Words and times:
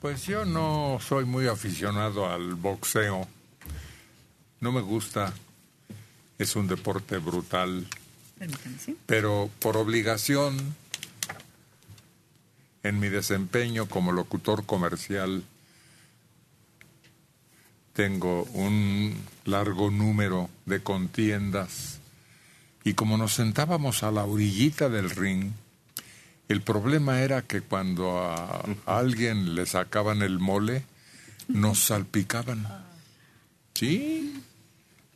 Pues 0.00 0.24
yo 0.24 0.46
no 0.46 0.98
soy 1.00 1.26
muy 1.26 1.46
aficionado 1.46 2.26
al 2.26 2.54
boxeo. 2.54 3.28
No 4.60 4.72
me 4.72 4.80
gusta. 4.80 5.34
Es 6.38 6.56
un 6.56 6.66
deporte 6.66 7.18
brutal. 7.18 7.86
Pero 9.04 9.50
por 9.58 9.76
obligación, 9.76 10.56
en 12.82 12.98
mi 12.98 13.10
desempeño 13.10 13.86
como 13.86 14.12
locutor 14.12 14.64
comercial, 14.64 15.44
tengo 17.92 18.44
un 18.54 19.14
largo 19.44 19.90
número 19.90 20.48
de 20.64 20.82
contiendas 20.82 22.00
y 22.84 22.94
como 22.94 23.18
nos 23.18 23.34
sentábamos 23.34 24.02
a 24.02 24.10
la 24.10 24.24
orillita 24.24 24.88
del 24.88 25.10
ring, 25.10 25.52
el 26.50 26.62
problema 26.62 27.20
era 27.20 27.42
que 27.42 27.60
cuando 27.60 28.18
a 28.18 28.64
alguien 28.84 29.54
le 29.54 29.66
sacaban 29.66 30.20
el 30.20 30.40
mole, 30.40 30.84
nos 31.46 31.78
salpicaban. 31.78 32.66
Sí, 33.72 34.42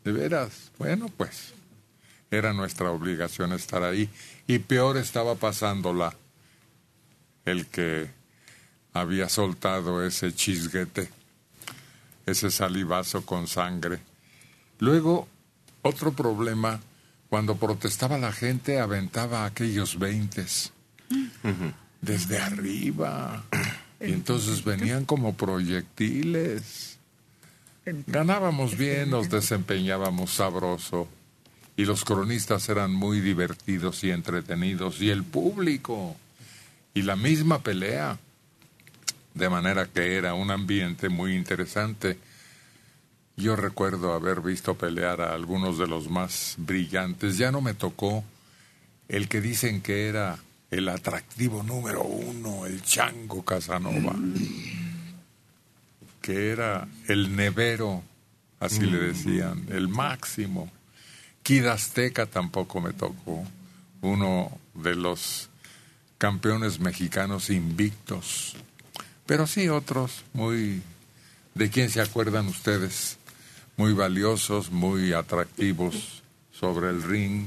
de 0.04 0.12
veras. 0.12 0.70
Bueno, 0.78 1.08
pues 1.08 1.52
era 2.30 2.52
nuestra 2.52 2.92
obligación 2.92 3.52
estar 3.52 3.82
ahí. 3.82 4.08
Y 4.46 4.60
peor 4.60 4.96
estaba 4.96 5.34
pasándola 5.34 6.14
el 7.44 7.66
que 7.66 8.08
había 8.92 9.28
soltado 9.28 10.06
ese 10.06 10.32
chisguete, 10.32 11.08
ese 12.26 12.52
salivazo 12.52 13.26
con 13.26 13.48
sangre. 13.48 13.98
Luego, 14.78 15.26
otro 15.82 16.12
problema, 16.12 16.80
cuando 17.28 17.56
protestaba 17.56 18.18
la 18.18 18.30
gente, 18.30 18.78
aventaba 18.78 19.46
aquellos 19.46 19.98
veintes 19.98 20.70
desde 22.00 22.38
arriba. 22.38 23.44
Y 24.00 24.12
entonces 24.12 24.62
venían 24.62 25.06
como 25.06 25.34
proyectiles. 25.34 26.98
Ganábamos 28.06 28.76
bien, 28.76 29.08
nos 29.08 29.30
desempeñábamos 29.30 30.34
sabroso. 30.34 31.08
Y 31.76 31.86
los 31.86 32.04
cronistas 32.04 32.68
eran 32.68 32.92
muy 32.92 33.20
divertidos 33.20 34.04
y 34.04 34.10
entretenidos. 34.10 35.00
Y 35.00 35.08
el 35.08 35.22
público. 35.22 36.16
Y 36.92 37.02
la 37.02 37.16
misma 37.16 37.62
pelea. 37.62 38.18
De 39.32 39.48
manera 39.48 39.86
que 39.86 40.16
era 40.16 40.34
un 40.34 40.50
ambiente 40.50 41.08
muy 41.08 41.34
interesante. 41.34 42.18
Yo 43.36 43.56
recuerdo 43.56 44.12
haber 44.12 44.42
visto 44.42 44.74
pelear 44.74 45.22
a 45.22 45.32
algunos 45.32 45.78
de 45.78 45.86
los 45.86 46.10
más 46.10 46.56
brillantes. 46.58 47.38
Ya 47.38 47.50
no 47.50 47.60
me 47.60 47.74
tocó 47.74 48.22
el 49.08 49.28
que 49.28 49.40
dicen 49.40 49.80
que 49.80 50.08
era 50.08 50.38
el 50.74 50.88
atractivo 50.88 51.62
número 51.62 52.02
uno, 52.02 52.66
el 52.66 52.82
Chango 52.82 53.44
Casanova, 53.44 54.16
que 56.20 56.50
era 56.50 56.88
el 57.06 57.36
nevero, 57.36 58.02
así 58.58 58.80
le 58.80 58.98
decían, 58.98 59.66
el 59.70 59.86
máximo. 59.86 60.68
Kid 61.44 61.66
Azteca 61.66 62.26
tampoco 62.26 62.80
me 62.80 62.92
tocó, 62.92 63.44
uno 64.00 64.58
de 64.74 64.96
los 64.96 65.48
campeones 66.18 66.80
mexicanos 66.80 67.50
invictos. 67.50 68.56
Pero 69.26 69.46
sí 69.46 69.68
otros 69.68 70.24
muy... 70.32 70.82
¿De 71.54 71.70
quién 71.70 71.88
se 71.88 72.00
acuerdan 72.00 72.48
ustedes? 72.48 73.16
Muy 73.76 73.92
valiosos, 73.92 74.72
muy 74.72 75.12
atractivos 75.12 76.24
sobre 76.50 76.90
el 76.90 77.00
ring 77.00 77.46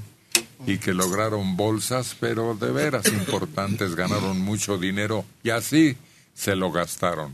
y 0.65 0.77
que 0.79 0.93
lograron 0.93 1.55
bolsas, 1.55 2.15
pero 2.19 2.55
de 2.55 2.71
veras 2.71 3.07
importantes, 3.07 3.95
ganaron 3.95 4.39
mucho 4.41 4.77
dinero 4.77 5.25
y 5.43 5.51
así 5.51 5.97
se 6.33 6.55
lo 6.55 6.71
gastaron. 6.71 7.31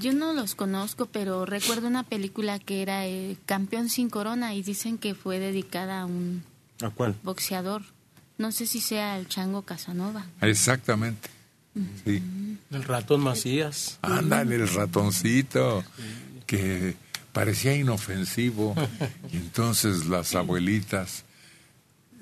Yo 0.00 0.12
no 0.12 0.32
los 0.32 0.54
conozco, 0.54 1.06
pero 1.06 1.44
recuerdo 1.46 1.86
una 1.88 2.04
película 2.04 2.58
que 2.58 2.82
era 2.82 3.04
el 3.06 3.36
Campeón 3.44 3.88
sin 3.88 4.08
Corona 4.08 4.54
y 4.54 4.62
dicen 4.62 4.98
que 4.98 5.14
fue 5.14 5.38
dedicada 5.38 6.02
a 6.02 6.06
un 6.06 6.42
¿A 6.82 6.90
cuál? 6.90 7.14
boxeador. 7.22 7.82
No 8.38 8.52
sé 8.52 8.66
si 8.66 8.80
sea 8.80 9.18
el 9.18 9.28
Chango 9.28 9.62
Casanova. 9.62 10.24
Exactamente. 10.40 11.28
Sí. 12.04 12.22
El 12.70 12.84
ratón 12.84 13.20
Macías. 13.20 13.98
Ándale, 14.02 14.56
el 14.56 14.68
ratoncito, 14.68 15.84
que 16.46 16.94
parecía 17.32 17.76
inofensivo. 17.76 18.74
Y 19.32 19.36
entonces 19.36 20.06
las 20.06 20.34
abuelitas 20.34 21.24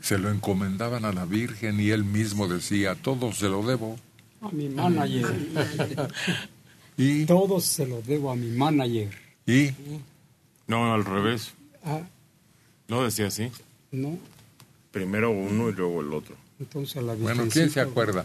se 0.00 0.18
lo 0.18 0.30
encomendaban 0.30 1.04
a 1.04 1.12
la 1.12 1.24
Virgen 1.24 1.80
y 1.80 1.90
él 1.90 2.04
mismo 2.04 2.46
decía, 2.48 2.94
todo 2.94 3.32
se 3.32 3.48
lo 3.48 3.62
debo. 3.66 3.96
A 4.40 4.48
mi 4.50 4.68
manager. 4.68 5.26
¿Y? 6.96 7.26
Todo 7.26 7.60
se 7.60 7.86
lo 7.86 8.02
debo 8.02 8.30
a 8.30 8.36
mi 8.36 8.48
manager. 8.50 9.10
¿Y? 9.46 9.70
No, 10.66 10.92
al 10.94 11.04
revés. 11.04 11.52
Ah, 11.84 12.00
No 12.88 13.02
decía 13.04 13.26
así. 13.28 13.50
no. 13.92 14.18
Primero 14.90 15.30
uno 15.30 15.68
y 15.68 15.72
luego 15.74 16.00
el 16.00 16.12
otro. 16.14 16.34
Entonces 16.58 17.02
la 17.02 17.14
Bueno, 17.14 17.44
¿quién 17.52 17.70
se 17.70 17.80
acuerda? 17.80 18.24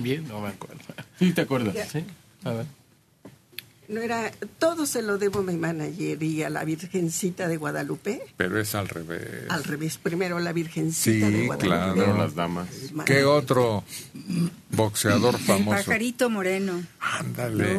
Bien, 0.00 0.26
no 0.26 0.40
me 0.40 0.48
acuerdo. 0.48 0.82
Sí, 1.18 1.32
te 1.32 1.42
acuerdas, 1.42 1.88
sí. 1.90 2.04
A 2.42 2.50
ver. 2.50 2.66
No 3.88 4.00
era, 4.00 4.32
todo 4.58 4.86
se 4.86 5.02
lo 5.02 5.18
debo 5.18 5.40
a 5.40 5.42
mi 5.42 5.56
manager 5.56 6.22
y 6.22 6.42
a 6.42 6.50
la 6.50 6.64
Virgencita 6.64 7.48
de 7.48 7.56
Guadalupe. 7.58 8.22
Pero 8.36 8.58
es 8.60 8.74
al 8.74 8.88
revés. 8.88 9.44
Al 9.50 9.62
revés, 9.64 9.98
primero 9.98 10.38
la 10.40 10.52
Virgencita 10.52 11.28
de 11.28 11.40
Sí, 11.40 11.46
Guadalupe. 11.46 11.66
claro. 11.66 11.92
Primero 11.92 12.16
las 12.18 12.34
damas. 12.34 12.68
¿Qué 13.04 13.24
otro 13.24 13.84
boxeador 14.70 15.34
El 15.34 15.40
famoso? 15.40 15.76
pajarito 15.84 16.30
moreno. 16.30 16.82
Ándale. 17.00 17.78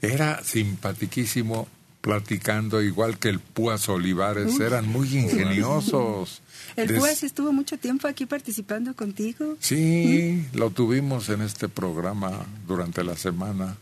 Era 0.00 0.42
simpatiquísimo 0.44 1.68
platicando, 2.00 2.80
igual 2.82 3.18
que 3.18 3.28
el 3.28 3.40
Púas 3.40 3.88
Olivares. 3.88 4.60
Eran 4.60 4.86
muy 4.88 5.08
ingeniosos. 5.16 6.40
El 6.76 6.88
Des- 6.88 6.98
Púas 6.98 7.22
estuvo 7.24 7.52
mucho 7.52 7.78
tiempo 7.78 8.06
aquí 8.06 8.26
participando 8.26 8.94
contigo. 8.94 9.56
Sí, 9.60 10.46
lo 10.52 10.70
tuvimos 10.70 11.28
en 11.30 11.42
este 11.42 11.68
programa 11.68 12.46
durante 12.68 13.02
la 13.02 13.16
semana. 13.16 13.76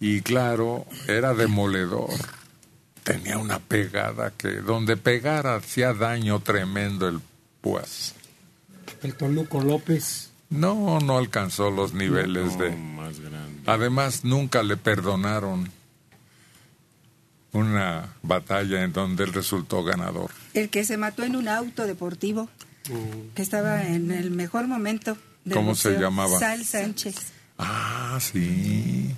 Y 0.00 0.20
claro, 0.20 0.86
era 1.08 1.34
demoledor. 1.34 2.10
Tenía 3.02 3.38
una 3.38 3.58
pegada 3.60 4.32
que 4.36 4.48
donde 4.56 4.96
pegara 4.96 5.56
hacía 5.56 5.94
daño 5.94 6.40
tremendo 6.40 7.08
el 7.08 7.20
Púas. 7.60 8.14
El 9.02 9.14
Toluco 9.14 9.60
López. 9.60 10.30
No, 10.50 11.00
no 11.00 11.18
alcanzó 11.18 11.70
los 11.70 11.92
niveles 11.94 12.56
No, 12.56 12.62
de... 12.64 12.70
más 12.76 13.18
grande. 13.20 13.62
Además, 13.66 14.24
nunca 14.24 14.62
le 14.62 14.76
perdonaron 14.76 15.70
una 17.52 18.14
batalla 18.22 18.82
en 18.84 18.92
donde 18.92 19.24
él 19.24 19.32
resultó 19.32 19.82
ganador. 19.82 20.30
El 20.54 20.68
que 20.68 20.84
se 20.84 20.96
mató 20.96 21.24
en 21.24 21.36
un 21.36 21.48
auto 21.48 21.86
deportivo, 21.86 22.48
que 23.34 23.42
estaba 23.42 23.82
en 23.86 24.12
el 24.12 24.30
mejor 24.30 24.68
momento. 24.68 25.16
del 25.44 25.54
¿Cómo 25.54 25.74
se 25.74 25.98
llamaba? 25.98 26.38
Sal 26.38 26.64
Sánchez. 26.64 27.16
Ah, 27.58 28.18
sí. 28.20 29.14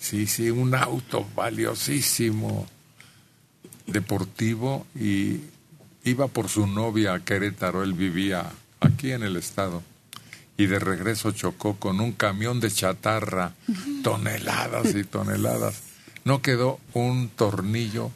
Sí, 0.00 0.26
sí, 0.26 0.50
un 0.50 0.74
auto 0.74 1.28
valiosísimo, 1.36 2.66
deportivo, 3.86 4.86
y 4.98 5.42
iba 6.04 6.26
por 6.26 6.48
su 6.48 6.66
novia 6.66 7.12
a 7.12 7.20
Querétaro, 7.20 7.82
él 7.82 7.92
vivía 7.92 8.50
aquí 8.80 9.12
en 9.12 9.22
el 9.22 9.36
estado, 9.36 9.82
y 10.56 10.66
de 10.66 10.78
regreso 10.78 11.32
chocó 11.32 11.76
con 11.76 12.00
un 12.00 12.12
camión 12.12 12.60
de 12.60 12.70
chatarra, 12.70 13.52
toneladas 14.02 14.94
y 14.94 15.04
toneladas. 15.04 15.82
No 16.24 16.40
quedó 16.40 16.80
un 16.94 17.28
tornillo 17.28 18.10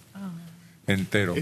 entero. 0.87 1.35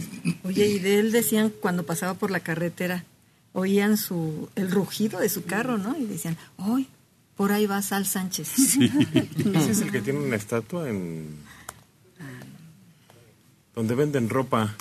Oye, 0.43 0.67
y 0.67 0.79
de 0.81 0.99
él 0.99 1.13
decían 1.13 1.51
cuando 1.51 1.87
pasaba 1.87 2.15
por 2.15 2.33
la 2.33 2.41
carretera, 2.41 3.05
oían 3.53 3.97
su 3.97 4.49
el 4.57 4.73
rugido 4.73 5.21
de 5.21 5.29
su 5.29 5.45
carro, 5.45 5.79
¿no? 5.79 5.97
Y 5.97 6.07
decían, 6.07 6.37
¡ay! 6.59 6.89
Por 7.37 7.53
ahí 7.53 7.67
va 7.67 7.81
Sal 7.83 8.07
Sánchez. 8.07 8.77
Ese 8.77 9.71
es 9.71 9.81
el 9.81 9.91
que 9.91 10.01
tiene 10.01 10.21
una 10.21 10.37
estatua 10.37 10.89
en... 10.89 11.37
Donde 13.75 13.95
venden 13.95 14.29
ropa. 14.29 14.75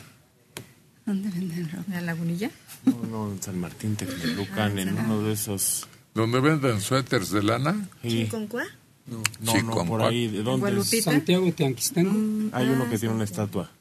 ¿Dónde 1.05 1.29
venden 1.29 1.69
ropa? 1.71 1.85
¿En 1.87 1.93
la 1.93 2.01
lagunilla? 2.01 2.51
No, 2.85 3.01
no, 3.09 3.31
en 3.31 3.41
San 3.41 3.59
Martín 3.59 3.95
Texmelucan, 3.95 4.77
en 4.79 4.97
uno 4.97 5.21
de 5.23 5.33
esos... 5.33 5.87
¿Dónde 6.13 6.41
venden 6.41 6.81
suéteres 6.81 7.31
de 7.31 7.41
lana? 7.41 7.87
Sí. 8.01 8.25
¿Chiconcuá? 8.25 8.65
No, 9.07 9.23
no, 9.39 9.51
Chiconcuac. 9.53 9.87
por 9.87 10.01
ahí. 10.03 10.27
¿De 10.27 10.43
dónde 10.43 10.77
es? 10.77 11.03
Santiago 11.03 11.51
Tianquistengo. 11.53 12.49
Hay 12.55 12.67
uno 12.67 12.89
que 12.89 12.99
tiene 12.99 13.15
una 13.15 13.23
estatua. 13.23 13.71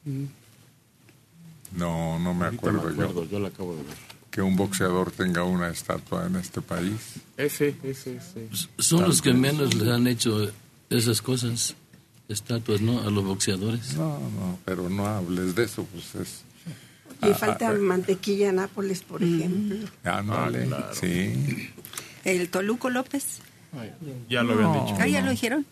No, 1.73 2.19
no 2.19 2.34
me 2.34 2.44
Ahorita 2.46 2.70
me 2.73 2.78
acuerdo 2.78 2.82
yo. 2.96 3.02
acuerdo, 3.02 3.25
yo 3.31 3.40
la 3.40 3.49
acabo 3.49 3.75
de 3.76 3.82
ver. 3.82 4.09
Que 4.30 4.42
un 4.42 4.56
boxeador 4.56 5.10
tenga 5.10 5.42
una 5.44 5.68
estatua 5.70 6.26
en 6.26 6.36
este 6.36 6.60
país. 6.60 7.14
Ese, 7.36 7.74
ese, 7.82 8.16
ese. 8.16 8.48
Son 8.78 9.02
los 9.02 9.20
que 9.22 9.32
menos 9.32 9.74
les 9.74 9.88
han 9.88 10.06
hecho 10.06 10.50
esas 10.88 11.20
cosas, 11.20 11.74
estatuas, 12.28 12.80
¿no? 12.80 13.00
A 13.00 13.10
los 13.10 13.24
boxeadores. 13.24 13.94
No, 13.96 14.18
no, 14.20 14.58
pero 14.64 14.88
no 14.88 15.06
hables 15.06 15.54
de 15.56 15.64
eso, 15.64 15.84
pues 15.92 16.14
es... 16.14 16.42
Y 17.22 17.30
Ah, 17.30 17.34
falta 17.34 17.68
ah, 17.70 17.72
mantequilla 17.74 18.50
Nápoles, 18.52 19.02
por 19.02 19.22
ejemplo. 19.22 19.76
Ándale, 20.04 20.62
Ah, 20.64 20.66
claro. 20.68 20.94
sí. 20.94 21.70
El 22.24 22.48
Toluco 22.48 22.88
López. 22.88 23.40
Ya 24.28 24.42
lo 24.42 24.52
habían 24.54 24.72
No. 24.72 24.84
dicho. 24.86 24.96
Ah, 25.00 25.06
ya 25.08 25.20
lo 25.22 25.30
dijeron. 25.30 25.66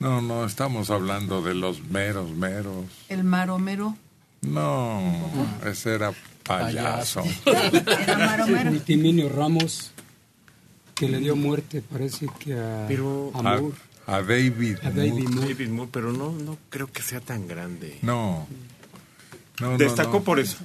No, 0.00 0.20
no, 0.22 0.44
estamos 0.44 0.90
hablando 0.90 1.42
de 1.42 1.54
los 1.54 1.82
meros, 1.84 2.30
meros. 2.30 2.84
El 3.08 3.22
maromero. 3.24 3.96
No, 4.42 5.02
ese 5.66 5.94
era 5.94 6.12
payaso. 6.44 7.22
Era 7.44 8.16
maromero. 8.18 8.70
Vitiminio 8.72 9.28
Ramos, 9.28 9.90
que 10.94 11.08
le 11.08 11.18
dio 11.18 11.36
muerte, 11.36 11.82
parece 11.82 12.26
que 12.38 12.54
a, 12.54 12.84
Pero- 12.88 13.30
a 13.34 13.42
Moore, 13.42 13.74
a 14.06 14.22
David. 14.22 14.76
a 14.82 14.90
David 14.90 15.10
Moore. 15.12 15.28
Moore. 15.34 15.48
David 15.54 15.68
Moore, 15.70 15.90
pero 15.92 16.12
no, 16.12 16.32
no 16.32 16.56
creo 16.70 16.86
que 16.90 17.02
sea 17.02 17.20
tan 17.20 17.46
grande. 17.48 17.98
No. 18.02 18.46
No, 19.60 19.76
Destacó 19.76 20.18
no. 20.18 20.22
por 20.24 20.38
eso. 20.38 20.56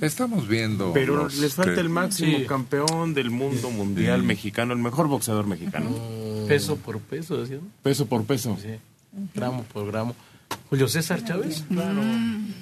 Estamos 0.00 0.48
viendo. 0.48 0.92
Pero 0.94 1.16
los 1.16 1.36
les 1.36 1.54
falta 1.54 1.74
que- 1.74 1.80
el 1.80 1.90
máximo 1.90 2.38
Sí. 2.38 2.46
campeón 2.46 3.12
del 3.12 3.30
mundo 3.30 3.70
mundial 3.70 4.22
mexicano, 4.22 4.72
el 4.72 4.78
mejor 4.78 5.06
boxeador 5.08 5.46
mexicano. 5.46 5.90
Peso 6.48 6.76
por 6.76 6.98
peso, 7.00 7.36
decían. 7.36 7.60
Peso 7.82 8.06
por 8.06 8.24
peso. 8.24 8.56
Sí, 8.62 8.70
gramo 9.34 9.64
por 9.64 9.86
gramo. 9.86 10.16
Julio 10.70 10.88
César 10.88 11.24
Chávez. 11.24 11.64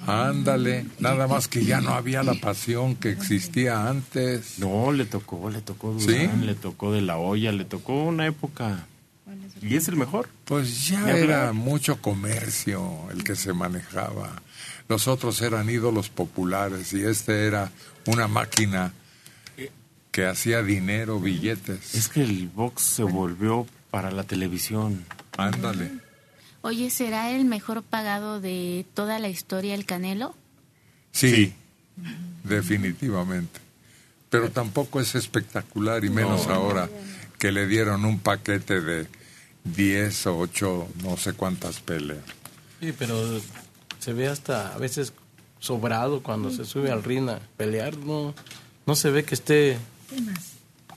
Ándale, 0.07 0.87
nada 1.01 1.27
más 1.27 1.49
que 1.49 1.65
ya 1.65 1.81
no 1.81 1.91
había 1.91 2.23
la 2.23 2.35
pasión 2.35 2.95
que 2.95 3.11
existía 3.11 3.89
antes. 3.89 4.59
No, 4.59 4.93
le 4.93 5.05
tocó, 5.05 5.51
le 5.51 5.61
tocó 5.61 5.99
¿Sí? 5.99 6.07
Durán, 6.07 6.47
le 6.47 6.55
tocó 6.55 6.93
de 6.93 7.03
la 7.03 7.19
olla, 7.19 7.51
le 7.51 7.65
tocó 7.65 8.05
una 8.05 8.27
época. 8.27 8.87
Y 9.61 9.75
es 9.75 9.89
el 9.89 9.97
mejor. 9.97 10.29
Pues 10.45 10.89
ya 10.89 11.11
era 11.11 11.53
mucho 11.53 12.01
comercio 12.01 13.11
el 13.11 13.25
que 13.25 13.35
se 13.35 13.53
manejaba. 13.53 14.43
Los 14.89 15.09
otros 15.09 15.43
eran 15.43 15.69
ídolos 15.69 16.09
populares 16.09 16.93
y 16.93 17.03
este 17.03 17.47
era 17.47 17.73
una 18.07 18.29
máquina 18.29 18.93
que 20.13 20.27
hacía 20.27 20.63
dinero, 20.63 21.19
billetes. 21.19 21.95
Es 21.95 22.09
que 22.09 22.23
el 22.23 22.49
box 22.49 22.83
se 22.83 23.03
volvió 23.03 23.67
para 23.91 24.13
la 24.13 24.23
televisión. 24.23 25.05
Ándale. 25.37 26.06
Oye, 26.67 26.91
¿será 26.91 27.31
el 27.31 27.45
mejor 27.45 27.85
pagado 27.85 28.41
de 28.41 28.85
toda 28.93 29.21
la 29.21 29.29
historia 29.29 29.73
el 29.73 29.87
Canelo? 29.87 30.35
Sí, 31.13 31.55
definitivamente. 32.43 33.61
Pero 34.31 34.51
tampoco 34.51 35.01
es 35.01 35.15
espectacular 35.15 36.05
y 36.05 36.11
menos 36.11 36.49
ahora 36.49 36.91
que 37.39 37.53
le 37.53 37.69
dieron 37.69 38.05
un 38.05 38.19
paquete 38.19 38.81
de 38.81 39.07
10 39.63 40.27
o 40.27 40.39
8, 40.39 40.89
no 41.05 41.17
sé 41.17 41.35
cuántas 41.35 41.79
peleas. 41.79 42.25
Sí, 42.81 42.93
pero 42.99 43.41
se 44.01 44.13
ve 44.13 44.27
hasta 44.27 44.75
a 44.75 44.79
veces 44.79 45.13
sobrado 45.61 46.21
cuando 46.21 46.51
se 46.51 46.65
sube 46.65 46.91
al 46.91 47.05
ring 47.05 47.29
a 47.29 47.39
pelear. 47.57 47.97
No, 47.97 48.35
no 48.87 48.97
se 48.97 49.11
ve 49.11 49.23
que 49.23 49.37
esté 49.37 49.79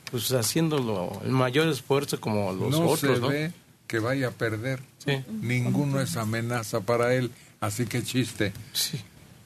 pues 0.09 0.31
haciéndolo 0.31 1.21
el 1.23 1.29
mayor 1.29 1.67
esfuerzo 1.67 2.19
como 2.19 2.53
los 2.53 2.71
no 2.71 2.87
otros, 2.87 3.17
se 3.17 3.21
¿no? 3.21 3.27
ve 3.27 3.51
que 3.89 3.99
vaya 3.99 4.27
a 4.29 4.31
perder. 4.31 4.79
Sí. 5.05 5.21
Ninguno 5.41 5.99
es 5.99 6.15
amenaza 6.15 6.79
para 6.81 7.13
él, 7.15 7.31
así 7.59 7.85
que 7.87 8.03
chiste. 8.03 8.53
Sí. 8.71 9.01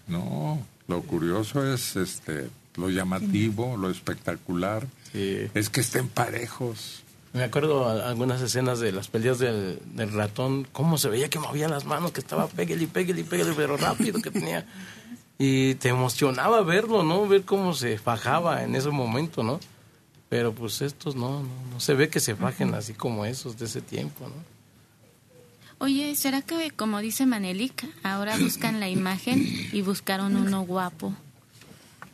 No, 0.08 0.62
lo 0.88 1.02
curioso 1.02 1.66
es 1.74 1.96
este 1.96 2.50
lo 2.76 2.90
llamativo, 2.90 3.78
lo 3.78 3.90
espectacular, 3.90 4.86
Sí. 5.14 5.48
es 5.54 5.70
que 5.70 5.80
estén 5.82 6.10
parejos. 6.10 7.04
Me 7.32 7.44
acuerdo 7.44 7.88
a- 7.88 8.10
algunas 8.10 8.42
escenas 8.42 8.80
de 8.80 8.92
las 8.92 9.08
peleas 9.08 9.40
del, 9.40 9.80
del 9.96 10.12
ratón, 10.12 10.68
cómo 10.72 10.98
se 10.98 11.08
veía 11.10 11.30
que 11.30 11.40
movía 11.40 11.68
las 11.70 11.86
manos, 11.86 12.12
que 12.12 12.20
estaba 12.20 12.48
pégale, 12.48 12.86
pégale, 12.88 13.24
pégale, 13.24 13.54
pero 13.56 13.78
rápido 13.78 14.22
que 14.22 14.30
tenía. 14.32 14.66
Y 15.38 15.76
te 15.76 15.90
emocionaba 15.90 16.62
verlo, 16.64 17.04
¿no? 17.04 17.28
Ver 17.28 17.44
cómo 17.44 17.74
se 17.74 17.98
fajaba 17.98 18.64
en 18.64 18.76
ese 18.76 18.90
momento, 18.90 19.42
¿no? 19.44 19.60
Pero 20.34 20.52
pues 20.52 20.82
estos 20.82 21.16
no, 21.16 21.44
no, 21.44 21.50
no 21.72 21.80
se 21.80 21.94
ve 21.94 22.10
que 22.10 22.20
se 22.20 22.36
fajen 22.36 22.74
así 22.74 22.96
como 22.96 23.24
esos 23.24 23.60
de 23.60 23.66
ese 23.66 23.82
tiempo, 23.82 24.28
¿no? 24.28 24.34
Oye, 25.78 26.16
¿será 26.16 26.42
que, 26.42 26.72
como 26.72 27.02
dice 27.02 27.28
Manelik, 27.28 27.86
ahora 28.02 28.36
buscan 28.38 28.80
la 28.80 28.90
imagen 28.90 29.46
y 29.72 29.82
buscaron 29.84 30.36
uno 30.36 30.62
guapo? 30.62 31.16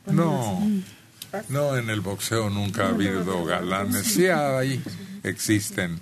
No, 0.05 0.59
no, 1.47 1.77
en 1.77 1.89
el 1.89 2.01
boxeo 2.01 2.49
nunca 2.49 2.87
ha 2.87 2.89
habido 2.89 3.45
galanes. 3.45 4.05
Sí 4.05 4.27
hay, 4.27 4.83
existen. 5.23 6.01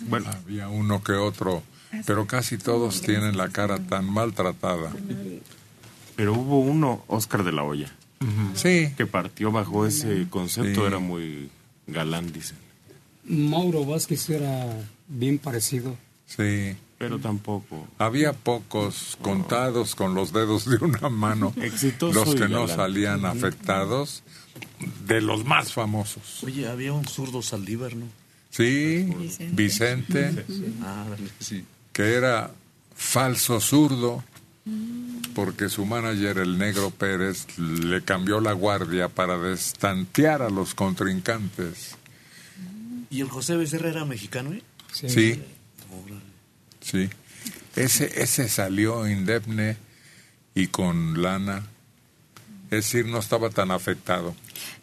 Bueno, 0.00 0.28
había 0.28 0.68
uno 0.68 1.02
que 1.02 1.12
otro, 1.12 1.62
pero 2.04 2.26
casi 2.26 2.58
todos 2.58 3.00
tienen 3.00 3.38
la 3.38 3.48
cara 3.48 3.78
tan 3.78 4.04
maltratada. 4.04 4.92
Pero 6.14 6.34
hubo 6.34 6.60
uno, 6.60 7.04
Oscar 7.06 7.42
de 7.42 7.52
la 7.52 7.62
Hoya, 7.62 7.90
Sí, 8.54 8.92
que 8.96 9.06
partió 9.06 9.52
bajo 9.52 9.86
ese 9.86 10.26
concepto, 10.28 10.80
Sí. 10.80 10.86
era 10.86 10.98
muy 10.98 11.50
galán, 11.86 12.32
dicen. 12.32 12.56
Mauro 13.24 13.84
Vázquez 13.84 14.28
era 14.30 14.66
bien 15.08 15.38
parecido. 15.38 15.96
sí. 16.26 16.76
Pero 16.98 17.20
tampoco. 17.20 17.86
Había 17.98 18.32
pocos 18.32 19.16
contados 19.22 19.94
con 19.94 20.16
los 20.16 20.32
dedos 20.32 20.64
de 20.68 20.78
una 20.84 21.08
mano. 21.08 21.52
Exitoso 21.62 22.24
Los 22.24 22.34
que 22.34 22.48
no 22.48 22.62
galán. 22.62 22.76
salían 22.76 23.24
afectados, 23.24 24.24
de 25.06 25.20
los 25.20 25.44
más 25.44 25.72
famosos. 25.72 26.42
Oye, 26.42 26.66
había 26.66 26.92
un 26.92 27.04
zurdo 27.06 27.40
Saldívar, 27.40 27.94
¿no? 27.94 28.06
Sí, 28.50 29.08
Vicente, 29.52 30.44
Ah, 30.82 31.06
dale, 31.08 31.28
sí. 31.38 31.64
que 31.92 32.14
era 32.14 32.50
falso 32.96 33.60
zurdo, 33.60 34.24
porque 35.34 35.68
su 35.68 35.86
manager, 35.86 36.38
el 36.38 36.58
negro 36.58 36.90
Pérez, 36.90 37.46
le 37.58 38.02
cambió 38.02 38.40
la 38.40 38.52
guardia 38.52 39.08
para 39.08 39.38
destantear 39.38 40.42
a 40.42 40.50
los 40.50 40.74
contrincantes. 40.74 41.96
¿Y 43.10 43.20
el 43.20 43.28
José 43.28 43.56
Becerra 43.56 43.90
era 43.90 44.04
mexicano, 44.04 44.52
eh? 44.52 44.62
Sí, 44.92 45.40
sí. 46.80 47.08
Ese, 47.76 48.20
ese 48.20 48.48
salió 48.48 49.08
indemne 49.08 49.76
y 50.54 50.66
con 50.66 51.22
lana. 51.22 51.62
Es 52.64 52.84
decir, 52.84 53.06
no 53.06 53.18
estaba 53.18 53.50
tan 53.50 53.70
afectado. 53.70 54.34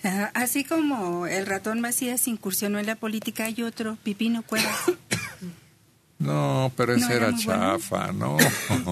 Ah, 0.04 0.32
Así 0.34 0.64
como 0.64 1.28
el 1.28 1.46
ratón 1.46 1.82
Macías 1.82 2.28
incursionó 2.28 2.80
en 2.80 2.86
la 2.86 2.96
política, 2.96 3.46
hay 3.46 3.62
otro, 3.62 3.98
Pipino 4.04 4.42
Cuevas. 4.42 4.74
No, 6.20 6.72
pero 6.78 6.94
ese 6.96 7.06
¿No 7.08 7.12
era 7.14 7.28
era 7.28 7.32
muy 7.32 7.44
bueno? 7.46 7.62
chafa, 7.78 8.12
¿no? 8.14 8.38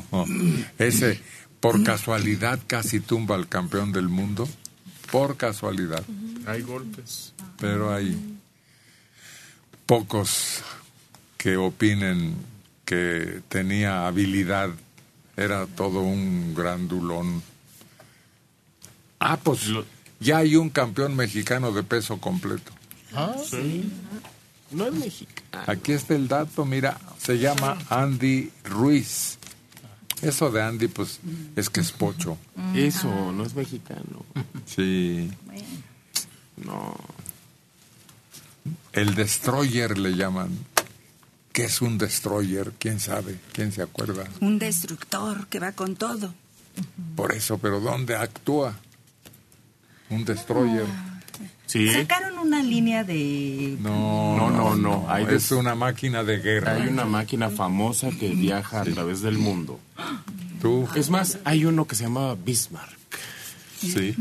ese, 0.78 1.20
por 1.60 1.84
casualidad, 1.84 2.60
casi 2.68 3.00
tumba 3.00 3.36
al 3.36 3.48
campeón 3.48 3.92
del 3.92 4.10
mundo. 4.10 4.48
Por 5.12 5.38
casualidad. 5.38 6.04
Hay 6.46 6.62
golpes. 6.64 7.34
Pero 7.60 7.94
hay 7.94 8.20
pocos 9.86 10.62
que 11.38 11.56
opinen 11.58 12.36
que 12.86 13.42
tenía 13.50 14.08
habilidad. 14.08 14.70
Era 15.38 15.66
todo 15.68 16.02
un 16.02 16.54
grandulón. 16.54 17.42
Ah, 19.20 19.38
pues 19.42 19.62
ya 20.20 20.38
hay 20.40 20.56
un 20.58 20.70
campeón 20.70 21.16
mexicano 21.16 21.72
de 21.72 21.84
peso 21.84 22.20
completo. 22.20 22.72
Ah, 23.16 23.36
No 24.72 24.88
es 24.88 24.94
mexicano. 24.94 25.64
Aquí 25.68 25.94
está 25.94 26.16
el 26.16 26.28
dato, 26.28 26.66
mira, 26.66 27.00
se 27.24 27.40
llama 27.40 27.78
Andy 27.90 28.52
Ruiz. 28.64 29.38
Eso 30.22 30.52
de 30.52 30.62
Andy, 30.62 30.88
pues, 30.88 31.20
es 31.56 31.70
que 31.70 31.82
es 31.82 31.92
pocho. 31.92 32.38
Eso, 32.76 33.32
no 33.32 33.44
es 33.46 33.56
mexicano. 33.56 34.26
Sí. 34.66 35.30
No. 36.58 36.96
El 38.94 39.16
destroyer 39.16 39.98
le 39.98 40.16
llaman. 40.16 40.58
¿Qué 41.52 41.66
es 41.66 41.82
un 41.82 41.98
destroyer? 41.98 42.72
¿Quién 42.80 43.00
sabe? 43.00 43.40
¿Quién 43.52 43.72
se 43.72 43.82
acuerda? 43.82 44.26
Un 44.40 44.60
destructor 44.60 45.48
que 45.48 45.60
va 45.60 45.74
con 45.74 45.96
todo. 45.96 46.34
Por 47.16 47.34
eso, 47.34 47.58
pero 47.58 47.80
¿dónde 47.80 48.16
actúa? 48.16 48.76
Un 50.10 50.26
destroyer. 50.26 50.88
Sí. 51.66 51.92
Sacaron 51.92 52.38
una 52.40 52.62
línea 52.62 53.04
de... 53.04 53.78
No, 53.80 54.36
No, 54.38 54.50
no, 54.52 54.76
no, 54.76 55.06
hay 55.10 55.26
es 55.30 55.52
una 55.52 55.76
máquina 55.76 56.24
de 56.24 56.38
guerra. 56.40 56.74
Hay 56.74 56.88
una 56.88 57.06
máquina 57.06 57.50
famosa 57.50 58.10
que 58.12 58.30
viaja 58.30 58.82
a 58.82 58.84
través 58.84 59.22
del 59.22 59.38
mundo. 59.38 59.80
Tú, 60.62 60.88
Es 60.96 61.10
más, 61.10 61.40
hay 61.46 61.66
uno 61.66 61.86
que 61.88 61.96
se 61.96 62.04
llama 62.04 62.36
Bismarck. 62.36 62.98
sí. 63.80 64.16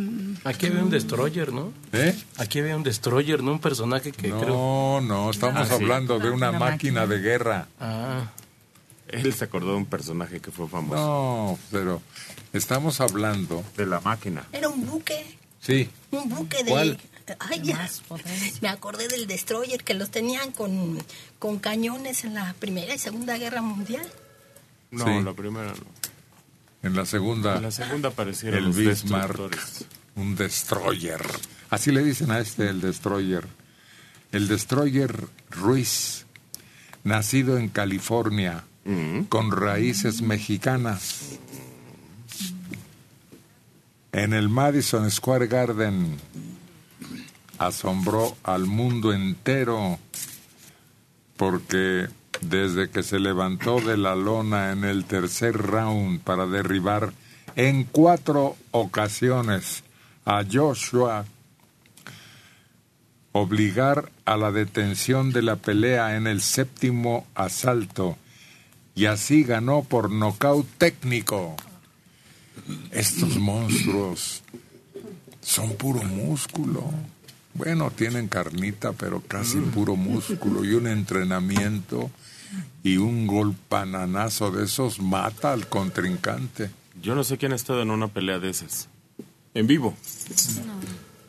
Aquí 0.44 0.66
había 0.66 0.82
un 0.82 0.90
destroyer, 0.90 1.52
¿no? 1.52 1.72
¿Eh? 1.92 2.16
Aquí 2.38 2.58
había 2.60 2.76
un 2.76 2.82
destroyer, 2.82 3.42
¿no? 3.42 3.52
Un 3.52 3.60
personaje 3.60 4.12
que 4.12 4.30
creo... 4.30 4.46
No, 4.46 5.00
no, 5.00 5.30
estamos 5.30 5.62
Ah, 5.62 5.66
sí. 5.66 5.74
hablando 5.74 6.18
de 6.18 6.30
una, 6.30 6.50
Una 6.50 6.58
máquina, 6.58 7.00
máquina. 7.02 7.06
de 7.06 7.18
guerra. 7.22 7.68
Ah, 7.78 8.30
Él 9.08 9.32
se 9.34 9.44
acordó 9.44 9.72
de 9.72 9.76
un 9.76 9.86
personaje 9.86 10.40
que 10.40 10.50
fue 10.50 10.68
famoso. 10.68 10.96
No, 10.96 11.58
pero 11.70 12.00
estamos 12.52 13.00
hablando. 13.00 13.62
De 13.76 13.84
la 13.86 14.00
máquina. 14.00 14.44
Era 14.52 14.68
un 14.68 14.86
buque, 14.86 15.36
Sí, 15.60 15.88
un 16.10 16.28
buque 16.28 16.64
de... 16.64 16.70
¿Cuál? 16.70 16.98
Ay, 17.38 17.60
ya. 17.62 17.88
Me 18.60 18.68
acordé 18.68 19.08
del 19.08 19.26
destroyer 19.26 19.82
que 19.84 19.94
los 19.94 20.10
tenían 20.10 20.52
con, 20.52 20.98
con 21.38 21.58
cañones 21.58 22.24
en 22.24 22.34
la 22.34 22.54
Primera 22.58 22.94
y 22.94 22.98
Segunda 22.98 23.36
Guerra 23.38 23.62
Mundial. 23.62 24.06
No, 24.90 25.04
Sí. 25.06 25.22
la 25.24 25.32
primera 25.32 25.68
no. 25.72 26.88
en 26.88 26.94
la 26.96 27.06
segunda. 27.06 27.56
En 27.56 27.62
la 27.62 27.70
segunda 27.70 28.08
aparecieron 28.10 28.58
el 28.58 28.64
los 28.66 28.76
Bismarck, 28.76 29.28
destructores. 29.38 29.84
un 30.16 30.36
destroyer. 30.36 31.22
Así 31.70 31.90
le 31.92 32.04
dicen 32.04 32.30
a 32.30 32.38
este 32.40 32.68
el 32.68 32.80
destroyer. 32.80 33.46
El 34.32 34.48
destroyer 34.48 35.14
Ruiz, 35.50 36.26
nacido 37.04 37.56
en 37.58 37.68
California 37.68 38.64
con 39.28 39.50
raíces 39.52 40.22
mexicanas. 40.22 41.38
En 44.12 44.32
el 44.34 44.48
Madison 44.48 45.10
Square 45.10 45.46
Garden 45.46 46.18
asombró 47.66 48.36
al 48.42 48.66
mundo 48.66 49.12
entero 49.12 49.98
porque 51.36 52.08
desde 52.40 52.90
que 52.90 53.02
se 53.02 53.18
levantó 53.18 53.80
de 53.80 53.96
la 53.96 54.14
lona 54.14 54.72
en 54.72 54.84
el 54.84 55.04
tercer 55.04 55.56
round 55.56 56.20
para 56.20 56.46
derribar 56.46 57.12
en 57.56 57.84
cuatro 57.84 58.56
ocasiones 58.70 59.84
a 60.24 60.44
Joshua, 60.50 61.24
obligar 63.32 64.10
a 64.24 64.36
la 64.36 64.52
detención 64.52 65.32
de 65.32 65.42
la 65.42 65.56
pelea 65.56 66.16
en 66.16 66.26
el 66.26 66.40
séptimo 66.40 67.26
asalto 67.34 68.16
y 68.94 69.06
así 69.06 69.42
ganó 69.42 69.82
por 69.82 70.10
nocaut 70.10 70.66
técnico. 70.78 71.56
Estos 72.90 73.36
monstruos 73.38 74.42
son 75.40 75.74
puro 75.76 76.02
músculo. 76.02 76.92
Bueno, 77.54 77.90
tienen 77.90 78.28
carnita, 78.28 78.92
pero 78.92 79.20
casi 79.20 79.58
puro 79.58 79.96
músculo 79.96 80.64
y 80.64 80.74
un 80.74 80.86
entrenamiento 80.86 82.10
y 82.82 82.96
un 82.96 83.26
golpananazo 83.26 84.50
de 84.50 84.64
esos 84.64 85.00
mata 85.00 85.52
al 85.52 85.68
contrincante. 85.68 86.70
Yo 87.02 87.14
no 87.14 87.24
sé 87.24 87.36
quién 87.38 87.52
ha 87.52 87.56
estado 87.56 87.82
en 87.82 87.90
una 87.90 88.08
pelea 88.08 88.38
de 88.38 88.50
esas. 88.50 88.88
En 89.54 89.66
vivo. 89.66 89.94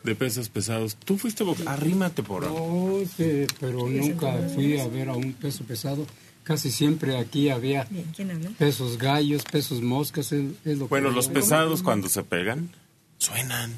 De 0.02 0.14
pesos 0.14 0.48
pesados. 0.48 0.96
Tú 0.96 1.16
fuiste 1.18 1.44
box... 1.44 1.66
Arrímate 1.66 2.22
por 2.22 2.44
ahí. 2.44 2.50
No, 2.50 2.98
sí, 3.16 3.46
pero 3.60 3.88
nunca 3.88 4.32
fui 4.54 4.78
a 4.78 4.86
ver 4.88 5.08
a 5.08 5.14
un 5.14 5.32
peso 5.32 5.64
pesado. 5.64 6.06
Casi 6.42 6.70
siempre 6.70 7.16
aquí 7.16 7.48
había 7.48 7.84
Bien, 7.84 8.04
¿quién 8.14 8.30
habla? 8.30 8.50
pesos 8.58 8.98
gallos, 8.98 9.44
pesos 9.44 9.80
moscas. 9.80 10.30
Es, 10.32 10.44
es 10.64 10.78
lo 10.78 10.86
que 10.86 10.90
Bueno, 10.90 11.10
los 11.10 11.28
pesados 11.28 11.82
cuando 11.82 12.10
se 12.10 12.22
pegan, 12.22 12.68
suenan. 13.16 13.72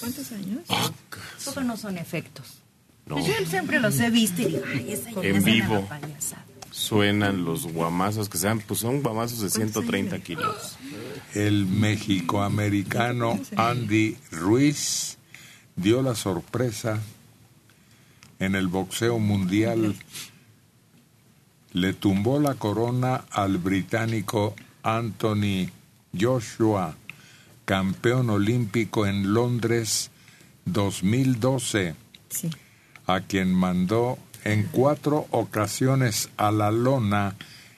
¿Cuántos 0.00 0.32
años? 0.32 0.60
Esos 1.38 1.64
no 1.64 1.76
son 1.76 1.98
efectos. 1.98 2.60
No. 3.06 3.16
Pues 3.16 3.26
yo 3.26 3.46
siempre 3.46 3.80
los 3.80 3.98
he 4.00 4.10
visto 4.10 4.42
y 4.42 4.46
digo, 4.46 4.62
ay, 4.72 4.92
esa 4.92 5.10
ya 5.10 5.22
En 5.22 5.42
vivo. 5.42 5.88
Suenan 6.70 7.44
los 7.44 7.66
guamazos 7.66 8.28
que 8.28 8.38
sean, 8.38 8.60
pues 8.60 8.80
son 8.80 9.02
guamazos 9.02 9.40
de 9.40 9.50
130 9.50 10.20
kilos. 10.20 10.76
El 11.34 11.66
mexicoamericano 11.66 13.38
Andy 13.56 14.16
Ruiz 14.30 15.18
dio 15.76 16.02
la 16.02 16.14
sorpresa 16.14 17.00
en 18.38 18.54
el 18.54 18.68
boxeo 18.68 19.18
mundial. 19.18 19.96
Le 21.72 21.92
tumbó 21.92 22.40
la 22.40 22.54
corona 22.54 23.24
al 23.30 23.58
británico 23.58 24.54
Anthony 24.82 25.70
Joshua, 26.18 26.96
campeón 27.70 28.30
olímpico 28.30 29.06
en 29.06 29.32
Londres 29.32 30.10
2012, 30.64 31.94
Sí. 32.28 32.50
a 33.06 33.20
quien 33.20 33.54
mandó 33.54 34.18
en 34.42 34.64
cuatro 34.64 35.28
ocasiones 35.30 36.30
a 36.36 36.50
la 36.50 36.72
lona 36.72 37.36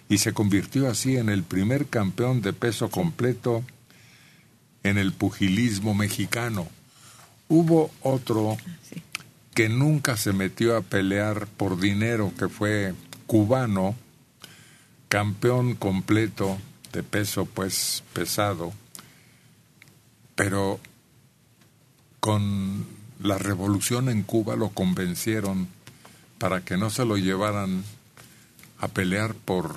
y 0.08 0.16
se 0.16 0.32
convirtió 0.32 0.88
así 0.88 1.18
en 1.18 1.28
el 1.28 1.42
primer 1.42 1.88
campeón 1.88 2.40
de 2.40 2.54
peso 2.54 2.88
completo 2.88 3.64
en 4.82 4.96
el 4.96 5.12
pugilismo 5.12 5.92
mexicano. 5.92 6.66
Hubo 7.50 7.90
otro 8.00 8.56
que 9.52 9.68
nunca 9.68 10.16
se 10.16 10.32
metió 10.32 10.74
a 10.74 10.80
pelear 10.80 11.46
por 11.48 11.78
dinero, 11.78 12.32
que 12.38 12.48
fue 12.48 12.94
cubano, 13.26 13.94
campeón 15.10 15.74
completo 15.74 16.56
de 16.94 17.02
peso 17.02 17.44
pues 17.44 18.02
pesado, 18.14 18.72
pero 20.34 20.80
con 22.20 22.86
la 23.20 23.38
revolución 23.38 24.08
en 24.08 24.22
Cuba 24.22 24.56
lo 24.56 24.70
convencieron 24.70 25.68
para 26.38 26.64
que 26.64 26.76
no 26.76 26.90
se 26.90 27.04
lo 27.04 27.16
llevaran 27.16 27.84
a 28.78 28.88
pelear 28.88 29.34
por 29.34 29.76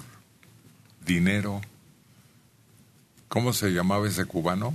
dinero. 1.06 1.62
¿Cómo 3.28 3.54
se 3.54 3.72
llamaba 3.72 4.08
ese 4.08 4.26
cubano? 4.26 4.74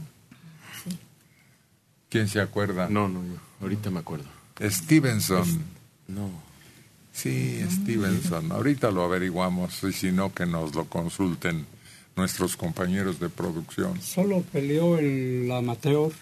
¿Quién 2.09 2.29
se 2.29 2.41
acuerda? 2.41 2.89
No, 2.89 3.09
no, 3.09 3.25
yo. 3.25 3.39
Ahorita 3.61 3.91
me 3.91 4.01
acuerdo. 4.01 4.27
Stevenson. 4.61 5.65
No. 6.09 6.31
Sí, 7.13 7.61
Stevenson. 7.71 8.53
Ahorita 8.53 8.91
lo 8.91 9.05
averiguamos 9.05 9.83
y 9.85 9.93
si 9.93 10.13
no, 10.13 10.33
que 10.35 10.47
nos 10.47 10.75
lo 10.75 10.87
consulten 10.87 11.67
nuestros 12.17 12.57
compañeros 12.57 13.19
de 13.21 13.29
producción. 13.29 14.00
Solo 14.02 14.43
peleó 14.52 14.99
el 14.99 15.50
amateur 15.52 16.12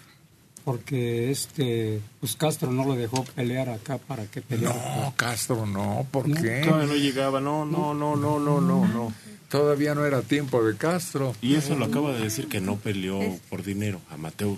porque 0.65 1.31
este 1.31 2.01
pues 2.19 2.35
Castro 2.35 2.71
no 2.71 2.85
lo 2.85 2.95
dejó 2.95 3.23
pelear 3.23 3.69
acá 3.69 3.97
para 3.97 4.25
que 4.25 4.41
peleara. 4.41 5.01
No, 5.03 5.13
Castro, 5.15 5.65
no. 5.65 6.05
¿Por 6.11 6.27
No, 6.27 6.41
qué? 6.41 6.61
Todavía 6.65 6.87
no 6.87 6.95
llegaba, 6.95 7.41
no, 7.41 7.65
no, 7.65 7.93
no, 7.93 8.15
no, 8.15 8.39
no, 8.39 8.61
no, 8.61 8.87
no. 8.87 9.13
Todavía 9.49 9.95
no 9.95 10.05
era 10.05 10.21
tiempo 10.21 10.63
de 10.63 10.77
Castro. 10.77 11.35
Y 11.41 11.55
eso 11.55 11.75
lo 11.75 11.85
acaba 11.85 12.11
de 12.13 12.19
decir 12.19 12.47
que 12.47 12.61
no 12.61 12.75
peleó 12.77 13.19
por 13.49 13.63
dinero, 13.63 13.99
amateur. 14.11 14.57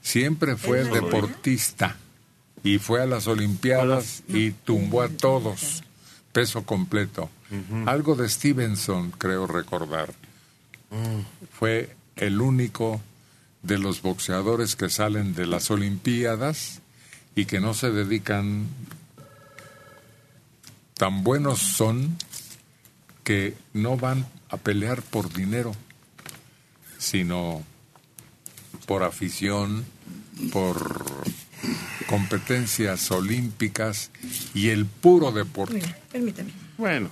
Siempre 0.00 0.56
fue 0.56 0.84
lo 0.84 0.94
deportista 0.94 1.96
y 2.64 2.78
fue 2.78 3.00
a 3.02 3.06
las 3.06 3.28
Olimpiadas 3.28 4.24
y 4.28 4.50
tumbó 4.50 5.02
a 5.02 5.08
todos, 5.08 5.84
peso 6.32 6.64
completo. 6.64 7.30
Algo 7.86 8.16
de 8.16 8.28
Stevenson, 8.28 9.12
creo 9.12 9.46
recordar. 9.46 10.12
Fue 11.52 11.94
el 12.16 12.40
único 12.40 13.00
de 13.62 13.78
los 13.78 14.02
boxeadores 14.02 14.76
que 14.76 14.88
salen 14.88 15.34
de 15.34 15.46
las 15.46 15.70
Olimpiadas 15.70 16.80
y 17.34 17.46
que 17.46 17.60
no 17.60 17.74
se 17.74 17.90
dedican 17.90 18.66
tan 20.94 21.24
buenos 21.24 21.58
son 21.58 22.16
que 23.24 23.56
no 23.72 23.96
van 23.96 24.26
a 24.48 24.56
pelear 24.56 25.02
por 25.02 25.32
dinero, 25.32 25.74
sino 26.98 27.62
por 28.86 29.02
afición, 29.02 29.84
por 30.52 31.24
competencias 32.08 33.10
olímpicas 33.10 34.10
y 34.54 34.68
el 34.68 34.86
puro 34.86 35.32
deporte. 35.32 35.74
Mira, 35.74 35.98
permítame, 36.10 36.52
Bueno, 36.76 37.10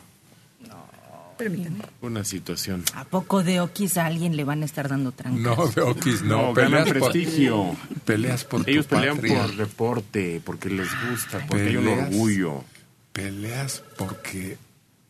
una 2.02 2.24
situación. 2.24 2.84
¿A 2.94 3.04
poco 3.04 3.42
de 3.42 3.60
Oquis 3.60 3.96
a 3.96 4.06
alguien 4.06 4.36
le 4.36 4.44
van 4.44 4.62
a 4.62 4.64
estar 4.64 4.88
dando 4.88 5.12
trancas? 5.12 5.40
No, 5.40 5.66
de 5.68 5.80
Oquis, 5.82 6.22
no. 6.22 6.48
No, 6.48 6.54
ganan 6.54 6.84
peleas 6.84 6.98
por- 6.98 7.12
prestigio. 7.12 7.76
peleas 8.04 8.44
por 8.44 8.64
tu 8.64 8.70
Ellos 8.70 8.86
pelean 8.86 9.16
patria. 9.16 9.42
por 9.42 9.56
deporte, 9.56 10.40
porque 10.44 10.68
les 10.70 10.88
gusta, 11.10 11.44
porque 11.48 11.64
hay 11.68 11.76
un 11.76 11.84
Peleas. 11.84 12.08
orgullo. 12.08 12.64
Peleas 13.12 13.82
porque 13.96 14.56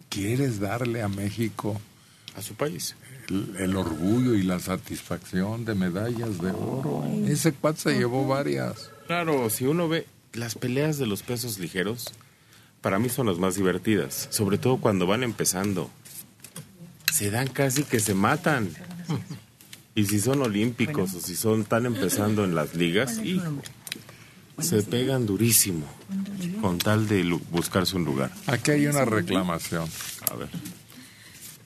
quieres 0.09 0.59
darle 0.61 1.03
a 1.03 1.09
México 1.09 1.81
A 2.37 2.43
su 2.43 2.55
país. 2.55 2.97
el, 3.29 3.55
el 3.59 3.77
orgullo 3.77 4.35
y 4.35 4.43
la 4.43 4.59
satisfacción 4.59 5.65
de 5.65 5.75
medallas 5.75 6.41
de 6.41 6.51
oro. 6.51 7.05
Ese 7.27 7.53
cuat 7.53 7.77
se 7.77 7.97
llevó 7.99 8.27
varias. 8.27 8.91
Claro, 9.07 9.51
si 9.51 9.67
uno 9.67 9.89
ve 9.89 10.07
las 10.33 10.55
peleas 10.55 10.97
de 10.99 11.07
los 11.07 11.23
pesos 11.23 11.59
ligeros, 11.59 12.07
para 12.81 12.99
mí 12.99 13.09
son 13.11 13.27
las 13.27 13.39
más 13.39 13.57
divertidas, 13.57 14.29
sobre 14.31 14.57
todo 14.59 14.79
cuando 14.79 15.07
van 15.07 15.23
empezando. 15.23 15.91
Se 17.11 17.31
dan 17.31 17.49
casi 17.49 17.85
que 17.85 18.01
se 18.01 18.15
matan. 18.15 18.71
Y 19.95 20.07
si 20.07 20.21
son 20.21 20.43
olímpicos 20.43 21.15
o 21.15 21.21
si 21.21 21.37
son 21.37 21.65
tan 21.65 21.87
empezando 21.87 22.45
en 22.45 22.55
las 22.55 22.75
ligas, 22.75 23.19
hijo, 23.25 23.63
se 24.59 24.83
pegan 24.83 25.27
durísimo 25.27 25.87
con 26.61 26.79
tal 26.79 27.09
de 27.09 27.25
buscarse 27.51 27.97
un 27.97 28.05
lugar. 28.05 28.31
Aquí 28.47 28.71
hay 28.73 28.87
una 28.87 29.05
reclamación. 29.05 29.89
A 30.31 30.37
ver. 30.37 30.49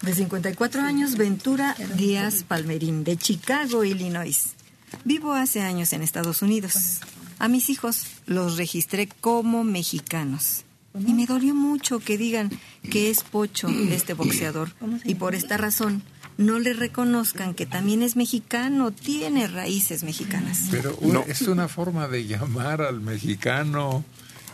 De 0.03 0.15
54 0.15 0.83
años, 0.83 1.17
Ventura 1.17 1.77
Díaz 1.97 2.45
Palmerín, 2.47 3.05
de 3.05 3.17
Chicago, 3.17 3.85
Illinois. 3.85 4.51
Vivo 5.05 5.33
hace 5.33 5.61
años 5.61 5.93
en 5.93 6.03
Estados 6.03 6.43
Unidos. 6.43 7.01
A 7.39 7.49
mis 7.49 7.69
hijos 7.71 8.07
los 8.27 8.57
registré 8.57 9.09
como 9.21 9.65
mexicanos. 9.65 10.65
Y 10.99 11.13
me 11.15 11.27
dolió 11.27 11.55
mucho 11.55 11.99
que 11.99 12.17
digan 12.19 12.51
que 12.91 13.11
es 13.11 13.23
pocho 13.23 13.69
este 13.69 14.15
boxeador. 14.15 14.71
Y 15.05 15.15
por 15.17 15.35
esta 15.35 15.57
razón 15.57 16.03
no 16.39 16.59
le 16.59 16.73
reconozcan 16.73 17.55
que 17.55 17.67
también 17.67 18.03
es 18.03 18.17
mexicano, 18.17 18.91
tiene 18.93 19.47
raíces 19.47 20.03
mexicanas. 20.05 20.69
Pero 20.71 20.97
una- 21.01 21.21
es 21.21 21.43
una 21.43 21.69
forma 21.69 22.09
de 22.09 22.27
llamar 22.27 22.83
al 22.83 23.01
mexicano 23.01 24.05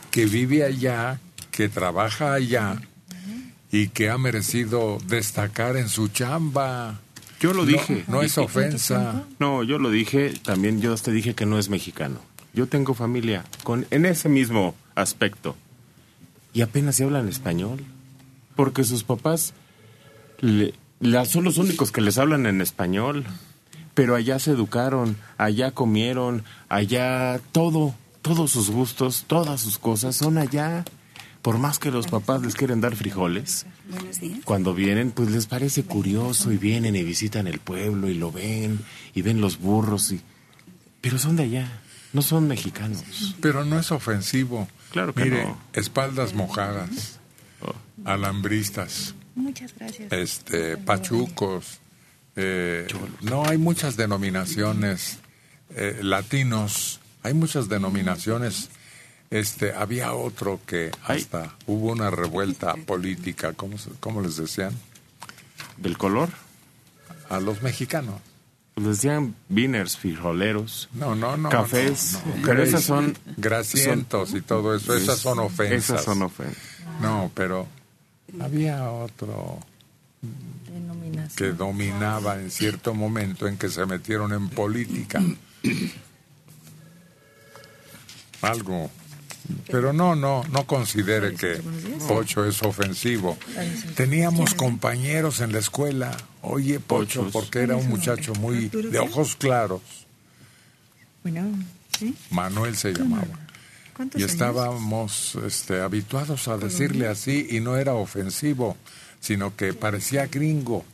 que 0.09 0.25
vive 0.25 0.63
allá, 0.63 1.19
que 1.51 1.69
trabaja 1.69 2.33
allá 2.33 2.81
y 3.71 3.87
que 3.89 4.09
ha 4.09 4.17
merecido 4.17 4.97
destacar 5.07 5.77
en 5.77 5.89
su 5.89 6.07
chamba. 6.09 6.99
Yo 7.39 7.53
lo 7.53 7.63
No, 7.65 7.71
dije. 7.71 8.03
No, 8.07 8.21
es 8.21 8.37
ofensa. 8.37 9.23
No, 9.39 9.63
yo 9.63 9.79
lo 9.79 9.89
dije, 9.89 10.33
también 10.43 10.81
yo 10.81 10.95
te 10.97 11.11
dije 11.11 11.33
que 11.33 11.45
no 11.45 11.57
es 11.57 11.69
mexicano. 11.69 12.19
Yo 12.53 12.67
tengo 12.67 12.93
familia 12.93 13.45
con 13.63 13.87
en 13.91 14.05
ese 14.05 14.27
mismo 14.29 14.75
aspecto. 14.95 15.55
Y 16.53 16.61
apenas 16.61 16.95
se 16.95 17.03
hablan 17.03 17.27
español. 17.27 17.83
Porque 18.55 18.83
sus 18.83 19.03
papás 19.03 19.53
le- 20.39 20.73
la- 20.99 21.25
son 21.25 21.43
los 21.43 21.57
únicos 21.57 21.91
que 21.91 22.01
les 22.01 22.17
hablan 22.17 22.45
en 22.45 22.61
español. 22.61 23.25
Pero 23.93 24.15
allá 24.15 24.39
se 24.39 24.51
educaron, 24.51 25.17
allá 25.37 25.71
comieron, 25.71 26.43
allá 26.69 27.39
todo, 27.51 27.93
todos 28.21 28.51
sus 28.51 28.69
gustos, 28.69 29.25
todas 29.27 29.59
sus 29.61 29.77
cosas 29.77 30.15
son 30.15 30.37
allá. 30.37 30.85
Por 31.41 31.57
más 31.57 31.79
que 31.79 31.89
los 31.91 32.05
papás 32.07 32.41
les 32.43 32.53
quieren 32.53 32.81
dar 32.81 32.95
frijoles, 32.95 33.65
cuando 34.45 34.75
vienen, 34.75 35.09
pues 35.11 35.31
les 35.31 35.47
parece 35.47 35.81
curioso 35.83 36.51
y 36.51 36.57
vienen 36.57 36.95
y 36.95 37.01
visitan 37.03 37.47
el 37.47 37.57
pueblo 37.59 38.09
y 38.09 38.13
lo 38.13 38.31
ven 38.31 38.79
y 39.15 39.23
ven 39.23 39.41
los 39.41 39.57
burros 39.59 40.11
y 40.11 40.21
pero 41.01 41.17
son 41.17 41.35
de 41.37 41.43
allá, 41.43 41.81
no 42.13 42.21
son 42.21 42.47
mexicanos. 42.47 43.35
Pero 43.41 43.63
no 43.65 43.79
es 43.79 43.91
ofensivo. 43.91 44.67
Claro 44.91 45.13
que 45.13 45.23
Mire, 45.25 45.45
no. 45.45 45.57
espaldas 45.73 46.33
mojadas, 46.33 47.19
alambristas, 48.05 49.15
Muchas 49.35 49.73
gracias. 49.77 50.11
este, 50.11 50.77
pachucos. 50.77 51.79
eh, 52.35 52.87
no 53.21 53.45
hay 53.45 53.57
muchas 53.57 53.95
denominaciones 53.97 55.19
eh, 55.75 55.99
latinos, 56.01 56.99
hay 57.23 57.33
muchas 57.33 57.69
denominaciones. 57.69 58.69
Este, 59.29 59.73
había 59.73 60.11
otro 60.13 60.59
que 60.65 60.91
hasta 61.05 61.55
hubo 61.65 61.93
una 61.93 62.09
revuelta 62.09 62.75
política, 62.85 63.53
¿cómo, 63.53 63.77
cómo 64.01 64.21
les 64.21 64.35
decían? 64.35 64.73
¿Del 65.77 65.97
color? 65.97 66.27
A 67.29 67.39
los 67.39 67.61
mexicanos. 67.61 68.15
Les 68.77 68.85
decían 68.85 69.35
beaners, 69.49 69.97
frijoleros, 69.97 70.89
No, 70.93 71.13
no, 71.15 71.35
no. 71.37 71.49
cafés, 71.49 72.19
no, 72.25 72.35
no. 72.37 72.41
pero 72.47 72.63
esas 72.63 72.83
son 72.83 73.17
Grasientos 73.37 74.33
y 74.33 74.41
todo 74.41 74.75
eso, 74.75 74.95
esas 74.95 75.19
son 75.19 75.39
ofensas. 75.39 75.89
Esas 75.89 76.03
son 76.05 76.21
ofensas. 76.23 76.57
No, 77.01 77.31
pero 77.35 77.67
había 78.39 78.89
otro 78.91 79.59
que 81.35 81.51
dominaba 81.51 82.39
en 82.39 82.49
cierto 82.49 82.93
momento 82.93 83.47
en 83.47 83.57
que 83.57 83.69
se 83.69 83.85
metieron 83.85 84.31
en 84.33 84.49
política. 84.49 85.21
Algo. 88.41 88.89
Pero 89.67 89.93
no, 89.93 90.15
no, 90.15 90.43
no 90.51 90.67
considere 90.67 91.35
que 91.35 91.61
Pocho 92.07 92.45
es 92.45 92.61
ofensivo. 92.63 93.37
Teníamos 93.95 94.53
compañeros 94.53 95.41
en 95.41 95.51
la 95.51 95.59
escuela. 95.59 96.15
Oye, 96.41 96.79
Pocho, 96.79 97.29
porque 97.31 97.59
era 97.59 97.75
un 97.75 97.87
muchacho 97.89 98.33
muy 98.35 98.69
de 98.69 98.99
ojos 98.99 99.35
claros. 99.35 99.81
Bueno, 101.23 101.47
¿sí? 101.97 102.15
Manuel 102.29 102.75
se 102.75 102.93
llamaba. 102.93 103.27
¿Cuántos 103.95 104.19
Y 104.19 104.23
estábamos 104.23 105.35
este, 105.45 105.81
habituados 105.81 106.47
a 106.47 106.57
decirle 106.57 107.07
así 107.07 107.47
y 107.51 107.59
no 107.59 107.77
era 107.77 107.93
ofensivo, 107.93 108.77
sino 109.19 109.55
que 109.55 109.73
parecía 109.73 110.27
gringo 110.27 110.85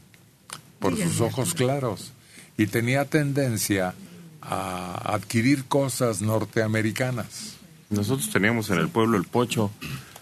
por 0.79 0.97
sus 0.97 1.21
ojos 1.21 1.53
claros 1.53 2.11
y 2.57 2.67
tenía 2.67 3.05
tendencia 3.05 3.93
a 4.41 5.13
adquirir 5.13 5.65
cosas 5.65 6.21
norteamericanas. 6.21 7.56
Nosotros 7.89 8.29
teníamos 8.29 8.69
en 8.69 8.79
el 8.79 8.89
pueblo 8.89 9.17
el 9.17 9.23
pocho, 9.23 9.71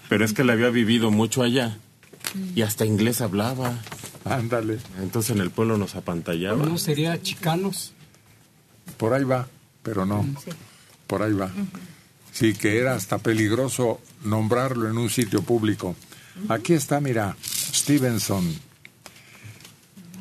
pero 0.10 0.24
es 0.24 0.34
que 0.34 0.44
él 0.44 0.50
había 0.50 0.70
vivido 0.70 1.12
mucho 1.12 1.42
allá 1.42 1.78
y 2.54 2.62
hasta 2.62 2.86
inglés 2.86 3.22
hablaba. 3.22 3.80
Ándale. 4.24 4.80
Entonces 5.02 5.36
en 5.36 5.42
el 5.42 5.52
pueblo 5.52 5.78
nos 5.78 5.96
apantallaba. 5.96 6.66
¿No 6.66 6.78
sería 6.78 7.22
chicanos? 7.22 7.94
Por 8.98 9.14
ahí 9.14 9.24
va, 9.24 9.48
pero 9.84 10.06
no. 10.06 10.26
Por 11.08 11.22
ahí 11.22 11.34
va. 11.34 11.52
Sí, 12.32 12.54
que 12.54 12.80
era 12.80 12.96
hasta 12.96 13.18
peligroso 13.18 14.02
nombrarlo 14.24 14.90
en 14.90 14.98
un 14.98 15.10
sitio 15.10 15.42
público. 15.42 15.96
Aquí 16.50 16.74
está, 16.74 17.00
mira, 17.00 17.38
Stevenson, 17.42 18.44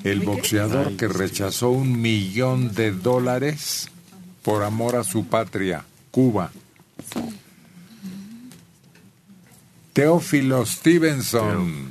el 0.05 0.21
boxeador 0.21 0.97
que 0.97 1.09
rechazó 1.09 1.71
un 1.71 2.01
millón 2.01 2.73
de 2.75 2.93
dólares 2.93 3.89
por 4.43 4.63
amor 4.63 4.97
a 4.97 5.05
su 5.05 5.27
patria, 5.27 5.85
Cuba. 6.11 6.53
Teófilo 9.93 10.67
Stevenson, 10.67 11.89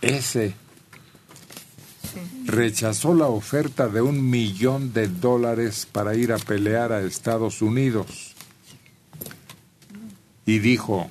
ese 0.00 0.54
rechazó 2.46 3.14
la 3.14 3.26
oferta 3.26 3.88
de 3.88 4.00
un 4.00 4.28
millón 4.28 4.92
de 4.92 5.08
dólares 5.08 5.86
para 5.90 6.14
ir 6.14 6.32
a 6.32 6.38
pelear 6.38 6.92
a 6.92 7.02
Estados 7.02 7.62
Unidos. 7.62 8.34
Y 10.46 10.58
dijo, 10.58 11.10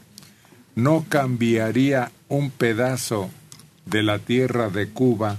no 0.75 1.05
cambiaría 1.07 2.11
un 2.27 2.49
pedazo 2.49 3.29
de 3.85 4.03
la 4.03 4.19
tierra 4.19 4.69
de 4.69 4.89
Cuba 4.89 5.37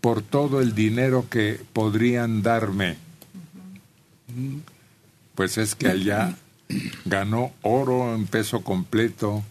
por 0.00 0.22
todo 0.22 0.60
el 0.60 0.74
dinero 0.74 1.26
que 1.30 1.60
podrían 1.72 2.42
darme. 2.42 2.96
Pues 5.42 5.58
es 5.58 5.74
que 5.74 5.88
allá 5.88 6.36
ganó 7.04 7.52
oro 7.62 8.14
en 8.14 8.28
peso 8.28 8.60
completo 8.62 9.42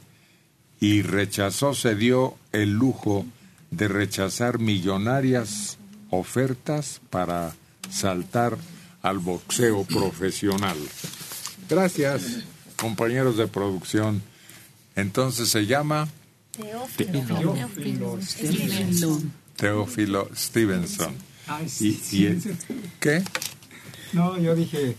y 0.80 1.01
rechazó, 1.01 1.73
se 1.73 1.95
dio 1.95 2.38
el 2.54 2.71
lujo 2.71 3.25
de 3.71 3.89
rechazar 3.89 4.58
millonarias 4.58 5.77
ofertas 6.10 7.01
para 7.10 7.54
saltar 7.89 8.58
al 9.01 9.19
boxeo 9.19 9.84
profesional. 9.84 10.77
Gracias, 11.69 12.38
compañeros 12.77 13.36
de 13.36 13.47
producción. 13.47 14.21
Entonces 14.95 15.49
se 15.49 15.65
llama 15.65 16.08
Teófilo 16.95 18.17
Stevenson. 18.21 19.34
Teófilo 19.58 20.30
Stevenson. 20.34 21.13
Ah, 21.47 21.60
¿Y, 21.62 21.67
sí, 21.67 21.99
y 22.12 22.25
el- 22.27 22.41
sí. 22.41 22.49
qué? 23.01 23.21
No, 24.13 24.38
yo 24.39 24.56
dije 24.56 24.95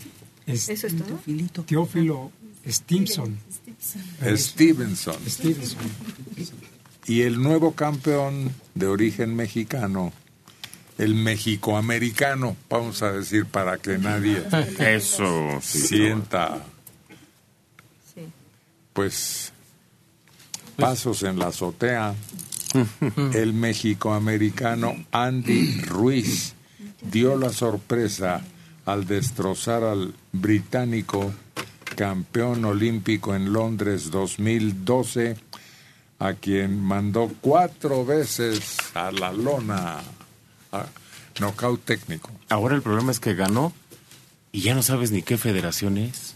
es- 0.47 0.69
¿Eso 0.69 0.87
es 0.87 0.97
todo? 0.97 1.19
Teófilo 1.65 2.31
Stimson. 2.67 3.37
Stevenson. 4.35 5.15
Stevenson. 5.27 5.81
Y 7.05 7.21
el 7.21 7.41
nuevo 7.41 7.73
campeón 7.73 8.51
de 8.75 8.87
origen 8.87 9.35
mexicano, 9.35 10.13
el 10.97 11.15
mexicoamericano, 11.15 12.55
vamos 12.69 13.01
a 13.01 13.11
decir, 13.11 13.45
para 13.45 13.77
que 13.77 13.97
nadie 13.97 14.41
Eso, 14.79 15.59
sí, 15.61 15.79
sienta, 15.81 16.63
pues, 18.93 19.51
pasos 20.77 21.23
en 21.23 21.39
la 21.39 21.47
azotea. 21.47 22.15
El 23.33 23.53
mexicoamericano 23.53 24.95
Andy 25.11 25.81
Ruiz 25.81 26.53
dio 27.11 27.37
la 27.37 27.49
sorpresa 27.53 28.41
al 28.85 29.05
destrozar 29.05 29.83
al 29.83 30.13
británico 30.31 31.33
campeón 31.95 32.65
olímpico 32.65 33.35
en 33.35 33.53
Londres 33.53 34.11
2012, 34.11 35.37
a 36.19 36.33
quien 36.33 36.81
mandó 36.81 37.31
cuatro 37.41 38.05
veces 38.05 38.77
a 38.93 39.11
la 39.11 39.31
lona. 39.31 40.01
a 40.71 40.85
Nocaut 41.39 41.83
técnico. 41.83 42.29
Ahora 42.49 42.75
el 42.75 42.81
problema 42.81 43.11
es 43.11 43.19
que 43.19 43.33
ganó 43.33 43.73
y 44.51 44.61
ya 44.61 44.75
no 44.75 44.83
sabes 44.83 45.11
ni 45.11 45.23
qué 45.23 45.37
federación 45.37 45.97
es. 45.97 46.35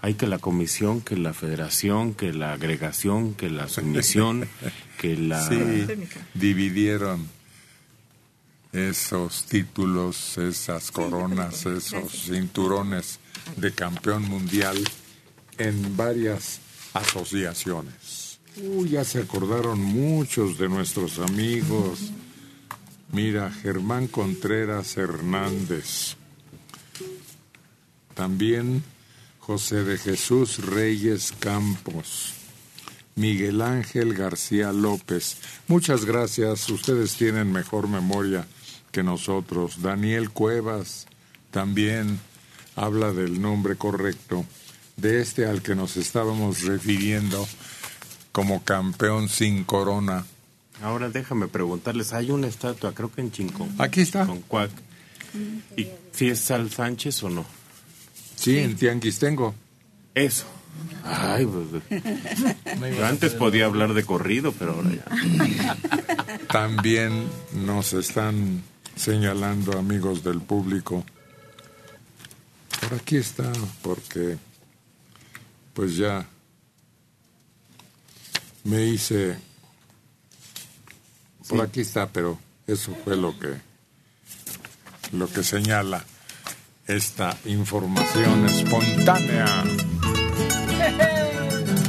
Hay 0.00 0.14
que 0.14 0.26
la 0.26 0.38
comisión, 0.38 1.02
que 1.02 1.16
la 1.16 1.32
federación, 1.32 2.14
que 2.14 2.32
la 2.32 2.52
agregación, 2.52 3.34
que 3.34 3.48
la 3.48 3.68
sumisión, 3.68 4.48
que 4.98 5.16
la... 5.16 5.46
Sí, 5.46 5.86
dividieron 6.34 7.28
esos 8.72 9.44
títulos, 9.44 10.38
esas 10.38 10.90
coronas, 10.90 11.66
esos 11.66 12.10
cinturones 12.10 13.18
de 13.56 13.72
campeón 13.72 14.22
mundial 14.22 14.76
en 15.58 15.96
varias 15.96 16.60
asociaciones. 16.94 18.38
Uy, 18.56 18.90
ya 18.90 19.04
se 19.04 19.20
acordaron 19.20 19.80
muchos 19.80 20.58
de 20.58 20.68
nuestros 20.68 21.18
amigos. 21.18 22.12
Mira, 23.12 23.50
Germán 23.50 24.08
Contreras 24.08 24.96
Hernández. 24.96 26.16
También 28.14 28.82
José 29.38 29.84
de 29.84 29.98
Jesús 29.98 30.64
Reyes 30.64 31.32
Campos. 31.38 32.34
Miguel 33.14 33.60
Ángel 33.60 34.14
García 34.14 34.72
López. 34.72 35.36
Muchas 35.68 36.06
gracias. 36.06 36.68
Ustedes 36.70 37.16
tienen 37.16 37.52
mejor 37.52 37.88
memoria 37.88 38.46
que 38.92 39.02
nosotros. 39.02 39.82
Daniel 39.82 40.30
Cuevas 40.30 41.06
también 41.50 42.20
habla 42.76 43.12
del 43.12 43.42
nombre 43.42 43.76
correcto 43.76 44.44
de 44.96 45.20
este 45.20 45.46
al 45.46 45.62
que 45.62 45.74
nos 45.74 45.96
estábamos 45.96 46.62
refiriendo 46.62 47.46
como 48.30 48.62
campeón 48.62 49.28
sin 49.28 49.64
corona. 49.64 50.24
Ahora 50.82 51.10
déjame 51.10 51.48
preguntarles, 51.48 52.12
hay 52.12 52.30
una 52.30 52.46
estatua, 52.46 52.94
creo 52.94 53.10
que 53.10 53.20
en 53.20 53.32
Chincón. 53.32 53.74
Aquí 53.78 54.00
está. 54.00 54.26
Con 54.26 54.40
Cuac. 54.42 54.70
¿Y 55.76 55.88
si 56.12 56.28
es 56.28 56.40
Sal 56.40 56.70
Sánchez 56.70 57.22
o 57.22 57.30
no? 57.30 57.44
Sí, 58.36 58.58
en 58.58 58.76
Tianguistengo. 58.76 59.54
Eso. 60.14 60.44
Ay, 61.04 61.46
pues, 61.46 61.82
yo 62.96 63.06
antes 63.06 63.34
podía 63.34 63.66
hablar 63.66 63.94
de 63.94 64.04
corrido, 64.04 64.52
pero 64.58 64.72
ahora 64.72 64.90
ya. 64.90 65.76
También 66.48 67.26
nos 67.54 67.92
están 67.92 68.62
señalando 68.96 69.78
amigos 69.78 70.22
del 70.22 70.40
público. 70.40 71.04
Por 72.80 72.94
aquí 72.98 73.16
está, 73.16 73.50
porque 73.82 74.36
pues 75.74 75.96
ya 75.96 76.26
me 78.64 78.86
hice... 78.86 79.38
Por 81.48 81.60
aquí 81.60 81.80
está, 81.80 82.08
pero 82.08 82.38
eso 82.66 82.96
fue 83.04 83.16
lo 83.16 83.38
que 83.38 83.72
lo 85.12 85.28
que 85.28 85.42
señala 85.42 86.04
esta 86.86 87.36
información 87.44 88.46
espontánea. 88.46 89.46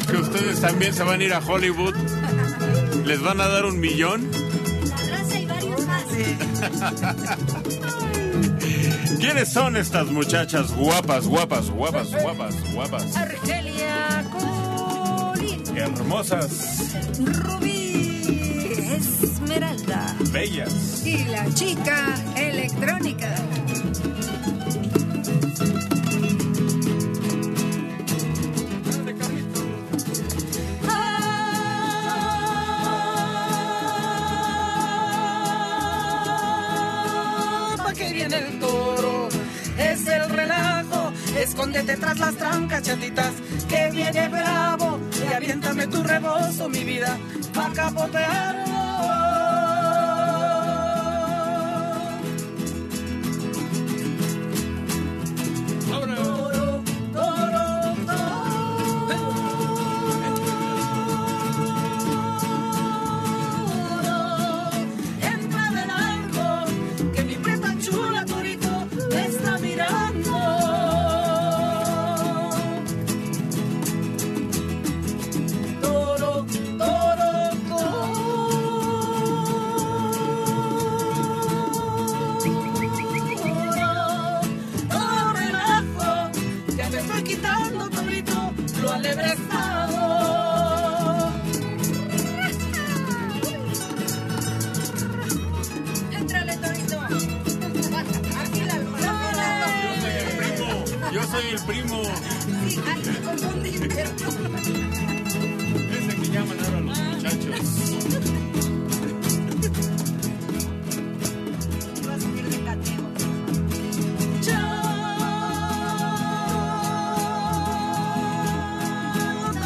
Que 0.09 0.17
ustedes 0.17 0.61
también 0.61 0.93
se 0.93 1.03
van 1.03 1.21
a 1.21 1.23
ir 1.23 1.33
a 1.33 1.39
Hollywood. 1.39 1.95
¿Les 3.05 3.21
van 3.21 3.41
a 3.41 3.47
dar 3.47 3.65
un 3.65 3.79
millón? 3.79 4.29
¿Quiénes 9.19 9.49
son 9.51 9.75
estas 9.77 10.07
muchachas 10.11 10.71
guapas, 10.75 11.25
guapas, 11.27 11.69
guapas, 11.69 12.11
guapas, 12.11 12.73
guapas? 12.73 13.15
Argelia 13.17 14.23
Colín, 14.31 15.63
Hermosas, 15.75 16.91
Rubí, 17.19 18.21
Esmeralda 19.23 20.15
bellas. 20.31 21.03
y 21.05 21.23
la 21.25 21.51
chica 21.53 22.15
electrónica. 22.35 23.33
El 38.33 38.59
toro. 38.59 39.29
Es 39.77 40.07
el 40.07 40.29
relajo, 40.29 41.11
escóndete 41.35 41.97
tras 41.97 42.19
las 42.19 42.35
trancas 42.35 42.83
chatitas, 42.83 43.31
que 43.67 43.89
viene 43.91 44.27
bravo 44.29 44.99
y 45.23 45.33
aviéntame 45.33 45.87
tu 45.87 46.03
rebozo, 46.03 46.69
mi 46.69 46.83
vida, 46.83 47.17
pa' 47.53 47.71
capotearlo. 47.73 49.52
Primo. 101.65 102.01
Ese 105.91 106.15
que 106.15 106.27
llaman 106.29 106.57
ahora 106.65 106.81
los 106.81 106.97
muchachos. 106.97 107.43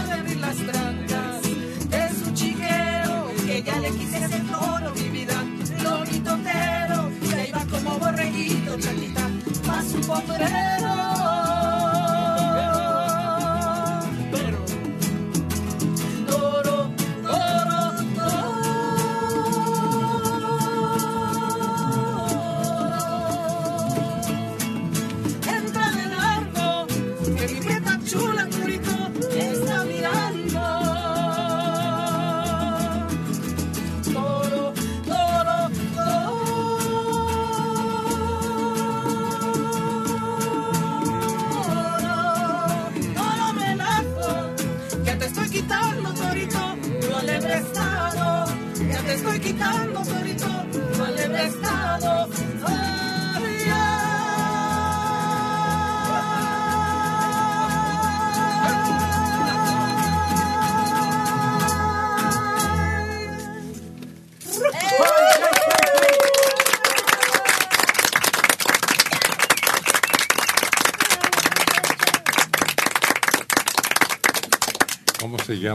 de 0.07 0.13
abrir 0.13 0.37
las 0.37 0.57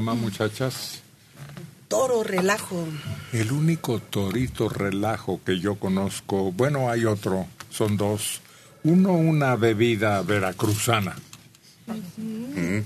llama, 0.02 0.14
muchachas? 0.14 1.00
Toro 1.86 2.24
relajo. 2.24 2.84
El 3.32 3.52
único 3.52 4.00
torito 4.00 4.68
relajo 4.68 5.40
que 5.44 5.60
yo 5.60 5.76
conozco, 5.76 6.50
bueno, 6.50 6.90
hay 6.90 7.04
otro, 7.04 7.46
son 7.70 7.96
dos. 7.96 8.40
Uno, 8.82 9.12
una 9.12 9.54
bebida 9.54 10.22
veracruzana, 10.22 11.14
mm, 11.86 12.78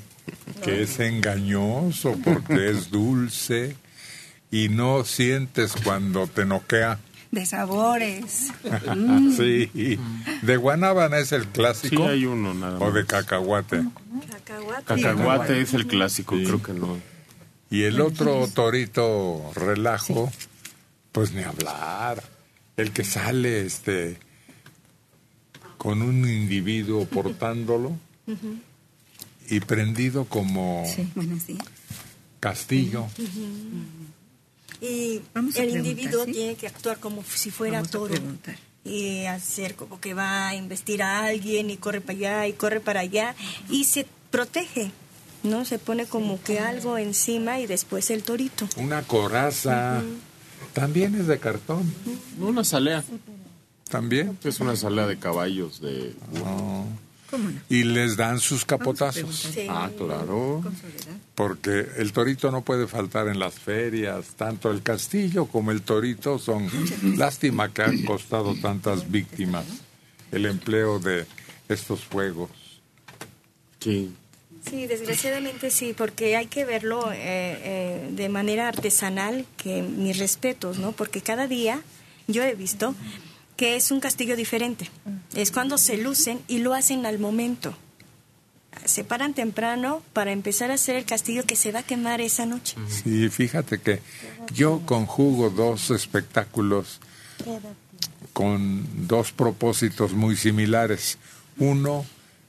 que 0.63 0.83
es 0.83 1.01
engañoso 1.01 2.19
porque 2.23 2.71
es 2.71 2.91
dulce 2.91 3.77
y 4.51 4.69
no 4.69 5.05
sientes 5.05 5.73
cuando 5.83 6.27
te 6.27 6.45
noquea. 6.45 6.99
De 7.31 7.47
sabores. 7.47 8.53
sí. 9.37 9.99
¿De 10.43 10.57
guanábana 10.59 11.19
es 11.19 11.33
el 11.33 11.47
clásico? 11.47 12.05
Sí, 12.05 12.11
hay 12.11 12.27
uno 12.27 12.53
nada 12.53 12.79
¿O 12.79 12.93
de 12.93 13.07
cacahuate? 13.07 13.85
Cacahuate 14.85 15.61
es 15.61 15.75
el 15.75 15.87
clásico, 15.87 16.35
creo 16.37 16.63
que 16.63 16.73
no. 16.73 16.99
Y 17.71 17.83
el 17.83 18.01
otro 18.01 18.49
torito 18.49 19.51
relajo, 19.55 20.31
pues 21.13 21.33
ni 21.33 21.43
hablar. 21.43 22.23
El 22.77 22.93
que 22.93 23.05
sale 23.05 23.65
este 23.65 24.19
con 25.79 26.03
un 26.03 26.29
individuo 26.29 27.05
portándolo 27.11 27.97
y 29.49 29.61
prendido 29.61 30.25
como 30.25 30.85
Sí, 30.95 31.59
castillo. 32.41 33.07
Y 34.81 35.23
Vamos 35.35 35.57
el 35.57 35.71
individuo 35.71 36.25
¿sí? 36.27 36.33
tiene 36.33 36.55
que 36.55 36.67
actuar 36.67 36.99
como 36.99 37.25
si 37.25 37.51
fuera 37.51 37.79
Vamos 37.79 37.91
toro. 37.91 38.15
Y 38.85 39.25
hacer 39.25 39.75
como 39.75 40.01
que 40.01 40.15
va 40.15 40.49
a 40.49 40.55
investir 40.55 41.03
a 41.03 41.25
alguien 41.25 41.71
y 41.71 41.77
corre 41.77 42.01
para 42.01 42.19
allá 42.19 42.47
y 42.47 42.53
corre 42.53 42.81
para 42.81 43.01
allá 43.01 43.35
y 43.69 43.85
se 43.85 44.07
protege, 44.31 44.91
¿no? 45.43 45.65
Se 45.65 45.79
pone 45.79 46.07
como 46.07 46.43
que 46.43 46.59
algo 46.61 46.99
encima 46.99 47.61
y 47.61 47.67
después 47.67 48.11
el 48.11 48.23
torito. 48.23 48.69
Una 48.77 49.03
coraza. 49.03 50.03
También 50.73 51.15
es 51.15 51.27
de 51.27 51.39
cartón. 51.39 51.93
Una 52.39 52.65
salea. 52.65 53.03
También. 53.89 54.37
Es 54.45 54.61
una 54.61 54.77
salea 54.77 55.07
de 55.07 55.19
caballos 55.19 55.81
de... 55.81 56.15
No. 56.35 56.87
y 57.69 57.85
les 57.85 58.17
dan 58.17 58.41
sus 58.41 58.65
capotazos. 58.65 59.37
Sí. 59.55 59.67
Ah, 59.69 59.91
claro. 59.97 60.63
Porque 61.35 61.87
el 61.97 62.13
torito 62.13 62.51
no 62.51 62.63
puede 62.63 62.87
faltar 62.87 63.29
en 63.29 63.39
las 63.39 63.55
ferias, 63.55 64.35
tanto 64.37 64.71
el 64.71 64.83
castillo 64.83 65.47
como 65.47 65.71
el 65.71 65.83
torito 65.83 66.39
son 66.39 66.69
lástima 67.17 67.73
que 67.73 67.83
han 67.83 68.03
costado 68.05 68.55
tantas 68.55 69.11
víctimas 69.11 69.65
el 70.33 70.47
empleo 70.47 70.99
de 70.99 71.27
estos 71.69 72.01
fuegos. 72.01 72.51
Sí. 73.87 74.13
Sí, 74.69 74.89
desgraciadamente 74.89 75.71
sí, 75.71 75.95
porque 75.97 76.35
hay 76.35 76.47
que 76.47 76.65
verlo 76.65 77.13
eh, 77.13 77.17
eh, 77.19 78.09
de 78.11 78.29
manera 78.29 78.67
artesanal, 78.67 79.47
que 79.57 79.81
mis 79.83 80.19
respetos, 80.19 80.79
¿no? 80.79 80.91
Porque 80.91 81.21
cada 81.21 81.47
día 81.47 81.81
yo 82.27 82.43
he 82.43 82.55
visto 82.57 82.97
que 83.57 83.77
es 83.77 83.93
un 83.93 84.01
castillo 84.01 84.35
diferente. 84.35 84.91
Es 85.35 85.53
cuando 85.53 85.79
se 85.79 85.97
lucen 85.97 86.41
y 86.49 86.59
lo 86.59 86.75
hacen 86.75 87.07
al 87.07 87.21
momento. 87.21 87.77
Se 88.85 89.05
paran 89.05 89.35
temprano 89.35 90.03
para 90.13 90.33
empezar 90.33 90.73
a 90.73 90.75
hacer 90.75 90.97
el 90.97 91.05
castillo 91.05 91.45
que 91.45 91.55
se 91.55 91.71
va 91.71 91.81
a 91.81 91.83
quemar 91.85 92.21
esa 92.21 92.45
noche. 92.45 92.77
Sí, 92.89 93.29
fíjate 93.29 93.79
que 93.79 94.01
yo 94.53 94.83
conjugo 94.85 95.49
dos 95.49 95.91
espectáculos 95.91 97.01
con 98.33 99.07
dos 99.07 99.31
propósitos 99.31 100.13
muy 100.13 100.37
similares. 100.37 101.19
Uno, 101.57 102.05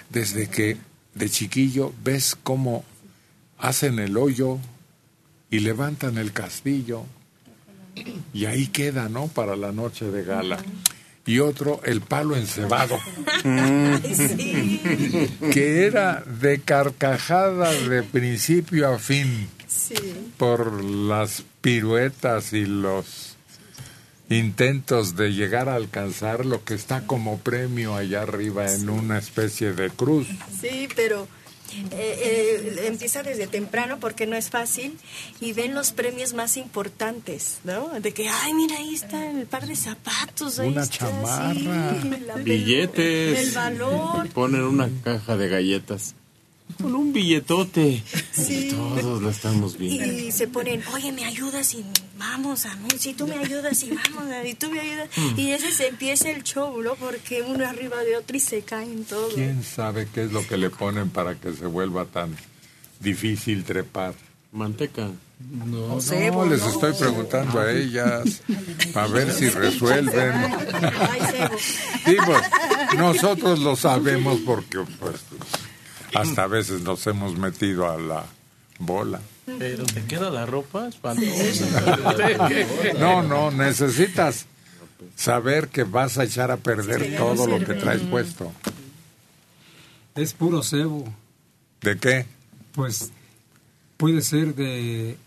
desde 0.10 0.50
que 0.50 0.78
de 1.18 1.30
chiquillo 1.30 1.94
ves 2.04 2.38
cómo 2.42 2.84
hacen 3.58 4.00
el 4.00 4.18
hoyo 4.18 4.60
y 5.50 5.60
levantan 5.60 6.18
el 6.18 6.32
castillo 6.34 7.06
y 8.34 8.46
ahí 8.46 8.68
queda, 8.68 9.10
¿no? 9.10 9.28
Para 9.28 9.56
la 9.56 9.72
noche 9.72 10.06
de 10.06 10.24
gala. 10.24 10.60
Y 11.26 11.40
otro, 11.40 11.82
el 11.84 12.02
palo 12.02 12.38
encebado, 12.38 12.98
que 15.52 15.86
era 15.86 16.22
de 16.22 16.62
carcajada 16.62 17.72
de 17.72 18.04
principio 18.04 18.94
a 18.94 18.98
fin. 18.98 19.50
Por 20.38 20.84
las 20.84 21.44
piruetas 21.62 22.54
y 22.54 22.66
los 22.66 23.27
intentos 24.30 25.16
de 25.16 25.30
llegar 25.34 25.70
a 25.70 25.76
alcanzar 25.76 26.46
lo 26.46 26.64
que 26.64 26.74
está 26.74 27.06
como 27.08 27.40
premio 27.40 27.96
allá 27.96 28.24
arriba 28.24 28.72
en 28.74 28.90
una 28.90 29.18
especie 29.18 29.74
de 29.74 29.90
cruz. 29.90 30.28
Sí, 30.62 30.88
pero 30.96 31.28
eh, 31.92 31.92
eh, 31.92 32.88
empieza 32.88 33.24
desde 33.24 33.48
temprano 33.48 34.00
porque 34.00 34.26
no 34.26 34.36
es 34.36 34.50
fácil 34.50 34.98
y 35.42 35.54
ven 35.54 35.74
los 35.74 35.92
premios 35.92 36.34
más 36.34 36.58
importantes, 36.58 37.60
¿no? 37.64 37.90
De 38.00 38.14
que, 38.14 38.30
ay, 38.30 38.54
mira, 38.54 38.78
ahí 38.78 38.96
está 38.96 39.30
el 39.30 39.46
par 39.48 39.68
de 39.68 39.76
zapatos, 39.76 40.60
ahí 40.60 40.70
Una 40.70 40.84
está, 40.84 40.98
chamarra. 40.98 42.02
sí, 42.02 42.10
la 42.26 42.36
Billetes. 42.36 43.48
El 43.48 43.52
valor. 43.52 44.30
Ponen 44.30 44.62
una 44.64 44.90
caja 45.04 45.36
de 45.38 45.48
galletas. 45.50 46.16
Con 46.82 46.94
un 46.94 47.12
billetote. 47.14 48.04
Sí. 48.32 48.70
Todos 48.72 49.22
lo 49.22 49.30
estamos 49.30 49.78
viendo. 49.78 50.06
Y 50.06 50.32
se 50.32 50.48
ponen, 50.48 50.84
oye, 50.94 51.12
me 51.12 51.26
ayudas 51.26 51.74
y 51.74 51.84
vamos, 52.20 52.66
a 52.66 52.76
mí, 52.76 52.90
si 53.00 53.14
tú 53.14 53.26
me 53.26 53.36
ayudas 53.36 53.82
y 53.84 53.90
vamos, 53.90 54.26
y 54.46 54.54
tú 54.54 54.70
me 54.70 54.80
ayudas. 54.80 55.10
Mm. 55.16 55.40
Y 55.40 55.52
ese 55.52 55.72
se 55.72 55.88
empieza 55.88 56.30
el 56.30 56.44
show, 56.44 56.80
¿no? 56.82 56.94
Porque 56.96 57.42
uno 57.42 57.66
arriba 57.66 57.98
de 58.04 58.18
otro 58.18 58.38
y 58.38 58.40
se 58.40 58.62
caen 58.62 59.06
todos. 59.06 59.34
¿Quién 59.34 59.64
sabe 59.64 60.08
qué 60.14 60.26
es 60.26 60.32
lo 60.32 60.46
que 60.46 60.58
le 60.58 60.70
ponen 60.70 61.10
para 61.10 61.36
que 61.36 61.52
se 61.54 61.66
vuelva 61.66 62.06
tan 62.06 62.36
difícil 63.00 63.64
trepar? 63.64 64.14
Manteca. 64.52 65.10
No, 65.40 65.96
O 65.96 66.02
cebo, 66.02 66.46
les 66.46 66.62
¿no? 66.62 66.70
estoy 66.70 66.94
preguntando 66.94 67.60
a 67.60 67.72
ellas 67.72 68.42
a 68.96 69.06
ver 69.08 69.32
si 69.32 69.50
resuelven. 69.50 70.34
Sí, 72.06 72.16
pues, 72.26 72.42
nosotros 72.98 73.60
lo 73.60 73.76
sabemos 73.76 74.40
porque 74.46 74.80
pues, 75.00 75.16
hasta 76.14 76.44
a 76.44 76.48
veces 76.48 76.82
nos 76.82 77.06
hemos 77.08 77.38
metido 77.38 77.90
a 77.90 77.98
la 77.98 78.26
bola. 78.80 79.22
Pero 79.46 79.86
te 79.86 80.04
queda 80.06 80.30
la 80.30 80.46
ropa 80.46 80.88
espantosa. 80.88 82.20
No, 83.00 83.24
no, 83.24 83.52
necesitas 83.52 84.46
saber 85.16 85.70
que 85.70 85.84
vas 85.84 86.18
a 86.18 86.24
echar 86.24 86.52
a 86.52 86.58
perder 86.58 87.06
Sí, 87.06 87.16
todo 87.18 87.48
lo 87.48 87.60
que 87.60 87.74
traes 87.76 88.02
puesto. 88.02 88.52
Es 90.16 90.34
puro 90.34 90.64
cebo. 90.64 91.06
¿De 91.82 91.98
qué? 91.98 92.26
Pues 92.74 93.12
puede 93.98 94.22
ser 94.22 94.56
de, 94.56 95.18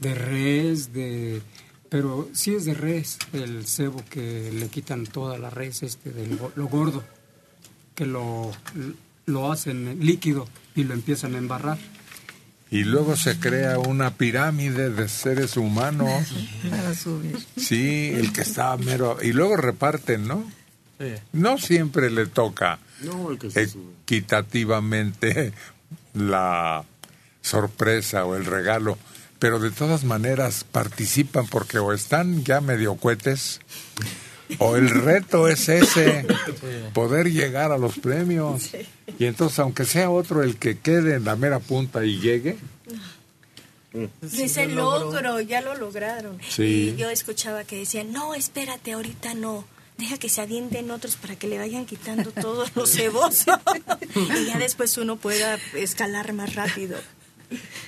de 0.00 0.14
res, 0.14 0.92
de 0.92 1.42
pero 1.88 2.28
sí 2.32 2.54
es 2.54 2.64
de 2.64 2.74
res 2.74 3.18
el 3.32 3.66
cebo 3.66 4.02
que 4.10 4.50
le 4.52 4.68
quitan 4.68 5.06
toda 5.06 5.38
la 5.38 5.50
res 5.50 5.82
este 5.82 6.10
de 6.10 6.26
lo, 6.26 6.52
lo 6.54 6.66
gordo 6.66 7.04
que 7.96 8.04
lo, 8.04 8.52
lo 9.26 9.50
hacen 9.52 9.98
líquido 10.00 10.48
y 10.74 10.84
lo 10.84 10.94
empiezan 10.94 11.34
a 11.34 11.38
embarrar 11.38 11.78
Y 12.70 12.84
luego 12.84 13.16
se 13.16 13.38
crea 13.38 13.78
una 13.78 14.14
pirámide 14.14 14.90
de 14.90 15.08
seres 15.08 15.56
humanos. 15.56 16.32
Para 16.68 16.94
subir. 16.94 17.36
Sí, 17.56 18.10
el 18.14 18.32
que 18.32 18.40
está 18.42 18.76
mero. 18.76 19.18
Y 19.22 19.32
luego 19.32 19.56
reparten, 19.56 20.26
¿no? 20.26 20.44
No 21.32 21.58
siempre 21.58 22.10
le 22.10 22.26
toca 22.26 22.78
No, 23.02 23.30
el 23.30 23.38
que 23.38 23.50
se 23.50 23.68
sube. 23.68 23.92
equitativamente 24.02 25.52
la 26.14 26.84
sorpresa 27.42 28.24
o 28.24 28.34
el 28.34 28.44
regalo, 28.46 28.96
pero 29.38 29.58
de 29.60 29.70
todas 29.70 30.04
maneras 30.04 30.64
participan 30.64 31.46
porque 31.46 31.78
o 31.78 31.92
están 31.92 32.42
ya 32.44 32.60
medio 32.60 32.94
cuetes 32.96 33.60
o 34.58 34.76
el 34.76 34.90
reto 34.90 35.48
es 35.48 35.68
ese, 35.68 36.26
poder 36.92 37.30
llegar 37.30 37.72
a 37.72 37.78
los 37.78 37.98
premios. 37.98 38.70
Y 39.18 39.26
entonces, 39.26 39.58
aunque 39.58 39.84
sea 39.84 40.10
otro 40.10 40.42
el 40.42 40.56
que 40.56 40.78
quede 40.78 41.14
en 41.14 41.24
la 41.24 41.36
mera 41.36 41.58
punta 41.58 42.04
y 42.04 42.20
llegue, 42.20 42.56
Dice 44.20 44.66
logro, 44.66 45.40
ya 45.40 45.60
lo 45.60 45.74
lograron. 45.74 46.38
Sí. 46.46 46.92
Y 46.94 46.96
yo 46.96 47.08
escuchaba 47.08 47.64
que 47.64 47.78
decían, 47.78 48.12
no, 48.12 48.34
espérate, 48.34 48.92
ahorita 48.92 49.34
no. 49.34 49.64
Deja 49.96 50.18
que 50.18 50.28
se 50.28 50.42
avienten 50.42 50.90
otros 50.90 51.16
para 51.16 51.36
que 51.36 51.48
le 51.48 51.58
vayan 51.58 51.86
quitando 51.86 52.30
todos 52.30 52.76
los 52.76 52.90
cebos. 52.94 53.46
y 54.14 54.46
ya 54.46 54.58
después 54.58 54.98
uno 54.98 55.16
pueda 55.16 55.58
escalar 55.74 56.34
más 56.34 56.54
rápido. 56.54 56.98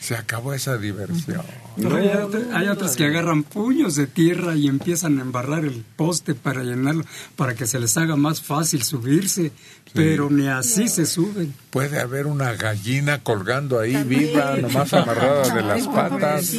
Se 0.00 0.14
acabó 0.16 0.54
esa 0.54 0.76
diversión. 0.78 1.42
Pero 1.76 1.96
hay, 1.96 2.08
otras- 2.08 2.42
hay 2.52 2.68
otras 2.68 2.96
que 2.96 3.04
agarran 3.06 3.42
puños 3.42 3.94
de 3.96 4.06
tierra 4.06 4.54
y 4.56 4.66
empiezan 4.68 5.18
a 5.18 5.22
embarrar 5.22 5.64
el 5.64 5.84
poste 5.96 6.34
para 6.34 6.62
llenarlo, 6.62 7.04
para 7.36 7.54
que 7.54 7.66
se 7.66 7.78
les 7.78 7.96
haga 7.96 8.16
más 8.16 8.40
fácil 8.42 8.82
subirse, 8.82 9.52
pero 9.94 10.30
ni 10.30 10.48
así 10.48 10.88
se 10.88 11.06
suben. 11.06 11.54
Puede 11.70 12.00
haber 12.00 12.26
una 12.26 12.52
gallina 12.54 13.22
colgando 13.22 13.78
ahí 13.80 14.02
viva, 14.04 14.56
nomás 14.56 14.92
amarrada 14.94 15.54
de 15.54 15.62
las 15.62 15.86
patas. 15.88 16.54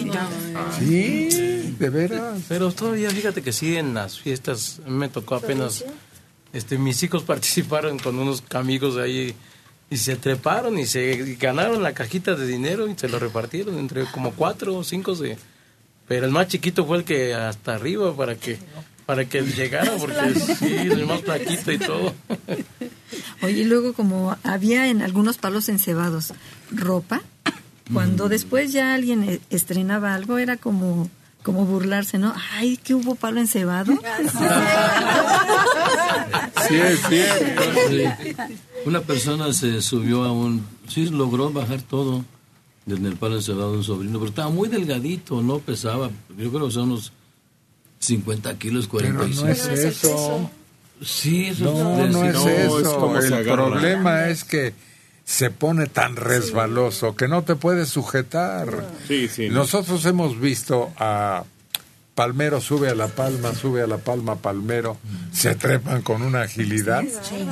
Sí, 0.77 1.29
de 1.79 1.89
veras. 1.89 2.41
Pero 2.47 2.71
todavía 2.71 3.09
fíjate 3.11 3.41
que 3.41 3.51
sí 3.51 3.75
en 3.77 3.93
las 3.93 4.19
fiestas 4.19 4.81
a 4.85 4.89
mí 4.89 4.95
me 4.97 5.09
tocó 5.09 5.35
apenas 5.35 5.83
este 6.53 6.77
mis 6.77 7.01
hijos 7.03 7.23
participaron 7.25 7.99
con 7.99 8.17
unos 8.19 8.43
amigos 8.53 8.97
ahí 8.97 9.35
y 9.89 9.97
se 9.97 10.15
treparon 10.15 10.77
y 10.77 10.85
se 10.85 11.11
y 11.11 11.35
ganaron 11.35 11.81
la 11.81 11.93
cajita 11.93 12.35
de 12.35 12.45
dinero 12.45 12.87
y 12.87 12.95
se 12.95 13.09
lo 13.09 13.19
repartieron 13.19 13.79
entre 13.79 14.05
como 14.05 14.31
cuatro 14.31 14.75
o 14.75 14.83
cinco 14.83 15.15
se 15.15 15.37
pero 16.07 16.25
el 16.25 16.31
más 16.31 16.47
chiquito 16.47 16.85
fue 16.85 16.97
el 16.97 17.03
que 17.03 17.33
hasta 17.33 17.75
arriba 17.75 18.15
para 18.15 18.35
que 18.35 18.57
para 19.05 19.25
que 19.25 19.41
llegara 19.41 19.91
porque 19.97 20.35
sí 20.35 20.67
el 20.67 21.07
más 21.07 21.21
plaquito 21.21 21.71
y 21.71 21.79
todo. 21.79 22.13
Oye, 23.41 23.61
y 23.61 23.63
luego 23.63 23.93
como 23.93 24.37
había 24.43 24.87
en 24.87 25.01
algunos 25.01 25.39
palos 25.39 25.67
encebados 25.67 26.33
ropa, 26.69 27.23
cuando 27.91 28.29
después 28.29 28.71
ya 28.71 28.93
alguien 28.93 29.23
eh, 29.23 29.39
estrenaba 29.49 30.13
algo 30.13 30.37
era 30.37 30.57
como 30.57 31.09
como 31.43 31.65
burlarse, 31.65 32.17
¿no? 32.17 32.33
Ay, 32.53 32.77
que 32.77 32.93
hubo 32.95 33.15
palo 33.15 33.39
encebado. 33.39 33.93
Sí, 36.67 36.75
es 36.75 36.99
cierto. 37.07 37.61
Sí. 37.89 38.35
Una 38.85 39.01
persona 39.01 39.51
se 39.53 39.81
subió 39.81 40.23
a 40.23 40.31
un... 40.31 40.63
Sí, 40.87 41.05
logró 41.09 41.49
bajar 41.51 41.81
todo 41.81 42.23
desde 42.85 43.07
el 43.07 43.15
palo 43.15 43.37
encebado 43.37 43.71
de 43.71 43.77
un 43.79 43.83
sobrino, 43.83 44.19
pero 44.19 44.29
estaba 44.29 44.49
muy 44.49 44.67
delgadito, 44.69 45.41
no 45.41 45.59
pesaba. 45.59 46.09
Yo 46.37 46.51
creo 46.51 46.67
que 46.67 46.73
son 46.73 46.91
unos 46.91 47.11
50 47.99 48.57
kilos, 48.57 48.87
Pero 48.91 49.15
45. 49.15 49.45
no 49.45 49.51
es 49.51 49.65
eso. 49.67 50.51
Sí, 51.01 51.45
eso 51.47 51.63
No, 51.65 52.03
es 52.03 52.11
no 52.11 52.25
es 52.25 52.35
eso. 52.35 53.19
El 53.19 53.43
problema 53.45 54.27
es 54.27 54.43
que 54.43 54.73
se 55.29 55.51
pone 55.51 55.85
tan 55.85 56.15
resbaloso 56.15 57.15
que 57.15 57.27
no 57.27 57.43
te 57.43 57.55
puedes 57.55 57.89
sujetar. 57.89 58.83
Sí, 59.07 59.27
sí. 59.27 59.47
Nosotros 59.47 60.03
hemos 60.07 60.39
visto 60.39 60.91
a 60.97 61.43
Palmero 62.15 62.59
sube 62.59 62.89
a 62.89 62.95
la 62.95 63.09
palma, 63.09 63.53
sube 63.53 63.83
a 63.83 63.87
la 63.87 63.99
palma 63.99 64.37
Palmero, 64.37 64.97
se 65.31 65.53
trepan 65.53 66.01
con 66.01 66.23
una 66.23 66.41
agilidad 66.41 67.03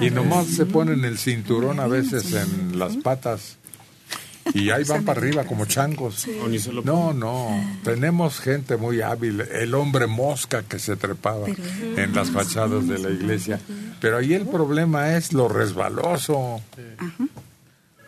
y 0.01 0.09
nomás 0.09 0.47
se 0.47 0.65
ponen 0.65 1.05
el 1.05 1.19
cinturón 1.19 1.79
a 1.79 1.85
veces 1.85 2.33
en 2.33 2.79
las 2.79 2.97
patas 2.97 3.57
y 4.53 4.71
ahí 4.71 4.83
van 4.83 5.05
para 5.05 5.19
arriba 5.19 5.43
como 5.43 5.65
changos. 5.65 6.27
No, 6.83 7.13
no, 7.13 7.79
tenemos 7.83 8.39
gente 8.39 8.75
muy 8.75 9.01
hábil, 9.01 9.41
el 9.41 9.75
hombre 9.75 10.07
mosca 10.07 10.63
que 10.63 10.79
se 10.79 10.95
trepaba 10.95 11.47
en 11.47 12.15
las 12.15 12.31
fachadas 12.31 12.87
de 12.87 12.97
la 12.97 13.09
iglesia. 13.09 13.59
Pero 14.01 14.17
ahí 14.17 14.33
el 14.33 14.47
problema 14.47 15.15
es 15.15 15.31
lo 15.31 15.47
resbaloso. 15.47 16.61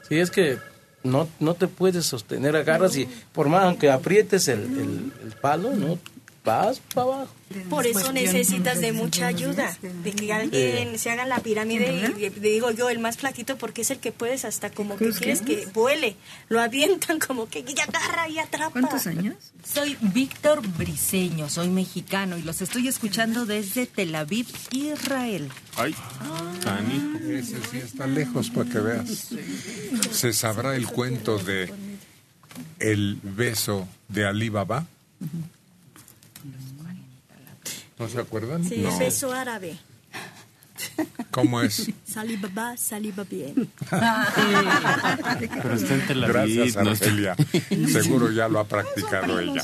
Sí, 0.10 0.19
es 0.19 0.32
que 0.32 0.58
no, 1.04 1.30
no 1.39 1.54
te 1.54 1.67
puedes 1.67 2.06
sostener, 2.06 2.56
agarras 2.56 2.98
y 2.98 3.08
por 3.32 3.48
más 3.48 3.78
que 3.78 3.89
aprietes 3.89 4.48
el, 4.48 5.12
el 5.24 5.32
palo, 5.39 5.72
no 5.72 5.98
vas 6.43 6.80
para 6.93 7.08
abajo. 7.08 7.34
Por 7.69 7.88
eso 7.88 8.13
necesitas 8.13 8.80
de 8.80 8.91
mucha 8.91 9.28
ayuda, 9.28 9.75
de 9.82 10.12
que 10.12 10.32
alguien 10.32 10.99
se 10.99 11.10
haga 11.10 11.25
la 11.25 11.39
pirámide 11.39 12.13
y 12.17 12.25
y 12.25 12.30
digo 12.30 12.69
yo 12.71 12.89
el 12.89 12.99
más 12.99 13.17
flaquito 13.17 13.58
porque 13.58 13.82
es 13.82 13.89
el 13.89 13.97
que 13.97 14.12
puedes 14.12 14.45
hasta 14.45 14.69
como 14.69 14.97
que 14.97 15.10
quieres 15.12 15.41
que 15.41 15.65
vuele, 15.73 16.15
lo 16.47 16.62
avientan 16.62 17.19
como 17.28 17.49
que 17.49 17.60
y 17.60 17.80
agarra 17.80 18.30
y 18.30 18.38
atrapa. 18.39 18.71
¿Cuántos 18.71 19.08
años? 19.08 19.36
Soy 19.63 19.97
Víctor 20.02 20.65
Briseño, 20.78 21.49
soy 21.49 21.69
mexicano 21.69 22.38
y 22.38 22.43
los 22.43 22.62
estoy 22.62 22.88
escuchando 22.88 23.45
desde 23.45 23.88
Tel 23.88 24.13
Aviv, 24.13 24.47
Israel. 24.71 25.49
Ay, 25.75 25.95
canijo. 26.63 27.19
Ese 27.30 27.58
sí 27.71 27.78
está 27.78 28.06
lejos 28.06 28.49
para 28.49 28.69
que 28.69 28.80
veas. 28.80 29.30
Se 30.12 30.34
sabrá 30.34 30.75
el 30.75 30.88
cuento 30.88 31.38
de 31.39 31.71
el 32.80 33.19
beso 33.23 33.88
de 34.08 34.25
Ali 34.25 34.49
Baba. 34.49 34.86
¿No 37.97 38.08
se 38.08 38.19
acuerdan? 38.19 38.63
Sí, 38.63 38.78
No. 38.78 38.97
beso 38.97 39.32
árabe. 39.34 39.78
¿Cómo 41.32 41.62
es? 41.62 41.91
Salí 42.08 42.38
babá, 42.38 42.78
salí 42.78 43.13
bien. 43.30 43.69
Pero 43.89 45.73
está 45.75 45.93
en 45.95 46.08
Tel 46.08 46.23
Aviv, 46.23 46.32
Gracias, 46.63 46.78
Argelia. 46.78 47.36
Seguro 47.91 48.32
ya 48.32 48.47
lo 48.47 48.60
ha 48.60 48.63
practicado 48.67 49.39
ella. 49.39 49.62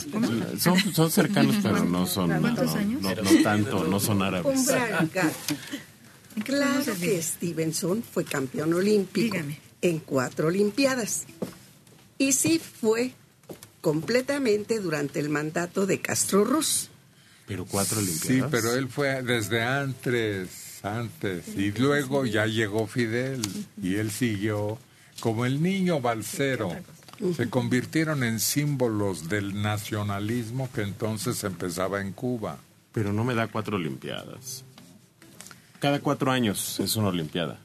Son, 0.59 0.77
son 0.93 1.09
cercanos, 1.11 1.55
pero 1.63 1.85
no 1.85 2.05
son. 2.05 2.29
No, 2.29 2.41
¿Cuántos 2.41 2.75
años? 2.75 3.01
no- 3.01 3.15
no 3.15 3.31
tanto, 3.43 3.85
no 3.85 3.99
son 3.99 4.21
árabes. 4.21 4.67
Claro 6.43 6.83
que 6.99 7.21
Stevenson 7.23 8.03
fue 8.03 8.25
campeón 8.25 8.73
olímpico 8.73 9.37
en 9.81 9.99
cuatro 9.99 10.47
Olimpiadas. 10.47 11.23
Y 12.17 12.33
sí 12.33 12.59
fue 12.59 13.13
completamente 13.85 14.79
durante 14.79 15.19
el 15.19 15.29
mandato 15.29 15.85
de 15.85 16.01
Castro 16.01 16.43
Ruz. 16.43 16.89
Pero 17.45 17.65
cuatro 17.65 18.01
Sí, 18.01 18.07
Olimpiadas. 18.07 18.49
pero 18.49 18.73
él 18.73 18.89
fue 18.89 19.21
desde 19.21 19.61
antes, 19.61 20.79
antes. 20.83 21.49
Y 21.49 21.71
luego 21.71 22.25
ya 22.25 22.47
llegó 22.47 22.87
Fidel 22.87 23.43
y 23.79 23.97
él 23.97 24.09
siguió 24.09 24.79
como 25.19 25.45
el 25.45 25.61
niño 25.61 26.01
balsero. 26.01 26.75
Se 27.37 27.47
convirtieron 27.51 28.23
en 28.23 28.39
símbolos 28.39 29.29
del 29.29 29.61
nacionalismo 29.61 30.67
que 30.73 30.81
entonces 30.81 31.43
empezaba 31.43 32.01
en 32.01 32.11
Cuba. 32.11 32.57
Pero 32.91 33.13
no 33.13 33.23
me 33.23 33.35
da 33.35 33.49
cuatro 33.49 33.75
Olimpiadas. 33.77 34.63
Cada 35.79 35.99
cuatro 35.99 36.31
años 36.31 36.79
es 36.79 36.95
una 36.95 37.09
Olimpiada. 37.09 37.59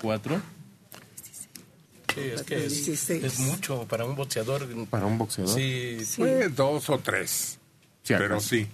¿Cuatro? 0.00 0.40
Sí, 2.16 2.30
es 2.34 2.42
que 2.42 2.66
es, 2.66 2.72
16. 2.86 3.24
es 3.24 3.38
mucho 3.40 3.86
para 3.86 4.04
un 4.04 4.16
boxeador. 4.16 4.66
¿Para 4.88 5.06
un 5.06 5.18
boxeador? 5.18 5.54
Sí, 5.54 5.98
Fue 6.16 6.48
dos 6.48 6.88
o 6.90 6.98
tres. 6.98 7.58
pero 8.06 8.40
sí. 8.40 8.66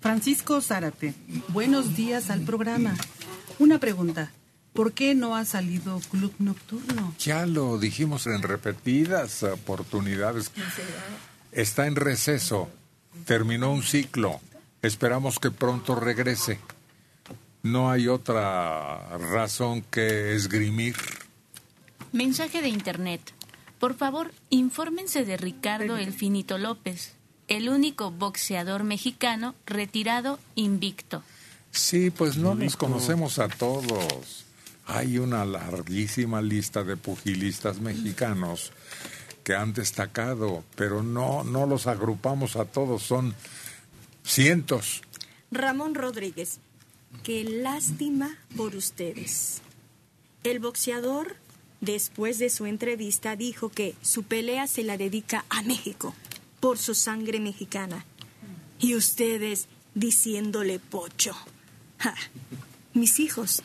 Francisco 0.00 0.60
Zárate, 0.60 1.14
buenos 1.48 1.96
días 1.96 2.30
al 2.30 2.40
programa. 2.42 2.96
Una 3.58 3.78
pregunta, 3.78 4.32
¿por 4.72 4.92
qué 4.92 5.14
no 5.14 5.36
ha 5.36 5.44
salido 5.44 6.00
Club 6.10 6.34
Nocturno? 6.38 7.14
Ya 7.18 7.46
lo 7.46 7.78
dijimos 7.78 8.26
en 8.26 8.42
repetidas 8.42 9.42
oportunidades. 9.42 10.50
Está 11.52 11.86
en 11.86 11.96
receso. 11.96 12.68
Terminó 13.26 13.72
un 13.72 13.82
ciclo. 13.82 14.40
Esperamos 14.80 15.38
que 15.38 15.50
pronto 15.50 15.94
regrese. 15.94 16.58
No 17.62 17.90
hay 17.92 18.08
otra 18.08 19.16
razón 19.18 19.82
que 19.82 20.34
esgrimir. 20.34 20.96
Mensaje 22.12 22.60
de 22.60 22.68
internet. 22.68 23.20
Por 23.78 23.94
favor, 23.94 24.32
infórmense 24.50 25.24
de 25.24 25.36
Ricardo 25.36 25.96
El 25.96 26.12
Finito 26.12 26.58
López, 26.58 27.14
el 27.48 27.68
único 27.68 28.10
boxeador 28.10 28.84
mexicano 28.84 29.54
retirado 29.66 30.38
invicto. 30.54 31.22
Sí, 31.70 32.10
pues 32.10 32.36
no 32.36 32.54
nos 32.54 32.76
conocemos 32.76 33.38
a 33.38 33.48
todos. 33.48 34.44
Hay 34.86 35.16
una 35.16 35.44
larguísima 35.46 36.42
lista 36.42 36.84
de 36.84 36.96
pugilistas 36.96 37.80
mexicanos 37.80 38.72
que 39.42 39.54
han 39.54 39.72
destacado, 39.72 40.64
pero 40.76 41.02
no, 41.02 41.44
no 41.44 41.66
los 41.66 41.86
agrupamos 41.86 42.56
a 42.56 42.66
todos, 42.66 43.02
son 43.02 43.34
cientos. 44.22 45.00
Ramón 45.50 45.94
Rodríguez, 45.94 46.60
qué 47.22 47.42
lástima 47.44 48.36
por 48.56 48.76
ustedes. 48.76 49.62
El 50.44 50.58
boxeador, 50.58 51.36
después 51.82 52.38
de 52.38 52.48
su 52.48 52.64
entrevista, 52.64 53.36
dijo 53.36 53.68
que 53.68 53.94
su 54.00 54.22
pelea 54.22 54.66
se 54.66 54.84
la 54.84 54.96
dedica 54.96 55.44
a 55.50 55.62
México, 55.62 56.14
por 56.60 56.78
su 56.78 56.94
sangre 56.94 57.40
mexicana. 57.40 58.06
Y 58.78 58.94
ustedes 58.94 59.66
diciéndole 59.94 60.78
pocho. 60.78 61.36
Ja, 61.98 62.14
Mis 62.94 63.20
hijos 63.20 63.62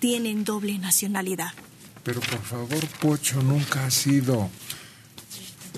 tienen 0.00 0.44
doble 0.44 0.78
nacionalidad. 0.78 1.52
Pero 2.02 2.20
por 2.20 2.42
favor, 2.42 2.86
Pocho 3.00 3.42
nunca 3.42 3.84
ha 3.84 3.90
sido 3.90 4.48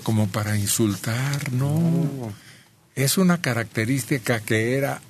como 0.03 0.27
para 0.27 0.57
insultar, 0.57 1.51
no. 1.51 2.33
Es 2.95 3.17
una 3.17 3.41
característica 3.41 4.39
que 4.39 4.75
era 4.77 5.01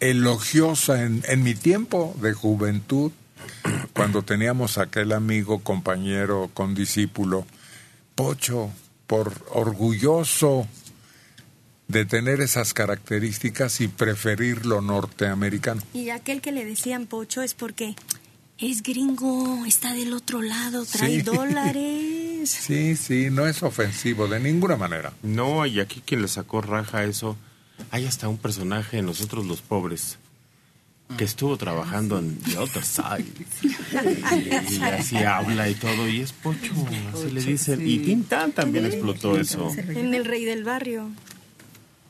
elogiosa 0.00 1.02
en, 1.02 1.24
en 1.28 1.42
mi 1.42 1.54
tiempo 1.54 2.14
de 2.20 2.32
juventud, 2.34 3.12
cuando 3.94 4.22
teníamos 4.22 4.78
aquel 4.78 5.12
amigo, 5.12 5.60
compañero, 5.60 6.50
condiscípulo, 6.54 7.46
Pocho, 8.14 8.70
por 9.06 9.32
orgulloso 9.50 10.66
de 11.88 12.04
tener 12.04 12.40
esas 12.40 12.74
características 12.74 13.80
y 13.80 13.88
preferir 13.88 14.66
lo 14.66 14.80
norteamericano. 14.80 15.82
Y 15.94 16.10
aquel 16.10 16.40
que 16.40 16.50
le 16.50 16.64
decían 16.64 17.06
pocho 17.06 17.42
es 17.42 17.54
porque 17.54 17.94
es 18.58 18.82
gringo, 18.82 19.64
está 19.66 19.92
del 19.92 20.12
otro 20.14 20.42
lado, 20.42 20.84
trae 20.86 21.16
Sí. 21.16 21.22
dólares. 21.22 22.50
Sí, 22.50 22.96
sí, 22.96 23.28
no 23.30 23.46
es 23.46 23.62
ofensivo 23.62 24.26
de 24.28 24.40
ninguna 24.40 24.76
manera. 24.76 25.12
No, 25.22 25.64
y 25.66 25.78
aquí 25.80 26.02
quien 26.04 26.22
le 26.22 26.28
sacó 26.28 26.60
raja 26.62 26.98
a 26.98 27.04
eso, 27.04 27.36
hay 27.90 28.06
hasta 28.06 28.28
un 28.28 28.38
personaje, 28.38 29.02
nosotros 29.02 29.46
los 29.46 29.60
pobres, 29.60 30.18
que 31.16 31.24
estuvo 31.24 31.56
trabajando 31.56 32.18
en 32.18 32.36
The 32.38 32.58
Other 32.58 32.84
Side. 32.84 33.24
Y, 33.62 34.74
y 34.74 34.80
así 34.82 35.16
habla 35.18 35.68
y 35.68 35.74
todo, 35.74 36.08
y 36.08 36.20
es 36.20 36.32
Pocho, 36.32 36.72
así 37.14 37.30
le 37.30 37.42
dicen. 37.42 37.86
Y 37.88 37.98
Tintán 37.98 38.52
también 38.52 38.86
explotó 38.86 39.38
eso. 39.38 39.72
En 39.76 40.14
el 40.14 40.24
rey 40.24 40.44
del 40.44 40.64
barrio. 40.64 41.10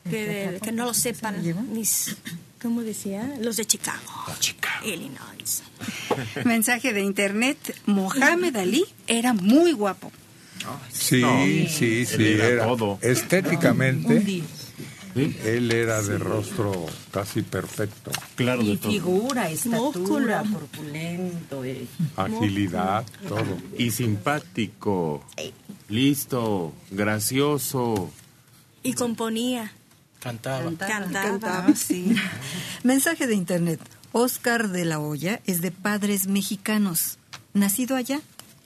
Que, 0.09 0.25
de- 0.53 0.61
que 0.61 0.71
no 0.71 0.85
lo 0.85 0.95
sepan 0.95 1.43
mis, 1.73 2.17
¿cómo 2.63 2.83
decía? 2.83 3.35
Los 3.41 3.57
de 3.57 3.65
Chicago. 3.67 3.99
Illinois. 4.85 5.63
Mensaje 6.45 6.93
de 6.93 7.01
internet, 7.03 7.59
Mohamed 7.87 8.55
Ali 8.57 8.85
era 9.09 9.33
muy 9.33 9.73
guapo. 9.73 10.13
Sí, 10.93 11.21
No, 11.21 11.45
sí, 11.45 12.07
sí, 12.07 12.25
era 12.41 12.67
todo. 12.67 12.99
estéticamente. 13.03 14.43
Él 15.17 15.73
era 15.73 16.03
de 16.03 16.19
rostro 16.19 16.87
casi 17.11 17.43
perfecto. 17.43 18.11
Claro, 18.35 18.63
Y 18.63 18.77
figura, 18.77 19.51
estatura, 19.51 20.43
corpulento. 20.51 21.65
eh. 21.65 21.87
Agilidad, 22.17 23.05
todo. 23.27 23.57
Y 23.79 23.91
simpático, 23.93 25.25
listo, 25.89 26.75
gracioso. 26.91 28.11
Y 28.83 28.93
componía. 28.93 29.73
Cantaba. 30.21 30.71
Cantaba. 30.77 31.75
sí. 31.75 32.15
Mensaje 32.83 33.27
de 33.27 33.35
internet. 33.35 33.81
Oscar 34.13 34.69
de 34.69 34.85
la 34.85 34.99
Hoya 34.99 35.41
es 35.47 35.61
de 35.61 35.71
padres 35.71 36.27
mexicanos. 36.27 37.19
Nacido 37.55 37.97
allá, 37.97 38.21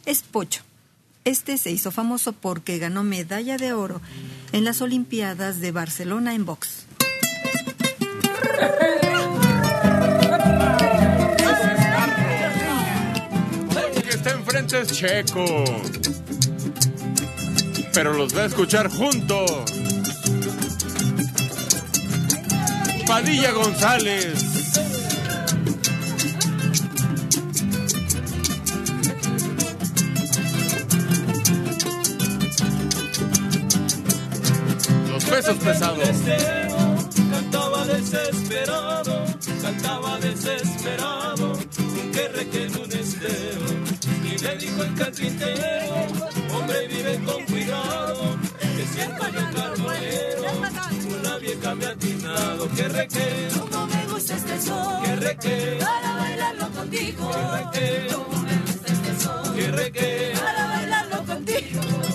es 0.07 0.23
pocho. 0.23 0.63
Este 1.25 1.59
se 1.59 1.71
hizo 1.71 1.91
famoso 1.91 2.33
porque 2.33 2.79
ganó 2.79 3.05
medalla 3.05 3.59
de 3.59 3.73
oro 3.75 4.01
en 4.53 4.65
las 4.65 4.81
Olimpiadas 4.81 5.61
de 5.61 5.71
Barcelona 5.71 6.35
en 6.35 6.47
box. 6.47 6.87
El 13.95 14.03
que 14.03 14.11
está 14.11 14.31
enfrente 14.31 14.81
es 14.81 14.93
Checo. 14.93 15.45
Pero 17.93 18.15
los 18.15 18.35
va 18.35 18.43
a 18.43 18.47
escuchar 18.47 18.89
juntos. 18.89 19.51
Padilla 23.07 23.53
González. 23.53 24.50
pesos 35.41 35.57
pesados. 35.65 36.09
Cantaba 37.31 37.85
desesperado, 37.87 39.25
cantaba 39.63 40.19
desesperado, 40.19 41.53
un 41.53 42.11
que 42.13 42.65
en 42.65 42.77
un 42.77 42.93
estero. 42.93 43.67
Y 44.25 44.39
le 44.39 44.57
dijo 44.59 44.83
el 44.83 44.95
carpintero, 44.95 46.07
hombre 46.55 46.89
vive 46.89 47.23
con 47.25 47.45
cuidado, 47.47 48.37
que 48.61 48.87
siento 48.87 49.23
yo 49.31 49.57
carbonero, 49.57 50.43
una 51.21 51.39
vieja 51.39 51.75
me 51.75 51.87
ha 51.87 51.91
atinado, 51.91 52.69
que 52.77 52.89
reque. 52.89 53.49
Como 53.59 53.87
me 53.87 54.07
gusta 54.07 54.37
este 54.37 54.61
sol, 54.61 55.03
que 55.05 55.17
reque, 55.17 55.79
para 55.81 56.17
bailarlo 56.17 56.69
contigo, 56.71 57.31
que 57.31 57.57
reque, 57.57 58.15
como 58.15 58.43
me 58.43 58.57
gusta 58.59 58.93
este 58.93 59.25
sol, 59.25 59.55
que 59.55 59.67
reque, 59.69 60.33
para 60.35 60.67
bailarlo 60.67 61.25
contigo. 61.25 62.10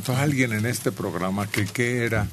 Preguntó 0.00 0.22
alguien 0.22 0.52
en 0.52 0.66
este 0.66 0.92
programa 0.92 1.46
que 1.46 1.66
qué 1.66 2.04
era 2.04 2.26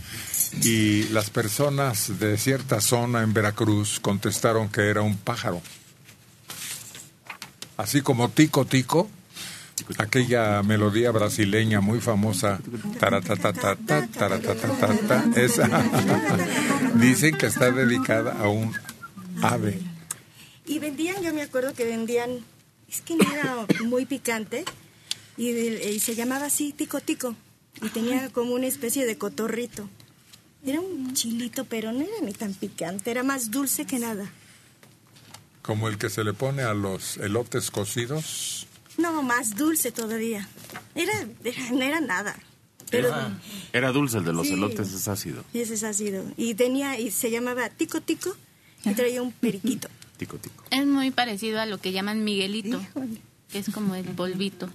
y 0.63 1.03
las 1.09 1.30
personas 1.30 2.18
de 2.20 2.38
cierta 2.38 2.80
zona 2.80 3.24
en 3.24 3.34
Veracruz 3.34 3.99
contestaron 3.99 4.70
que 4.70 4.89
era 4.89 5.01
un 5.01 5.18
pájaro. 5.18 5.61
Así 7.76 8.01
como 8.01 8.30
Tico 8.30 8.65
Tico, 8.65 9.09
aquella 9.97 10.63
melodía 10.63 11.11
brasileña 11.11 11.82
muy 11.82 11.99
famosa, 11.99 12.59
taratatatata, 12.99 14.07
taratatatata, 14.07 15.26
esa 15.36 15.68
dicen 16.95 17.38
que 17.38 17.47
está 17.47 17.72
dedicada 17.72 18.34
a 18.39 18.47
un 18.47 18.74
ave. 19.41 19.80
Y 20.65 20.80
vendían, 20.80 21.22
yo 21.22 21.34
me 21.34 21.41
acuerdo 21.41 21.74
que 21.74 21.86
vendían, 21.86 22.39
es 22.89 23.01
que 23.01 23.15
era 23.15 23.65
muy 23.84 24.05
picante, 24.05 24.63
y 25.38 25.99
se 25.99 26.15
llamaba 26.15 26.45
así, 26.45 26.74
tico 26.74 26.99
tico, 27.01 27.36
y 27.82 27.90
tenía 27.90 28.30
como 28.30 28.54
una 28.54 28.68
especie 28.68 29.06
de 29.06 29.18
cotorrito. 29.18 29.90
Era 30.66 30.82
un 30.82 31.14
chilito, 31.14 31.66
pero 31.66 31.92
no 31.92 32.02
era 32.02 32.20
ni 32.24 32.34
tan 32.34 32.54
picante, 32.54 33.12
era 33.12 33.24
más 33.24 33.52
dulce 33.52 33.86
que 33.86 34.00
nada. 34.00 34.30
Como 35.62 35.88
el 35.90 35.98
que 35.98 36.10
se 36.10 36.24
le 36.24 36.34
pone 36.34 36.64
a 36.64 36.74
los 36.74 37.18
elotes 37.18 37.72
cocidos. 37.72 38.68
No, 38.98 39.22
más 39.22 39.56
dulce 39.56 39.92
todavía. 39.92 40.48
Era, 40.96 41.14
era- 41.44 41.70
no 41.72 41.82
era 41.82 42.00
nada. 42.02 42.36
Pero 42.90 43.10
Era 43.74 43.92
dulce 43.92 44.18
el 44.20 44.24
de 44.24 44.32
los 44.34 44.48
Sí. 44.48 44.54
elotes, 44.54 44.94
es 44.94 45.08
ácido. 45.10 45.44
ese 45.54 45.74
es 45.74 45.84
ácido. 45.84 46.24
Y 46.38 46.56
tenía, 46.56 46.98
y 46.98 47.12
se 47.12 47.30
llamaba 47.30 47.70
tico 47.70 48.00
tico, 48.02 48.34
y 48.86 48.94
traía 48.94 49.22
un 49.22 49.32
periquito. 49.34 49.90
Tico, 50.18 50.38
tico. 50.38 50.64
Es 50.72 50.84
muy 50.88 51.12
parecido 51.12 51.60
a 51.62 51.68
lo 51.68 51.78
que 51.78 51.92
llaman 51.92 52.24
Miguelito, 52.24 52.82
que 53.52 53.60
es 53.60 53.70
como 53.70 53.94
el 53.94 54.04
polvito. 54.06 54.68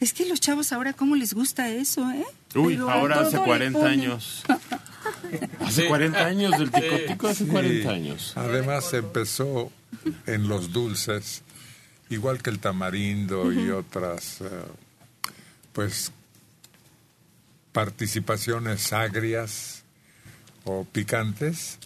Es 0.00 0.12
que 0.14 0.26
los 0.26 0.40
chavos 0.40 0.72
ahora, 0.72 0.92
¿cómo 0.94 1.14
les 1.14 1.34
gusta 1.34 1.68
eso, 1.68 2.10
eh? 2.10 2.24
Uy, 2.54 2.74
Pero 2.74 2.90
ahora 2.90 3.20
hace 3.20 3.36
le 3.36 3.44
40 3.44 3.78
ponen. 3.78 4.00
años. 4.00 4.42
Hace 5.60 5.86
40 5.86 6.26
años 6.26 6.58
del 6.58 6.70
tico 6.70 6.96
tico, 7.06 7.28
hace 7.28 7.46
40 7.46 7.88
años. 7.88 8.32
Además 8.36 8.92
empezó 8.92 9.70
en 10.26 10.46
los 10.48 10.72
dulces, 10.72 11.42
igual 12.10 12.42
que 12.42 12.50
el 12.50 12.58
tamarindo 12.58 13.50
y 13.52 13.70
otras, 13.70 14.40
eh, 14.42 14.44
pues, 15.72 16.12
participaciones 17.72 18.92
agrias 18.92 19.84
o 20.64 20.84
picantes, 20.84 21.78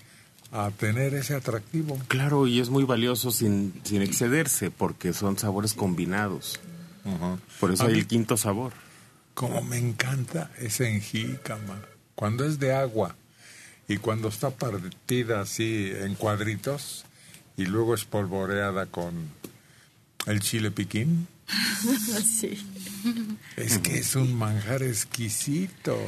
a 0.51 0.71
tener 0.71 1.15
ese 1.15 1.35
atractivo. 1.35 1.99
Claro, 2.09 2.47
y 2.47 2.61
es 2.61 2.71
muy 2.71 2.85
valioso 2.85 3.31
sin, 3.31 3.75
sin 3.85 4.03
excederse, 4.03 4.71
porque 4.71 5.13
son 5.13 5.39
sabores 5.39 5.75
combinados. 5.75 6.59
Por 7.61 7.73
eso 7.73 7.85
A 7.85 7.87
hay 7.87 7.95
mí- 7.95 7.99
el 8.01 8.07
quinto 8.07 8.37
sabor. 8.37 8.73
Como 9.35 9.63
me 9.63 9.79
encanta 9.79 10.51
ese 10.59 10.89
en 10.89 11.01
jícama, 11.01 11.81
cuando 12.15 12.45
es 12.47 12.59
de 12.61 12.73
agua 12.75 13.17
y 13.89 13.97
cuando 13.99 14.29
está 14.29 14.51
partida 14.51 15.41
así 15.41 15.91
en 15.95 16.15
cuadritos 16.15 17.05
y 17.57 17.67
luego 17.67 17.95
espolvoreada 17.95 18.87
con 18.87 19.13
el 20.27 20.41
chile 20.41 20.71
piquín. 20.71 21.27
sí. 22.41 22.65
Es 23.57 23.79
que 23.79 23.99
es 23.99 24.15
un 24.17 24.35
manjar 24.35 24.83
exquisito, 24.83 25.99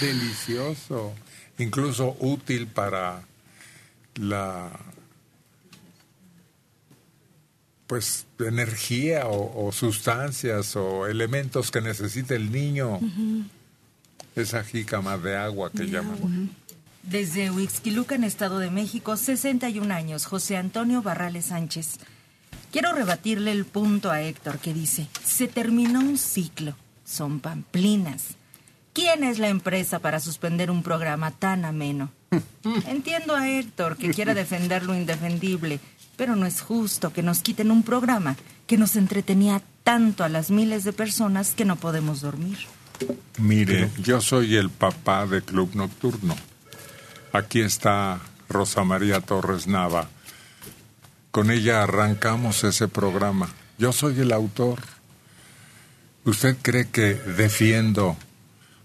delicioso, 0.00 1.14
incluso 1.58 2.16
útil 2.18 2.66
para 2.66 3.22
la 4.16 4.70
pues 7.94 8.26
energía 8.40 9.28
o, 9.28 9.68
o 9.68 9.70
sustancias 9.70 10.74
o 10.74 11.06
elementos 11.06 11.70
que 11.70 11.80
necesita 11.80 12.34
el 12.34 12.50
niño. 12.50 12.98
Esa 14.34 14.64
jícama 14.64 15.16
de 15.16 15.36
agua 15.36 15.70
que 15.70 15.84
llaman. 15.84 16.50
Desde 17.04 17.52
Huixquiluca, 17.52 18.16
en 18.16 18.24
Estado 18.24 18.58
de 18.58 18.72
México, 18.72 19.16
61 19.16 19.94
años, 19.94 20.26
José 20.26 20.56
Antonio 20.56 21.02
Barrales 21.02 21.46
Sánchez. 21.46 21.98
Quiero 22.72 22.92
rebatirle 22.92 23.52
el 23.52 23.64
punto 23.64 24.10
a 24.10 24.22
Héctor 24.22 24.58
que 24.58 24.74
dice, 24.74 25.06
se 25.24 25.46
terminó 25.46 26.00
un 26.00 26.18
ciclo, 26.18 26.74
son 27.04 27.38
pamplinas. 27.38 28.34
¿Quién 28.92 29.22
es 29.22 29.38
la 29.38 29.50
empresa 29.50 30.00
para 30.00 30.18
suspender 30.18 30.68
un 30.68 30.82
programa 30.82 31.30
tan 31.30 31.64
ameno? 31.64 32.10
Entiendo 32.88 33.36
a 33.36 33.48
Héctor 33.48 33.96
que 33.96 34.10
quiera 34.10 34.34
defender 34.34 34.82
lo 34.82 34.96
indefendible, 34.96 35.78
pero 36.16 36.36
no 36.36 36.46
es 36.46 36.60
justo 36.60 37.12
que 37.12 37.22
nos 37.22 37.40
quiten 37.40 37.70
un 37.70 37.82
programa 37.82 38.36
que 38.66 38.78
nos 38.78 38.96
entretenía 38.96 39.62
tanto 39.82 40.24
a 40.24 40.28
las 40.28 40.50
miles 40.50 40.84
de 40.84 40.92
personas 40.92 41.52
que 41.54 41.64
no 41.64 41.76
podemos 41.76 42.20
dormir. 42.20 42.58
Mire, 43.38 43.90
yo 43.98 44.20
soy 44.20 44.56
el 44.56 44.70
papá 44.70 45.26
de 45.26 45.42
Club 45.42 45.74
Nocturno. 45.74 46.36
Aquí 47.32 47.60
está 47.60 48.20
Rosa 48.48 48.84
María 48.84 49.20
Torres 49.20 49.66
Nava. 49.66 50.08
Con 51.30 51.50
ella 51.50 51.82
arrancamos 51.82 52.62
ese 52.64 52.86
programa. 52.88 53.48
Yo 53.76 53.92
soy 53.92 54.20
el 54.20 54.32
autor. 54.32 54.78
¿Usted 56.24 56.56
cree 56.62 56.88
que 56.88 57.14
defiendo 57.14 58.16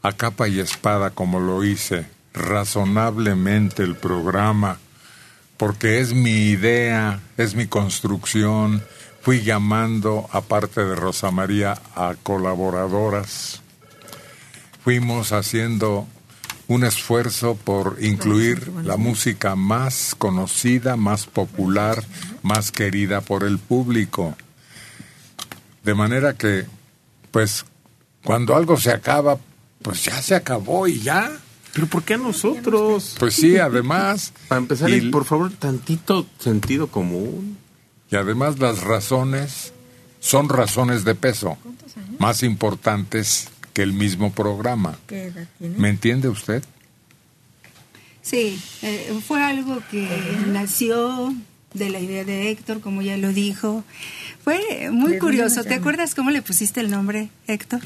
a 0.01 0.13
capa 0.13 0.47
y 0.47 0.59
espada 0.59 1.11
como 1.11 1.39
lo 1.39 1.63
hice 1.63 2.07
razonablemente 2.34 3.84
el 3.84 3.95
programa? 3.95 4.80
Porque 5.60 5.99
es 5.99 6.16
mi 6.16 6.47
idea, 6.49 7.20
es 7.38 7.53
mi 7.53 7.68
construcción. 7.68 8.84
Fui 9.22 9.43
llamando, 9.43 10.28
aparte 10.32 10.84
de 10.84 10.95
Rosa 10.95 11.30
María, 11.30 11.80
a 11.93 12.16
colaboradoras 12.24 13.62
fuimos 14.89 15.34
haciendo 15.34 16.07
un 16.68 16.84
esfuerzo 16.84 17.53
por 17.55 17.97
incluir 17.99 18.72
la 18.84 18.97
música 18.97 19.55
más 19.55 20.16
conocida, 20.18 20.95
más 20.95 21.28
popular, 21.28 22.03
más 22.41 22.72
querida 22.72 23.22
por 23.22 23.43
el 23.43 23.60
público. 23.60 24.36
De 25.84 25.93
manera 25.93 26.34
que, 26.34 26.66
pues, 27.30 27.66
cuando 28.24 28.55
algo 28.55 28.78
se 28.78 28.91
acaba, 28.91 29.38
pues 29.84 30.03
ya 30.05 30.20
se 30.24 30.34
acabó 30.34 30.88
y 30.88 30.99
ya. 30.99 31.32
¿Pero 31.74 31.88
por 31.88 32.03
qué 32.03 32.15
a 32.15 32.17
nosotros? 32.17 33.15
Pues 33.20 33.36
sí, 33.36 33.57
además. 33.57 34.34
Para 34.47 34.59
empezar, 34.59 34.89
y, 34.89 35.09
por 35.11 35.26
favor, 35.26 35.51
tantito 35.51 36.26
sentido 36.39 36.88
común. 36.88 37.57
y 38.11 38.15
además 38.15 38.59
las 38.59 38.82
razones 38.82 39.74
son 40.20 40.49
razones 40.49 41.03
de 41.05 41.15
peso, 41.15 41.57
más 42.17 42.43
importantes 42.43 43.49
que 43.74 43.84
el 43.84 43.93
mismo 43.93 44.32
programa. 44.32 44.97
¿Qué 45.07 45.26
edad 45.26 45.47
tiene? 45.57 45.78
¿Me 45.78 45.89
entiende 45.89 46.28
usted? 46.28 46.63
Sí, 48.22 48.61
eh, 48.82 49.20
fue 49.26 49.41
algo 49.41 49.82
que 49.89 50.07
nació 50.47 51.34
de 51.74 51.89
la 51.89 51.99
idea 51.99 52.24
de 52.24 52.49
Héctor, 52.49 52.82
como 52.82 53.01
ya 53.01 53.17
lo 53.17 53.30
dijo. 53.30 53.84
Fue 54.43 54.89
muy 54.91 55.13
¿De 55.13 55.20
curioso. 55.20 55.63
¿Te 55.63 55.76
acuerdas 55.76 56.15
cómo 56.15 56.32
le 56.32 56.41
pusiste 56.41 56.80
el 56.80 56.89
nombre, 56.89 57.30
Héctor, 57.47 57.82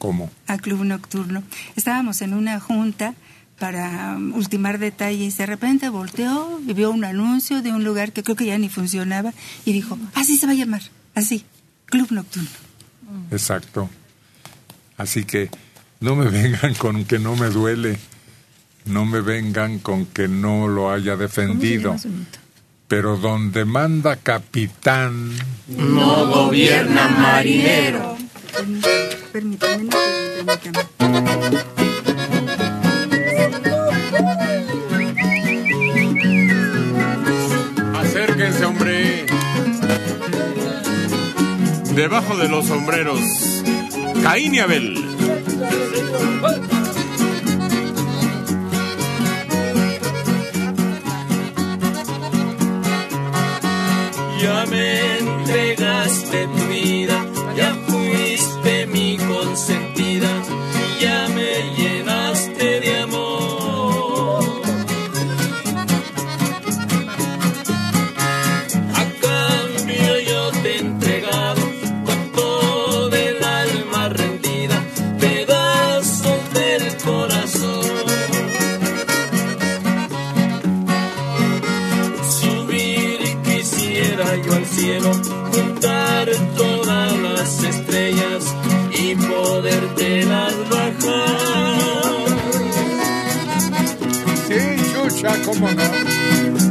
¿Cómo? 0.00 0.30
a 0.46 0.56
Club 0.56 0.82
Nocturno? 0.84 1.42
Estábamos 1.76 2.22
en 2.22 2.32
una 2.32 2.58
junta 2.58 3.14
para 3.58 4.14
um, 4.16 4.32
ultimar 4.34 4.78
detalles. 4.78 5.36
De 5.36 5.44
repente 5.44 5.90
volteó 5.90 6.58
y 6.66 6.72
vio 6.72 6.90
un 6.90 7.04
anuncio 7.04 7.60
de 7.60 7.70
un 7.70 7.84
lugar 7.84 8.12
que 8.14 8.22
creo 8.22 8.34
que 8.34 8.46
ya 8.46 8.56
ni 8.56 8.70
funcionaba 8.70 9.34
y 9.66 9.74
dijo, 9.74 9.98
así 10.14 10.38
se 10.38 10.46
va 10.46 10.52
a 10.52 10.54
llamar, 10.56 10.80
así, 11.14 11.44
Club 11.84 12.10
Nocturno. 12.12 12.48
Exacto. 13.30 13.90
Así 14.96 15.24
que 15.24 15.50
no 16.00 16.16
me 16.16 16.30
vengan 16.30 16.72
con 16.74 17.04
que 17.04 17.18
no 17.18 17.36
me 17.36 17.50
duele, 17.50 17.98
no 18.86 19.04
me 19.04 19.20
vengan 19.20 19.80
con 19.80 20.06
que 20.06 20.28
no 20.28 20.66
lo 20.66 20.90
haya 20.90 21.16
defendido. 21.16 21.94
Pero 22.88 23.18
donde 23.18 23.66
manda 23.66 24.16
capitán, 24.16 25.30
No 25.68 26.26
gobierna 26.26 27.06
marinero. 27.08 28.16
Permítame, 29.32 29.84
no, 29.84 29.90
permítame. 30.44 31.50
Acérquense, 38.00 38.64
hombre. 38.64 39.26
Debajo 41.94 42.36
de 42.38 42.48
los 42.48 42.66
sombreros, 42.66 43.20
Caín 44.22 44.54
y 44.54 44.58
Abel. 44.58 44.94
Ya 54.42 54.66
me 54.66 55.18
entregaste 55.18 56.46
tu 56.46 56.66
vida, 56.68 57.26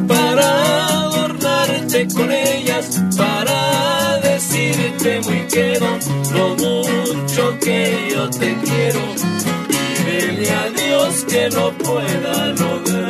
Para 0.07 0.87
adornarte 0.87 2.07
con 2.07 2.31
ellas, 2.31 3.01
para 3.17 4.19
decirte 4.21 5.19
muy 5.21 5.47
quedo 5.47 5.87
lo 6.33 6.55
mucho 6.55 7.59
que 7.59 8.09
yo 8.13 8.29
te 8.29 8.55
quiero. 8.63 8.99
Y 9.69 10.27
dile 10.31 10.49
a 10.51 10.69
Dios 10.69 11.25
que 11.25 11.49
no 11.49 11.71
pueda 11.77 12.47
lograr. 12.47 13.08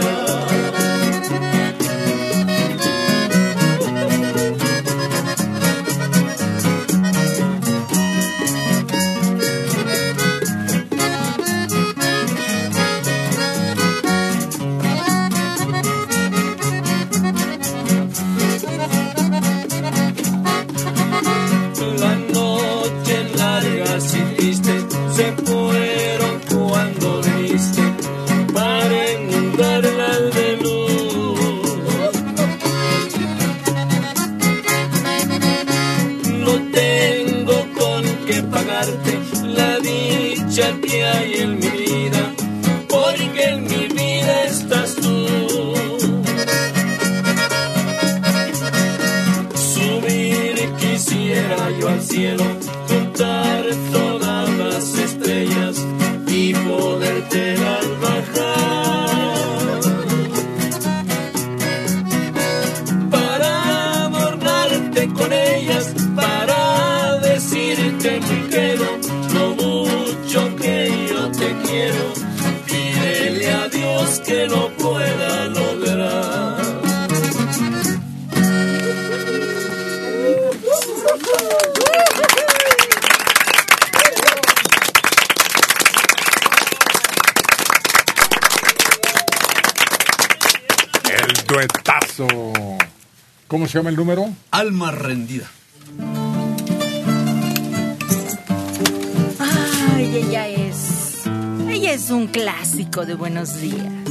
buenos 103.39 103.61
días. 103.61 104.09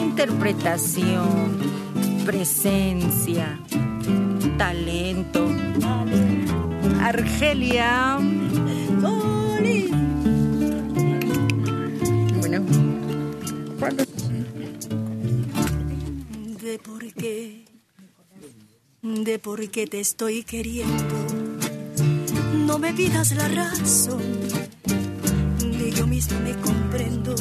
Interpretación, 0.00 1.58
presencia, 2.24 3.58
talento. 4.56 5.48
Argelia. 7.00 8.18
Bueno, 12.38 12.64
¿cuándo? 13.80 14.04
De 16.62 16.78
por 16.78 17.12
qué, 17.14 17.64
de 19.02 19.38
por 19.40 19.68
qué 19.68 19.86
te 19.88 19.98
estoy 19.98 20.44
queriendo. 20.44 21.26
No 22.66 22.78
me 22.78 22.92
pidas 22.92 23.32
la 23.32 23.48
razón, 23.48 24.22
ni 25.58 25.90
yo 25.90 26.06
mismo 26.06 26.38
me 26.38 26.52
comprendo 26.60 27.34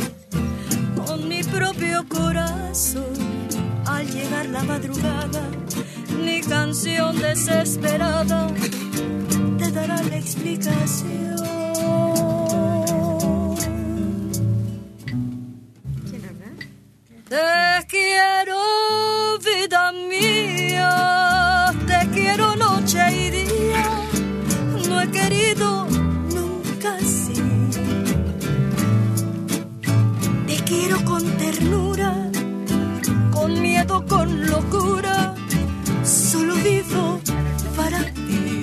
propio 1.61 2.03
corazón 2.09 3.13
al 3.85 4.07
llegar 4.07 4.47
la 4.47 4.63
madrugada, 4.63 5.43
ni 6.19 6.41
canción 6.41 7.15
desesperada 7.19 8.47
te 9.59 9.71
dará 9.71 10.01
la 10.01 10.17
explicación. 10.17 11.37
¿Quién 16.09 16.23
habla? 16.29 16.49
Eh, 17.29 17.60
ternura, 31.51 32.13
con 33.31 33.61
miedo, 33.61 34.05
con 34.07 34.47
locura, 34.47 35.35
solo 36.03 36.55
vivo 36.55 37.19
para 37.75 37.99
ti. 38.13 38.61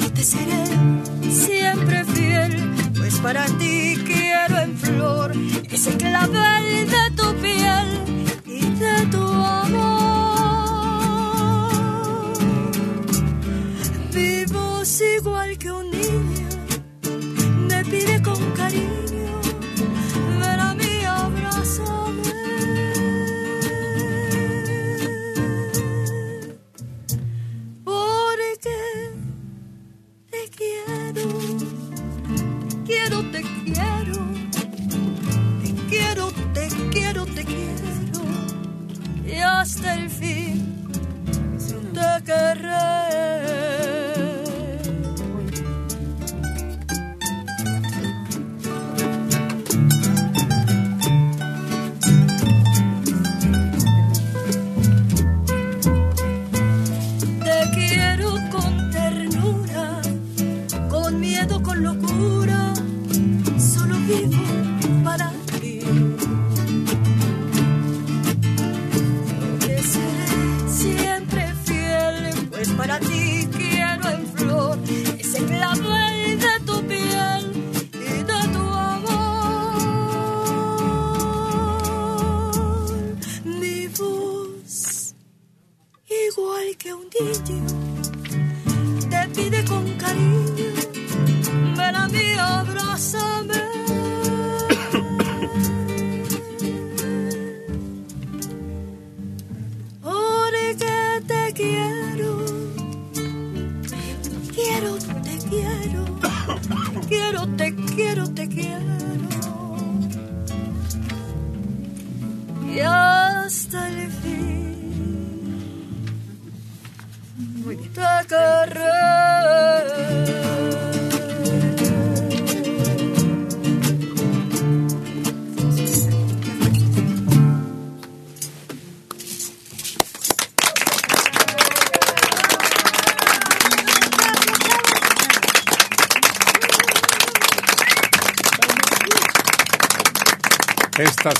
Yo 0.00 0.12
te 0.12 0.22
seré 0.22 0.64
siempre 1.30 2.04
fiel, 2.04 2.52
pues 2.96 3.18
para 3.18 3.46
ti 3.46 3.96
quiero 4.04 4.58
en 4.58 4.76
flor 4.76 5.32
ese 5.70 5.96
clavel 5.96 6.90
de 6.94 7.10
tu 7.16 7.34
piel 7.40 7.88
y 8.46 8.60
de 8.82 9.06
tu 9.10 9.22
amor. 9.22 9.80
Vivos 14.12 15.02
igual 15.16 15.56
que 15.56 15.72
un 15.72 15.90
niño, 15.90 16.48
me 17.68 17.84
pide 17.84 18.20
con 18.22 18.38
cariño. 18.52 19.09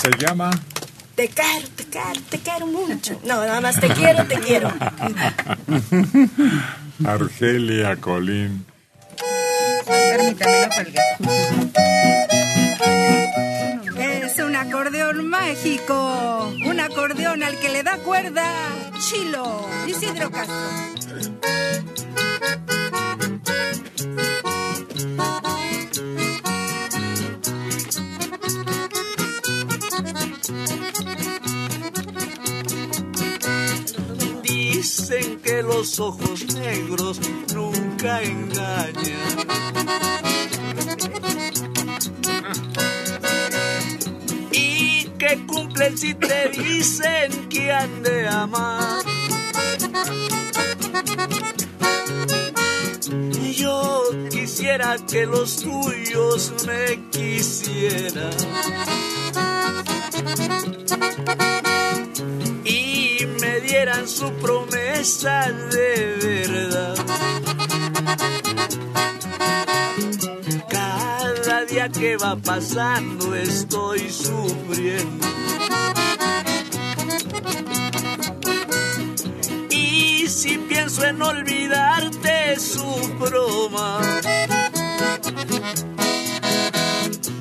Se 0.00 0.10
llama 0.18 0.50
Te 1.14 1.28
quiero, 1.28 1.68
te 1.76 1.84
quiero, 1.84 2.20
te 2.30 2.38
quiero 2.38 2.66
mucho. 2.66 3.20
No, 3.24 3.44
nada 3.44 3.60
más 3.60 3.78
te 3.78 3.88
quiero, 3.88 4.24
te 4.24 4.38
quiero. 4.40 4.72
Argelia 7.04 7.96
Colín. 7.96 8.64
Es 13.98 14.38
un 14.38 14.56
acordeón 14.56 15.28
mágico. 15.28 16.54
Un 16.66 16.80
acordeón 16.80 17.42
al 17.42 17.58
que 17.58 17.68
le 17.68 17.82
da 17.82 17.98
cuerda 17.98 18.44
Chilo. 18.98 19.68
Isidro 19.86 20.30
Castro. 20.30 20.56
Dicen 35.10 35.40
que 35.40 35.60
los 35.62 35.98
ojos 35.98 36.54
negros 36.54 37.20
nunca 37.52 38.22
engañan. 38.22 38.92
Y 44.52 45.04
que 45.18 45.46
cumplen 45.48 45.98
si 45.98 46.14
te 46.14 46.50
dicen 46.50 47.48
que 47.48 47.72
han 47.72 48.04
de 48.04 48.28
amar. 48.28 49.02
Yo 53.56 54.02
quisiera 54.30 54.96
que 55.10 55.26
los 55.26 55.56
tuyos 55.56 56.52
me 56.64 57.10
quisieran 57.10 58.30
me 63.40 63.60
dieran 63.60 64.06
su 64.08 64.30
promesa 64.34 65.50
de 65.50 66.16
verdad. 66.22 66.94
Cada 70.68 71.64
día 71.64 71.88
que 71.88 72.16
va 72.16 72.36
pasando 72.36 73.34
estoy 73.34 74.10
sufriendo. 74.10 75.26
Y 79.70 80.26
si 80.28 80.58
pienso 80.58 81.04
en 81.04 81.22
olvidarte, 81.22 82.58
sufro 82.58 83.70
más. 83.70 84.20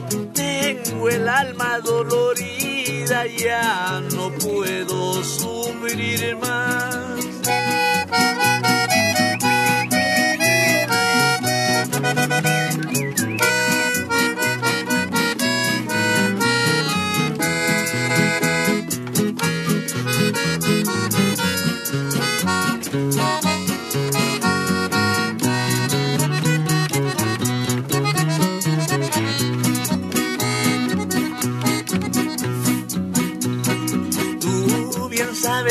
Tengo 0.09 1.09
el 1.09 1.29
alma 1.29 1.79
dolorida, 1.79 3.25
ya 3.27 4.01
no 4.13 4.31
puedo 4.31 5.23
sufrir 5.23 6.35
más. 6.37 7.08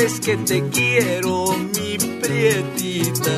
Sabes 0.09 0.19
que 0.19 0.37
te 0.37 0.69
quiero, 0.69 1.55
mi 1.57 1.97
prietita. 2.19 3.31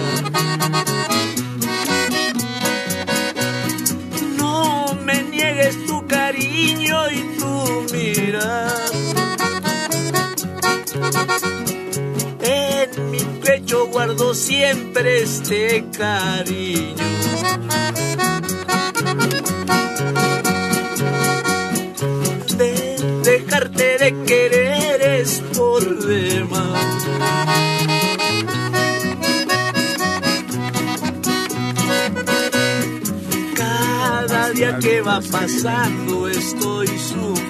No 4.37 4.95
me 5.05 5.23
niegues 5.23 5.85
tu 5.85 6.05
cariño 6.07 7.09
y 7.11 7.37
tu 7.39 7.95
mirar. 7.95 8.75
En 12.41 13.11
mi 13.11 13.19
pecho 13.43 13.87
guardo 13.87 14.33
siempre 14.33 15.23
este 15.23 15.85
cariño. 15.97 17.11
Va 35.01 35.19
pasando 35.21 36.27
estoy 36.27 36.87
sufriendo. 36.87 37.40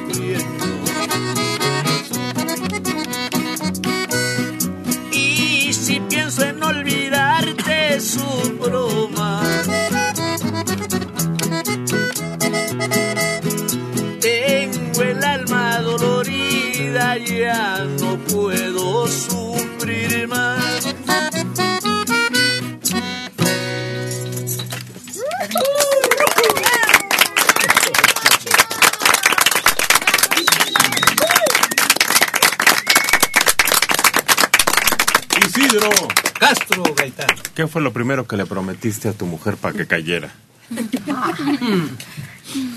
Primero 38.11 38.27
que 38.27 38.35
le 38.35 38.45
prometiste 38.45 39.07
a 39.07 39.13
tu 39.13 39.25
mujer 39.25 39.55
para 39.55 39.73
que 39.73 39.87
cayera? 39.87 40.29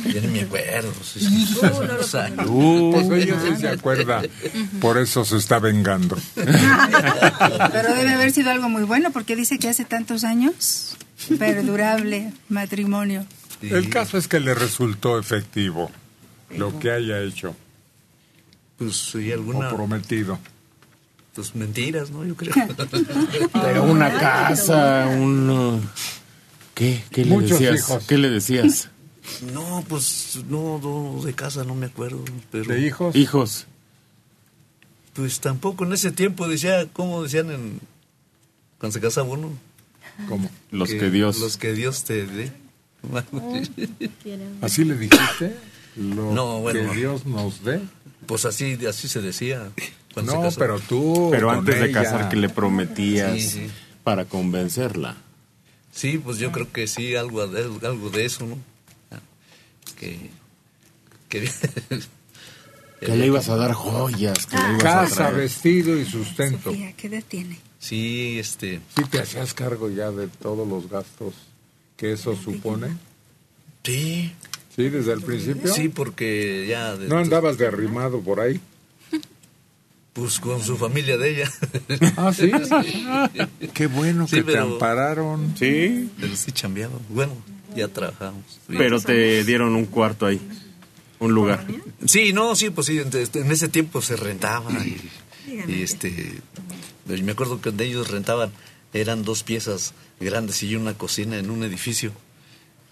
Ya 0.06 0.20
ni 0.20 0.28
me 0.28 0.42
acuerdo. 0.42 0.92
Uh. 2.46 2.92
Pues 2.92 3.24
ella 3.24 3.40
sí 3.40 3.56
se 3.56 3.68
acuerda. 3.68 4.22
Por 4.80 4.96
eso 4.98 5.24
se 5.24 5.38
está 5.38 5.58
vengando. 5.58 6.16
Pero 6.36 7.94
debe 7.94 8.14
haber 8.14 8.30
sido 8.30 8.52
algo 8.52 8.68
muy 8.68 8.84
bueno 8.84 9.10
porque 9.10 9.34
dice 9.34 9.58
que 9.58 9.68
hace 9.68 9.84
tantos 9.84 10.22
años. 10.22 10.96
Perdurable 11.36 12.32
matrimonio. 12.48 13.26
El 13.60 13.88
caso 13.88 14.18
es 14.18 14.28
que 14.28 14.38
le 14.38 14.54
resultó 14.54 15.18
efectivo 15.18 15.90
lo 16.56 16.78
que 16.78 16.92
haya 16.92 17.20
hecho. 17.20 17.56
Pues 18.76 18.96
sí, 19.10 19.32
alguna. 19.32 19.70
O 19.70 19.74
prometido. 19.74 20.38
Pues 21.34 21.54
mentiras, 21.56 22.10
¿no? 22.10 22.24
Yo 22.24 22.36
creo. 22.36 22.54
Pero 23.52 23.84
una 23.84 24.12
casa, 24.18 25.06
un... 25.08 25.80
¿Qué? 26.74 27.02
¿Qué 27.10 27.24
le 27.24 27.30
Muchos 27.30 27.58
decías? 27.60 27.76
hijos. 27.78 28.04
¿Qué 28.06 28.18
le 28.18 28.30
decías? 28.30 28.88
No, 29.52 29.84
pues 29.88 30.38
no, 30.48 30.78
no, 30.78 31.24
de 31.24 31.32
casa 31.34 31.64
no 31.64 31.74
me 31.74 31.86
acuerdo. 31.86 32.24
Pero... 32.50 32.72
¿De 32.72 32.80
hijos? 32.86 33.16
Hijos. 33.16 33.66
Pues 35.14 35.40
tampoco 35.40 35.84
en 35.84 35.92
ese 35.92 36.10
tiempo 36.12 36.46
decía, 36.48 36.86
¿cómo 36.92 37.22
decían 37.22 37.50
en 37.50 37.80
cuando 38.78 38.92
se 38.94 39.00
casaba 39.00 39.28
uno? 39.28 39.50
¿Cómo? 40.28 40.48
Los 40.70 40.90
que 40.90 41.10
Dios- 41.10 41.38
Los 41.38 41.56
que 41.56 41.72
Dios 41.72 42.04
te 42.04 42.26
dé. 42.26 42.52
¿Así 44.60 44.84
le 44.84 44.96
dijiste? 44.96 45.56
Lo 45.96 46.32
No, 46.32 46.60
bueno. 46.60 46.90
que 46.92 46.96
Dios 46.96 47.26
nos 47.26 47.62
dé. 47.64 47.80
Pues 48.26 48.44
así, 48.44 48.78
así 48.86 49.08
se 49.08 49.20
decía. 49.20 49.70
Cuando 50.14 50.32
se 50.32 50.38
No, 50.38 50.44
casó. 50.44 50.58
pero 50.58 50.80
tú. 50.80 51.28
Pero 51.30 51.48
con 51.48 51.58
antes 51.58 51.80
de 51.80 51.90
casar, 51.92 52.28
¿qué 52.28 52.36
le 52.36 52.48
prometías 52.48 53.32
Sí, 53.34 53.40
sí. 53.50 53.66
para 54.02 54.24
convencerla? 54.24 55.16
Sí, 55.92 56.18
pues 56.18 56.38
yo 56.38 56.50
creo 56.52 56.72
que 56.72 56.86
sí, 56.86 57.14
algo 57.14 57.46
de, 57.46 57.62
algo 57.86 58.10
de 58.10 58.24
eso, 58.24 58.46
¿no? 58.46 58.58
Que. 59.98 60.30
que 61.28 61.48
Que 63.00 63.16
le 63.16 63.26
ibas 63.26 63.50
a 63.50 63.56
dar 63.56 63.72
joyas, 63.74 64.46
que 64.46 64.56
le 64.56 64.62
ibas 64.62 64.80
a 64.80 65.00
Casa, 65.00 65.14
traer. 65.16 65.34
vestido 65.36 65.98
y 65.98 66.06
sustento. 66.06 66.70
Sofía, 66.70 66.92
¿qué 66.96 67.08
edad 67.08 67.22
tiene? 67.28 67.58
Sí, 67.78 68.38
este. 68.38 68.80
¿Sí 68.96 69.04
te 69.10 69.20
hacías 69.20 69.52
cargo 69.52 69.90
ya 69.90 70.10
de 70.10 70.26
todos 70.28 70.66
los 70.66 70.88
gastos 70.88 71.34
que 71.98 72.12
eso 72.14 72.34
supone? 72.34 72.96
Sí. 73.82 74.32
¿Sí, 74.74 74.88
desde 74.88 75.12
el 75.12 75.20
principio? 75.20 75.72
Sí, 75.74 75.90
porque 75.90 76.66
ya. 76.66 76.96
de- 76.96 77.08
¿No 77.08 77.18
andabas 77.18 77.58
de 77.58 77.66
arrimado 77.66 78.20
por 78.22 78.40
ahí? 78.40 78.58
Pues 80.14 80.38
con 80.40 80.62
su 80.62 80.76
familia 80.76 81.18
de 81.18 81.30
ella. 81.42 81.52
Ah, 82.16 82.32
¿sí? 82.32 82.50
Qué 83.74 83.86
bueno 83.88 84.26
Sí, 84.26 84.36
que 84.36 84.42
te 84.44 84.52
pero- 84.52 84.62
ampararon. 84.64 85.54
Sí. 85.58 86.08
Pero 86.20 86.36
sí 86.36 86.52
chambeaba. 86.52 86.98
Bueno, 87.08 87.32
ya 87.76 87.88
trabajamos. 87.88 88.44
Pero 88.68 89.00
te 89.00 89.44
dieron 89.44 89.74
un 89.74 89.86
cuarto 89.86 90.26
ahí. 90.26 90.40
Un 91.18 91.32
lugar. 91.34 91.66
Sí, 92.06 92.32
no, 92.32 92.54
sí, 92.54 92.70
pues 92.70 92.86
sí, 92.86 92.98
en, 92.98 93.10
en 93.12 93.52
ese 93.52 93.68
tiempo 93.68 94.00
se 94.02 94.16
rentaba 94.16 94.70
y, 94.84 95.00
y, 95.68 95.82
este, 95.82 96.40
pues 97.06 97.22
me 97.22 97.32
acuerdo 97.32 97.60
que 97.60 97.70
donde 97.70 97.86
ellos 97.86 98.10
rentaban 98.10 98.52
eran 98.92 99.22
dos 99.24 99.42
piezas 99.42 99.94
grandes 100.20 100.62
y 100.62 100.76
una 100.76 100.94
cocina 100.94 101.38
en 101.38 101.50
un 101.50 101.64
edificio 101.64 102.12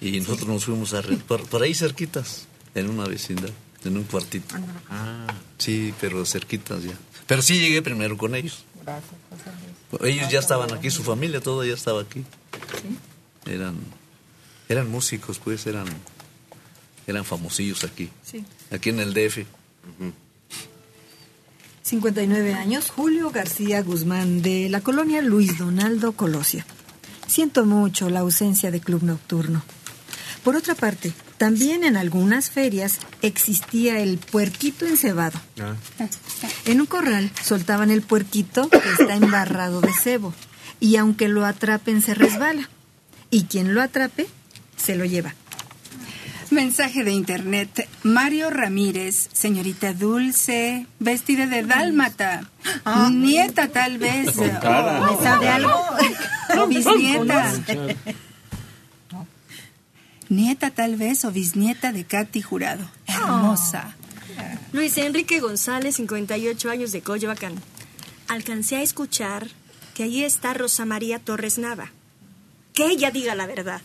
y 0.00 0.18
nosotros 0.20 0.48
nos 0.48 0.64
fuimos 0.64 0.94
a 0.94 1.02
rentar 1.02 1.26
por, 1.26 1.42
por 1.48 1.62
ahí 1.62 1.74
cerquitas, 1.74 2.46
en 2.74 2.88
una 2.90 3.04
vecindad, 3.06 3.50
en 3.84 3.96
un 3.96 4.04
cuartito. 4.04 4.54
Ah, 4.90 5.26
Sí, 5.58 5.92
pero 6.00 6.24
cerquitas 6.26 6.82
ya. 6.82 6.98
Pero 7.32 7.40
sí 7.40 7.58
llegué 7.58 7.80
primero 7.80 8.18
con 8.18 8.34
ellos. 8.34 8.66
Ellos 10.02 10.28
ya 10.30 10.38
estaban 10.38 10.70
aquí, 10.74 10.90
su 10.90 11.02
familia 11.02 11.40
toda 11.40 11.66
ya 11.66 11.72
estaba 11.72 12.02
aquí. 12.02 12.26
Eran, 13.46 13.74
eran 14.68 14.90
músicos, 14.90 15.38
pues, 15.38 15.66
eran, 15.66 15.86
eran 17.06 17.24
famosillos 17.24 17.84
aquí. 17.84 18.10
Sí. 18.22 18.44
Aquí 18.70 18.90
en 18.90 19.00
el 19.00 19.14
DF. 19.14 19.46
59 21.80 22.52
años, 22.52 22.90
Julio 22.90 23.30
García 23.30 23.80
Guzmán, 23.80 24.42
de 24.42 24.68
la 24.68 24.82
colonia 24.82 25.22
Luis 25.22 25.56
Donaldo 25.56 26.12
Colosio. 26.12 26.64
Siento 27.26 27.64
mucho 27.64 28.10
la 28.10 28.20
ausencia 28.20 28.70
de 28.70 28.80
club 28.80 29.04
nocturno. 29.04 29.62
Por 30.44 30.54
otra 30.54 30.74
parte, 30.74 31.14
también 31.42 31.82
en 31.82 31.96
algunas 31.96 32.50
ferias 32.50 33.00
existía 33.20 33.98
el 33.98 34.18
puerquito 34.18 34.86
encebado. 34.86 35.40
En 36.66 36.80
un 36.80 36.86
corral 36.86 37.32
soltaban 37.42 37.90
el 37.90 38.02
puerquito 38.02 38.70
que 38.70 38.78
está 38.78 39.16
embarrado 39.16 39.80
de 39.80 39.92
cebo 39.92 40.32
y 40.78 40.94
aunque 40.98 41.26
lo 41.26 41.44
atrapen 41.44 42.00
se 42.00 42.14
resbala 42.14 42.70
y 43.28 43.46
quien 43.46 43.74
lo 43.74 43.82
atrape 43.82 44.28
se 44.76 44.94
lo 44.94 45.04
lleva. 45.04 45.34
Mensaje 46.52 47.02
de 47.02 47.10
internet. 47.10 47.88
Mario 48.04 48.48
Ramírez, 48.48 49.28
señorita 49.32 49.94
dulce, 49.94 50.86
vestida 51.00 51.48
de 51.48 51.64
dálmata. 51.64 52.48
Nieta 53.10 53.66
tal 53.66 53.98
vez. 53.98 54.36
¿Me 54.36 55.24
sabe 55.24 55.48
algo? 55.48 55.74
O 56.56 56.68
bisnieta. 56.68 57.52
Nieta 60.32 60.70
tal 60.70 60.96
vez 60.96 61.26
o 61.26 61.30
bisnieta 61.30 61.92
de 61.92 62.04
Katy 62.04 62.40
Jurado. 62.40 62.88
Hermosa. 63.06 63.94
Luis 64.72 64.96
Enrique 64.96 65.40
González, 65.40 65.96
58 65.96 66.70
años 66.70 66.90
de 66.90 67.02
Coyoacán. 67.02 67.52
Alcancé 68.28 68.76
a 68.76 68.82
escuchar 68.82 69.48
que 69.94 70.04
allí 70.04 70.24
está 70.24 70.54
Rosa 70.54 70.86
María 70.86 71.18
Torres 71.18 71.58
Nava. 71.58 71.90
Que 72.72 72.86
ella 72.86 73.10
diga 73.10 73.34
la 73.34 73.46
verdad. 73.46 73.82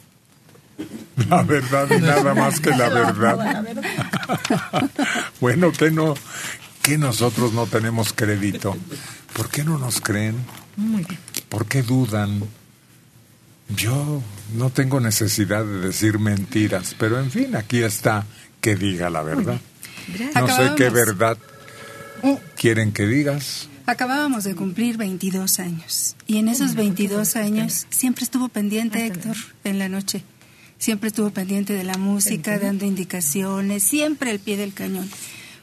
La 1.29 1.43
verdad 1.43 1.89
y 1.91 1.99
nada 1.99 2.33
más 2.33 2.61
que 2.61 2.69
la 2.69 2.87
verdad. 3.01 3.65
Bueno, 5.41 5.73
que 5.73 5.91
no, 5.91 6.13
que 6.81 6.97
nosotros 6.97 7.51
no 7.51 7.67
tenemos 7.67 8.13
crédito. 8.13 8.75
¿Por 9.33 9.49
qué 9.49 9.65
no 9.65 9.77
nos 9.77 9.99
creen? 9.99 10.37
Muy 10.77 11.03
bien. 11.03 11.19
¿Por 11.49 11.65
qué 11.67 11.83
dudan? 11.83 12.41
Yo 13.75 14.21
no 14.55 14.69
tengo 14.69 14.99
necesidad 14.99 15.65
de 15.65 15.79
decir 15.79 16.19
mentiras, 16.19 16.95
pero 16.97 17.19
en 17.19 17.31
fin, 17.31 17.55
aquí 17.55 17.83
está 17.83 18.25
que 18.61 18.75
diga 18.75 19.09
la 19.09 19.21
verdad. 19.21 19.59
No 20.35 20.47
sé 20.47 20.71
qué 20.75 20.85
Acabamos. 20.85 20.93
verdad 20.93 21.37
quieren 22.55 22.91
que 22.91 23.05
digas. 23.05 23.69
Acabábamos 23.85 24.43
de 24.43 24.55
cumplir 24.55 24.97
22 24.97 25.59
años. 25.59 26.15
Y 26.27 26.37
en 26.37 26.49
esos 26.49 26.75
22 26.75 27.35
años 27.35 27.87
siempre 27.89 28.23
estuvo 28.23 28.49
pendiente 28.49 29.05
Héctor 29.05 29.35
en 29.63 29.79
la 29.79 29.89
noche. 29.89 30.23
Siempre 30.77 31.07
estuvo 31.07 31.31
pendiente 31.31 31.73
de 31.73 31.83
la 31.83 31.97
música, 31.97 32.59
dando 32.59 32.85
indicaciones, 32.85 33.83
siempre 33.83 34.29
al 34.31 34.39
pie 34.39 34.57
del 34.57 34.73
cañón. 34.73 35.09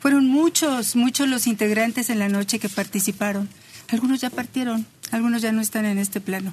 Fueron 0.00 0.26
muchos, 0.26 0.96
muchos 0.96 1.28
los 1.28 1.46
integrantes 1.46 2.11
en 2.11 2.18
la 2.18 2.28
noche 2.28 2.59
que 2.59 2.68
participaron. 2.68 3.48
Algunos 3.90 4.20
ya 4.20 4.30
partieron, 4.30 4.86
algunos 5.12 5.42
ya 5.42 5.52
no 5.52 5.61
están 5.61 5.84
en 5.84 5.98
este 5.98 6.20
plano. 6.20 6.52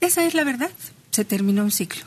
Esa 0.00 0.24
es 0.24 0.34
la 0.34 0.44
verdad. 0.44 0.70
Se 1.10 1.24
terminó 1.24 1.64
un 1.64 1.70
ciclo. 1.70 2.04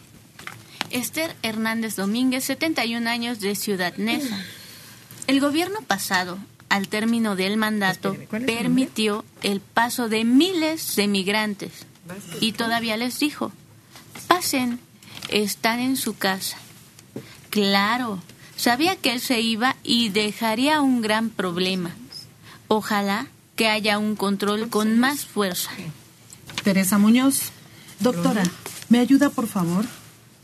Esther 0.90 1.36
Hernández 1.42 1.96
Domínguez, 1.96 2.44
71 2.46 3.10
años 3.10 3.40
de 3.40 3.56
Ciudad 3.56 3.96
Neza. 3.98 4.38
El 5.28 5.40
gobierno 5.40 5.82
pasado, 5.82 6.38
al 6.70 6.88
término 6.88 7.36
del 7.36 7.58
mandato, 7.58 8.18
permitió 8.30 9.24
el 9.44 9.62
paso 9.62 10.10
de 10.10 10.24
miles 10.24 10.96
de 10.96 11.08
migrantes 11.08 11.72
y 12.40 12.54
todavía 12.54 12.98
les 12.98 13.20
dijo, 13.20 13.52
pasen, 14.28 14.80
están 15.30 15.80
en 15.80 15.96
su 15.96 16.18
casa. 16.18 16.58
Claro, 17.50 18.20
sabía 18.56 18.96
que 18.96 19.14
él 19.14 19.22
se 19.22 19.42
iba 19.42 19.76
y 19.84 20.10
dejaría 20.10 20.82
un 20.82 21.02
gran 21.02 21.30
problema. 21.30 21.92
Ojalá 22.68 23.28
que 23.56 23.68
haya 23.68 23.98
un 23.98 24.16
control 24.16 24.70
con 24.70 25.00
más 25.00 25.26
fuerza. 25.26 25.72
Teresa 26.64 26.98
Muñoz. 26.98 27.52
Doctora, 28.02 28.44
¿me 28.90 29.00
ayuda 29.00 29.30
por 29.30 29.48
favor? 29.48 29.86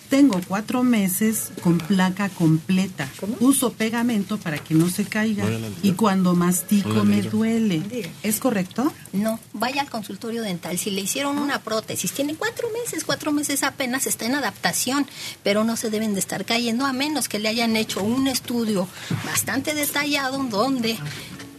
Tengo 0.10 0.40
cuatro 0.48 0.84
meses 0.84 1.52
con 1.62 1.80
placa 1.80 2.30
completa. 2.30 3.10
Uso 3.42 3.74
pegamento 3.74 4.38
para 4.38 4.58
que 4.58 4.74
no 4.74 4.90
se 4.90 5.04
caiga. 5.04 5.44
Y 5.84 5.94
cuando 5.94 6.34
mastico 6.34 7.04
me 7.04 7.22
duele. 7.22 8.12
¿Es 8.24 8.40
correcto? 8.40 8.94
No, 9.12 9.40
vaya 9.54 9.82
al 9.82 9.90
consultorio 9.90 10.44
dental. 10.44 10.78
Si 10.78 10.92
le 10.92 11.02
hicieron 11.02 11.38
una 11.40 11.60
prótesis, 11.60 12.14
tiene 12.14 12.36
cuatro 12.36 12.70
meses, 12.72 13.04
cuatro 13.04 13.34
meses 13.34 13.64
apenas 13.64 14.08
está 14.08 14.26
en 14.26 14.36
adaptación, 14.36 15.06
pero 15.44 15.66
no 15.66 15.76
se 15.76 15.90
deben 15.90 16.14
de 16.14 16.22
estar 16.22 16.46
cayendo 16.46 16.86
a 16.86 16.94
menos 16.94 17.28
que 17.28 17.40
le 17.40 17.50
hayan 17.50 17.76
hecho 17.76 18.02
un 18.02 18.28
estudio 18.28 18.88
bastante 19.26 19.74
detallado 19.74 20.42
donde 20.44 20.98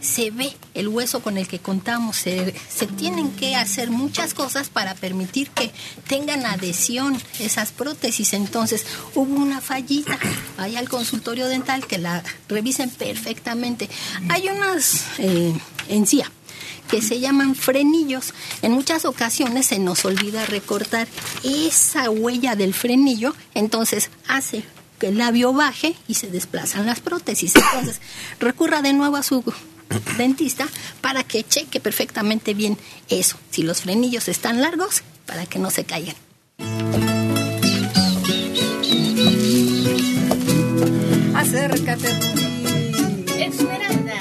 se 0.01 0.31
ve 0.31 0.55
el 0.73 0.87
hueso 0.87 1.21
con 1.21 1.37
el 1.37 1.47
que 1.47 1.59
contamos. 1.59 2.17
Se, 2.17 2.53
se 2.69 2.87
tienen 2.87 3.31
que 3.31 3.55
hacer 3.55 3.91
muchas 3.91 4.33
cosas 4.33 4.69
para 4.69 4.95
permitir 4.95 5.49
que 5.49 5.71
tengan 6.07 6.45
adhesión 6.45 7.17
esas 7.39 7.71
prótesis. 7.71 8.33
Entonces, 8.33 8.85
hubo 9.15 9.35
una 9.35 9.61
fallita. 9.61 10.17
Vaya 10.57 10.79
al 10.79 10.89
consultorio 10.89 11.47
dental 11.47 11.85
que 11.85 11.97
la 11.97 12.23
revisen 12.47 12.89
perfectamente. 12.89 13.89
Hay 14.29 14.49
unas 14.49 15.03
eh, 15.19 15.53
encía 15.89 16.31
que 16.89 17.01
se 17.01 17.19
llaman 17.19 17.55
frenillos. 17.55 18.33
En 18.61 18.71
muchas 18.71 19.05
ocasiones 19.05 19.67
se 19.67 19.79
nos 19.79 20.03
olvida 20.05 20.45
recortar 20.45 21.07
esa 21.43 22.09
huella 22.09 22.55
del 22.55 22.73
frenillo, 22.73 23.35
entonces 23.53 24.09
hace 24.27 24.63
que 24.99 25.07
el 25.07 25.17
labio 25.17 25.53
baje 25.53 25.95
y 26.07 26.15
se 26.15 26.27
desplazan 26.27 26.85
las 26.85 26.99
prótesis. 26.99 27.55
Entonces, 27.55 28.01
recurra 28.39 28.81
de 28.81 28.93
nuevo 28.93 29.15
a 29.15 29.23
su 29.23 29.43
dentista 30.17 30.67
para 31.01 31.23
que 31.23 31.43
cheque 31.43 31.79
perfectamente 31.79 32.53
bien 32.53 32.77
eso. 33.09 33.37
Si 33.51 33.63
los 33.63 33.81
frenillos 33.81 34.27
están 34.27 34.61
largos, 34.61 35.03
para 35.25 35.45
que 35.45 35.59
no 35.59 35.69
se 35.69 35.83
caigan. 35.83 36.15
Acércate, 41.35 42.09
Esmeralda. 43.37 44.17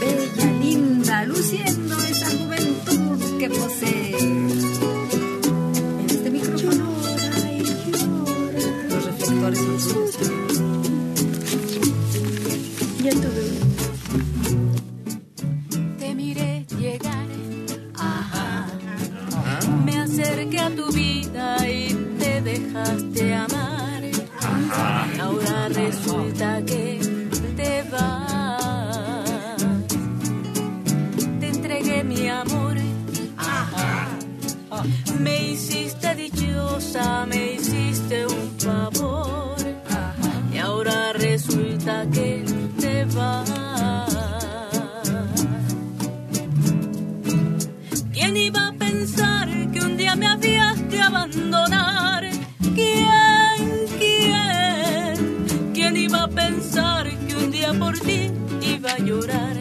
bella, 0.00 0.52
linda, 0.60 1.24
luciendo 1.24 1.98
esa 1.98 2.30
juventud 2.30 3.38
que 3.38 3.50
posee. 3.50 4.18
En 4.18 6.06
este 6.08 6.30
micrófono 6.30 6.84
los 8.88 9.04
reflectores 9.06 9.58
son 9.58 9.80
suyos. 9.80 10.30
Ya 10.30 10.39
vida 20.90 21.68
y 21.68 21.94
te 22.18 22.40
dejaste 22.40 23.34
amar. 23.34 24.02
Ahora 25.20 25.68
resulta 25.68 26.62
que 26.64 26.98
te 27.56 27.82
vas. 27.90 29.56
Te 31.40 31.48
entregué 31.48 32.04
mi 32.04 32.28
amor. 32.28 32.76
Me 35.18 35.50
hiciste 35.50 36.14
dichosa, 36.14 37.26
me 37.26 37.54
hiciste 37.54 38.26
un 38.26 38.50
favor. 38.58 39.56
Y 40.52 40.58
ahora 40.58 41.12
resulta 41.12 42.06
que 42.10 42.44
te 42.80 43.04
vas. 43.04 43.50
¿Quién 48.12 48.36
iba 48.36 48.68
a 48.68 48.72
pensar 48.72 49.59
abandonar? 51.30 52.28
¿Quién, 52.74 53.86
quién? 53.98 55.72
¿Quién 55.72 55.96
iba 55.96 56.24
a 56.24 56.28
pensar 56.28 57.08
que 57.26 57.36
un 57.36 57.50
día 57.50 57.72
por 57.78 57.98
ti 57.98 58.30
iba 58.62 58.92
a 58.92 58.98
llorar, 58.98 59.56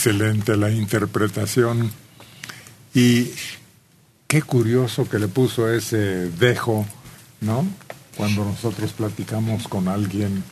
Excelente 0.00 0.56
la 0.56 0.70
interpretación. 0.70 1.92
Y 2.94 3.32
qué 4.26 4.40
curioso 4.40 5.06
que 5.06 5.18
le 5.18 5.28
puso 5.28 5.68
ese 5.68 6.30
dejo, 6.30 6.86
¿no? 7.42 7.66
Cuando 8.16 8.46
nosotros 8.46 8.94
platicamos 8.94 9.68
con 9.68 9.88
alguien. 9.88 10.42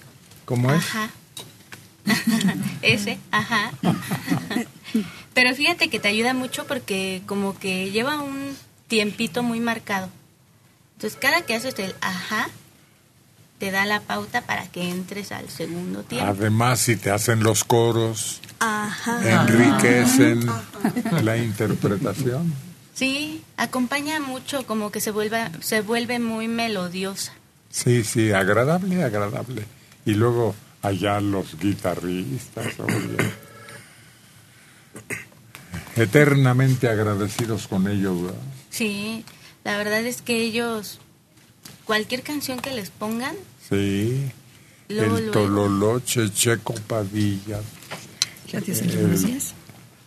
¿Cómo 0.44 0.70
es? 0.70 0.84
Ajá. 0.84 1.08
Ese, 2.82 3.18
ajá. 3.30 3.72
Pero 5.32 5.54
fíjate 5.54 5.88
que 5.88 5.98
te 5.98 6.08
ayuda 6.08 6.34
mucho 6.34 6.66
porque 6.66 7.22
como 7.24 7.58
que 7.58 7.90
lleva 7.90 8.20
un 8.20 8.54
tiempito 8.86 9.42
muy 9.42 9.60
marcado. 9.60 10.10
Entonces 10.96 11.18
cada 11.18 11.40
que 11.40 11.54
haces 11.54 11.78
el 11.78 11.94
ajá, 12.02 12.50
te 13.58 13.70
da 13.70 13.84
la 13.86 14.00
pauta 14.00 14.42
para 14.42 14.66
que 14.68 14.88
entres 14.88 15.32
al 15.32 15.48
segundo 15.48 16.02
tiempo. 16.02 16.26
Además, 16.26 16.80
si 16.80 16.96
te 16.96 17.10
hacen 17.10 17.42
los 17.42 17.64
coros, 17.64 18.40
Ajá. 18.60 19.42
enriquecen 19.42 20.46
la 21.22 21.36
interpretación. 21.36 22.52
Sí, 22.94 23.42
acompaña 23.56 24.20
mucho, 24.20 24.66
como 24.66 24.90
que 24.90 25.00
se 25.00 25.10
vuelve, 25.10 25.50
se 25.60 25.82
vuelve 25.82 26.18
muy 26.18 26.48
melodiosa. 26.48 27.32
Sí, 27.70 28.02
sí, 28.04 28.32
agradable, 28.32 29.04
agradable. 29.04 29.64
Y 30.04 30.14
luego 30.14 30.54
allá 30.82 31.20
los 31.20 31.58
guitarristas, 31.58 32.78
oye. 32.80 33.16
eternamente 35.96 36.88
agradecidos 36.88 37.68
con 37.68 37.88
ellos. 37.88 38.22
¿verdad? 38.22 38.38
Sí, 38.70 39.24
la 39.64 39.76
verdad 39.76 40.00
es 40.00 40.22
que 40.22 40.40
ellos, 40.40 41.00
cualquier 41.88 42.22
canción 42.22 42.60
que 42.60 42.70
les 42.70 42.90
pongan, 42.90 43.34
Sí, 43.68 44.30
Luego, 44.88 45.18
el. 45.18 45.30
Tololoche, 45.32 46.32
Checo 46.32 46.74
Padilla, 46.86 47.60
Gracias, 48.52 48.80
el 48.82 49.08
gracias. 49.08 49.54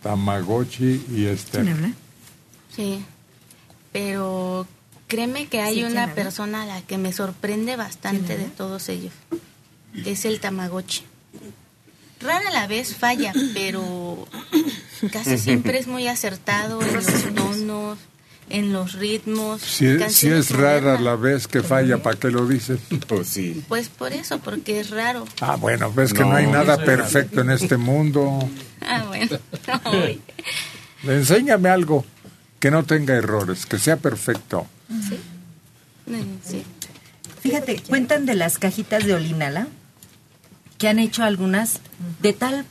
Tamagotchi 0.02 1.06
y 1.14 1.26
este. 1.26 1.58
¿Quién 1.60 1.70
habla? 1.74 1.92
sí. 2.76 3.04
Pero 3.92 4.66
créeme 5.08 5.48
que 5.48 5.60
hay 5.60 5.74
Sí, 5.76 5.80
¿quién 5.82 5.92
una 5.92 6.04
habla? 6.04 6.16
persona 6.16 6.62
a 6.64 6.66
la 6.66 6.82
que 6.82 6.98
me 6.98 7.12
sorprende 7.12 7.76
bastante 7.76 8.36
¿Quién 8.36 8.40
de 8.50 8.56
todos 8.56 8.88
ellos. 8.90 9.12
Es 10.06 10.24
el 10.26 10.40
Tamagotchi. 10.40 11.04
Rara 12.22 12.50
la 12.52 12.68
vez 12.68 12.96
falla, 12.96 13.34
pero 13.54 14.28
casi 15.12 15.38
siempre 15.38 15.78
es 15.80 15.88
muy 15.88 16.08
acertado 16.08 16.82
en 16.82 16.94
los 16.94 17.06
tonos, 17.36 17.98
en 18.52 18.74
los 18.74 18.94
ritmos. 18.94 19.62
Si, 19.62 19.98
si 20.10 20.28
es 20.28 20.52
rara 20.52 21.00
la 21.00 21.16
vez 21.16 21.48
que 21.48 21.62
falla, 21.64 22.02
¿para 22.04 22.18
qué 22.18 22.30
lo 22.30 22.46
dices? 22.48 22.80
Pues 23.08 23.28
sí. 23.28 23.64
Pues 23.68 23.90
por 23.90 24.14
eso, 24.14 24.40
porque 24.40 24.80
es 24.80 24.90
raro. 24.90 25.26
Ah, 25.42 25.56
bueno, 25.56 25.92
ves 25.92 26.14
que 26.14 26.22
no, 26.22 26.30
No, 26.30 26.36
hay 26.36 26.48
nada 26.48 26.78
perfecto 26.78 27.42
en 27.42 27.52
este 27.52 27.78
mundo. 27.78 28.50
Ah, 28.84 29.06
bueno. 29.08 29.38
Ay. 29.84 30.20
Enséñame 31.04 31.70
algo 31.70 32.04
que 32.60 32.72
no 32.72 32.84
tenga 32.84 33.14
errores, 33.14 33.68
que 33.68 33.78
sea 33.78 33.98
perfecto. 33.98 34.66
Mm, 36.08 36.38
sí. 36.44 36.64
Fíjate, 37.42 37.80
cuentan 37.88 38.26
de 38.26 38.34
las 38.34 38.58
cajitas 38.58 39.06
de 39.06 39.14
Olinala, 39.14 39.68
que 40.80 40.88
han 40.88 40.98
hecho 40.98 41.24
algunas 41.24 41.80
de 42.22 42.34
tal 42.34 42.66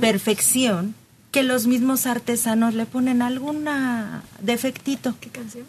perfección 0.00 0.96
que 1.36 1.42
los 1.42 1.66
mismos 1.66 2.06
artesanos 2.06 2.72
le 2.72 2.86
ponen 2.86 3.20
alguna 3.20 4.22
defectito 4.40 5.14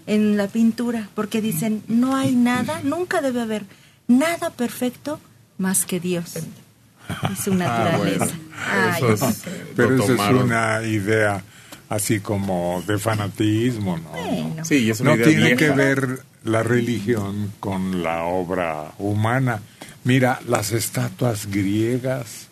en 0.05 0.38
la 0.38 0.47
pintura, 0.47 1.09
porque 1.13 1.41
dicen, 1.41 1.84
no 1.89 2.15
hay 2.15 2.34
nada, 2.38 2.80
nunca 2.84 3.20
debe 3.20 3.41
haber 3.41 3.65
nada 4.07 4.49
perfecto 4.51 5.20
más 5.57 5.86
que 5.86 5.99
Dios 5.99 6.36
y 6.38 7.36
su 7.36 7.53
naturaleza. 7.53 8.30
Ah, 8.57 8.93
Ay, 8.95 9.03
Eso 9.13 9.28
es- 9.28 9.43
pero 9.76 10.05
una 10.38 10.84
idea 10.84 11.43
así 11.89 12.22
como 12.22 12.82
de 12.88 12.97
fanatismo, 12.97 13.97
¿no? 13.97 14.09
Bueno. 14.11 14.63
Sí, 14.63 14.76
y 14.86 14.89
es 14.91 15.01
una 15.01 15.09
No 15.09 15.15
idea 15.18 15.28
tiene 15.28 15.43
vieja. 15.47 15.57
que 15.57 15.70
ver 15.72 16.20
la 16.45 16.63
religión 16.63 17.51
con 17.59 18.03
la 18.03 18.24
obra 18.24 18.93
humana. 18.99 19.59
Mira, 20.05 20.39
las 20.47 20.72
estatuas 20.72 21.47
griegas, 21.47 22.47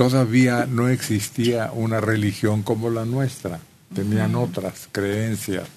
todavía 0.00 0.64
no 0.64 0.88
existía 0.88 1.72
una 1.72 2.00
religión 2.00 2.62
como 2.62 2.88
la 2.88 3.04
nuestra, 3.04 3.60
tenían 3.94 4.34
otras 4.34 4.88
creencias, 4.90 5.68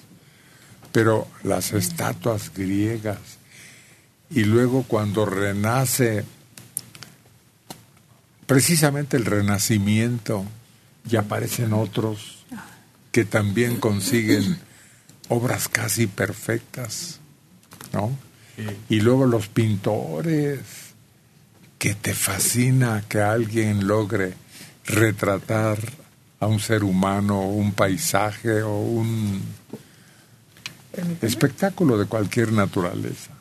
pero 0.92 1.28
las 1.42 1.74
estatuas 1.74 2.50
griegas, 2.54 3.18
y 4.30 4.44
luego 4.44 4.84
cuando 4.84 5.26
renace, 5.26 6.24
precisamente 8.46 9.18
el 9.18 9.26
renacimiento, 9.26 10.46
y 11.06 11.16
aparecen 11.16 11.74
otros 11.74 12.46
que 13.12 13.26
también 13.26 13.76
consiguen 13.76 14.58
obras 15.28 15.68
casi 15.68 16.06
perfectas, 16.06 17.20
¿no? 17.92 18.10
Y 18.88 19.00
luego 19.00 19.26
los 19.26 19.48
pintores, 19.48 20.60
que 21.84 21.94
te 21.94 22.14
fascina 22.14 23.04
que 23.06 23.20
alguien 23.20 23.86
logre 23.86 24.32
retratar 24.86 25.76
a 26.40 26.46
un 26.46 26.58
ser 26.58 26.82
humano, 26.82 27.42
un 27.42 27.72
paisaje 27.72 28.62
o 28.62 28.78
un 28.78 29.42
espectáculo 31.20 31.98
de 31.98 32.06
cualquier 32.06 32.52
naturaleza. 32.52 33.32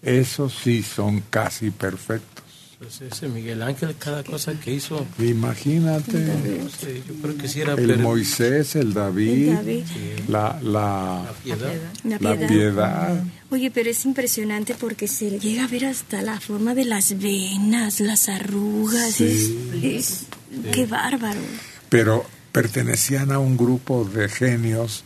Esos 0.00 0.54
sí 0.54 0.84
son 0.84 1.22
casi 1.22 1.72
perfectos. 1.72 2.35
Pues 2.78 3.00
ese 3.00 3.28
Miguel 3.28 3.62
Ángel, 3.62 3.94
cada 3.98 4.22
cosa 4.22 4.52
que 4.60 4.74
hizo. 4.74 5.06
Imagínate. 5.18 6.12
no 6.18 6.68
sé, 6.68 7.02
yo 7.08 7.14
creo 7.22 7.36
que 7.38 7.48
sí 7.48 7.62
era 7.62 7.72
El 7.72 7.86
per- 7.86 7.98
Moisés, 8.00 8.76
el 8.76 8.92
David, 8.92 9.48
El 9.48 9.54
David. 9.56 9.82
la, 10.28 10.60
la, 10.62 11.32
piedad. 11.42 11.72
La 12.04 12.18
la 12.20 12.46
piedad. 12.46 13.24
Oye, 13.50 13.70
pero 13.70 13.88
es 13.88 14.04
impresionante 14.04 14.74
porque 14.74 15.08
se 15.08 15.30
le 15.30 15.38
llega 15.38 15.64
a 15.64 15.68
ver 15.68 15.86
hasta 15.86 16.20
la 16.20 16.38
forma 16.38 16.74
de 16.74 16.84
las 16.84 17.18
venas, 17.18 18.00
las 18.00 18.28
arrugas. 18.28 19.14
Sí. 19.14 19.58
Es, 19.82 19.82
es- 19.82 20.26
Qué 20.72 20.84
bárbaro. 20.84 21.40
pero 21.88 22.26
pertenecían 22.52 23.32
a 23.32 23.38
un 23.38 23.56
grupo 23.56 24.04
de 24.04 24.28
genios 24.28 25.04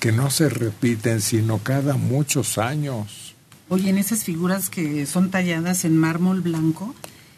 que 0.00 0.12
no 0.12 0.30
se 0.30 0.50
repiten 0.50 1.22
sino 1.22 1.58
cada 1.62 1.94
muchos 1.96 2.58
años. 2.58 3.25
Oye, 3.68 3.90
en 3.90 3.98
esas 3.98 4.24
figuras 4.24 4.70
que 4.70 5.06
son 5.06 5.30
talladas 5.30 5.84
en 5.84 5.96
mármol 5.96 6.40
blanco, 6.40 6.94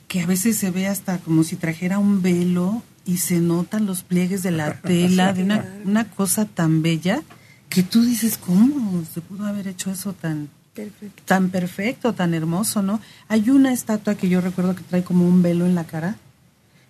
que 0.08 0.20
a 0.20 0.26
veces 0.26 0.56
se 0.56 0.70
ve 0.70 0.86
hasta 0.86 1.18
como 1.18 1.42
si 1.42 1.56
trajera 1.56 1.98
un 1.98 2.22
velo 2.22 2.82
y 3.04 3.18
se 3.18 3.40
notan 3.40 3.86
los 3.86 4.02
pliegues 4.02 4.42
de 4.42 4.50
la 4.50 4.74
tela, 4.82 5.32
de 5.32 5.42
una, 5.42 5.64
una 5.84 6.10
cosa 6.10 6.44
tan 6.44 6.82
bella, 6.82 7.22
que 7.68 7.82
tú 7.82 8.02
dices, 8.02 8.38
¿cómo 8.38 9.04
se 9.12 9.20
pudo 9.20 9.46
haber 9.46 9.68
hecho 9.68 9.90
eso 9.90 10.12
tan, 10.12 10.48
Perfecto. 10.74 11.22
tan 11.24 11.50
perfecto, 11.50 12.12
tan 12.12 12.34
hermoso, 12.34 12.82
¿no? 12.82 13.00
Hay 13.28 13.50
una 13.50 13.72
estatua 13.72 14.14
que 14.14 14.28
yo 14.28 14.40
recuerdo 14.40 14.74
que 14.74 14.82
trae 14.82 15.04
como 15.04 15.26
un 15.26 15.42
velo 15.42 15.66
en 15.66 15.74
la 15.74 15.84
cara, 15.84 16.16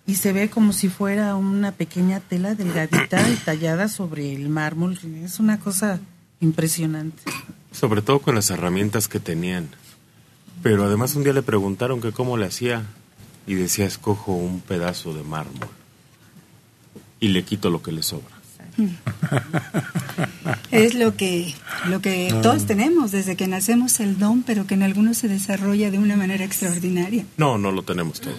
y 0.09 0.15
se 0.15 0.33
ve 0.33 0.49
como 0.49 0.73
si 0.73 0.89
fuera 0.89 1.35
una 1.35 1.71
pequeña 1.71 2.19
tela 2.19 2.55
delgadita 2.55 3.29
y 3.29 3.35
tallada 3.35 3.87
sobre 3.87 4.33
el 4.33 4.49
mármol. 4.49 4.97
Es 5.23 5.39
una 5.39 5.59
cosa 5.59 5.99
impresionante. 6.39 7.21
Sobre 7.71 8.01
todo 8.01 8.19
con 8.19 8.35
las 8.35 8.49
herramientas 8.49 9.07
que 9.07 9.19
tenían. 9.19 9.69
Pero 10.63 10.85
además 10.85 11.15
un 11.15 11.23
día 11.23 11.33
le 11.33 11.41
preguntaron 11.41 12.01
que 12.01 12.11
cómo 12.11 12.37
le 12.37 12.45
hacía 12.45 12.83
y 13.47 13.53
decía, 13.53 13.85
escojo 13.85 14.33
un 14.33 14.59
pedazo 14.61 15.13
de 15.13 15.23
mármol 15.23 15.69
y 17.19 17.29
le 17.29 17.43
quito 17.43 17.69
lo 17.69 17.81
que 17.81 17.91
le 17.91 18.03
sobra. 18.03 18.39
Es 20.71 20.93
lo 20.93 21.15
que, 21.15 21.53
lo 21.89 22.01
que 22.01 22.33
todos 22.41 22.65
tenemos 22.65 23.11
desde 23.11 23.35
que 23.35 23.47
nacemos 23.47 23.99
el 23.99 24.17
don, 24.17 24.43
pero 24.43 24.67
que 24.67 24.75
en 24.75 24.83
algunos 24.83 25.17
se 25.17 25.27
desarrolla 25.27 25.91
de 25.91 25.97
una 25.97 26.15
manera 26.15 26.45
extraordinaria. 26.45 27.25
No, 27.37 27.57
no 27.57 27.71
lo 27.71 27.83
tenemos 27.83 28.21
todos. 28.21 28.37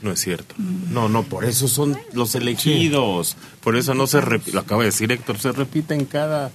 No 0.00 0.12
es 0.12 0.20
cierto. 0.20 0.54
No, 0.90 1.08
no, 1.08 1.24
por 1.24 1.44
eso 1.44 1.68
son 1.68 1.98
los 2.12 2.34
elegidos. 2.34 3.36
Por 3.60 3.76
eso 3.76 3.94
no 3.94 4.06
se 4.06 4.20
repite, 4.20 4.52
lo 4.52 4.60
acaba 4.60 4.82
de 4.82 4.86
decir 4.86 5.12
Héctor, 5.12 5.38
se 5.38 5.52
repiten 5.52 6.06
cada 6.06 6.50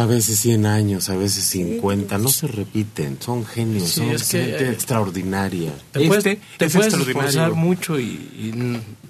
a 0.00 0.06
veces 0.06 0.40
100 0.40 0.66
años, 0.66 1.08
a 1.10 1.16
veces 1.16 1.44
50, 1.44 2.18
no 2.18 2.28
se 2.28 2.46
repiten, 2.46 3.18
son 3.20 3.44
genios, 3.46 3.90
Sí, 3.90 4.00
son 4.00 4.10
es 4.10 4.28
que, 4.28 4.44
gente 4.44 4.64
eh, 4.64 4.70
extraordinaria. 4.72 5.72
Te 5.92 6.06
puedes, 6.06 6.26
Este 6.26 6.40
te 6.58 6.64
es 6.66 6.72
puedes 6.74 6.94
esforzar 6.94 7.52
mucho 7.54 7.98
y, 7.98 8.52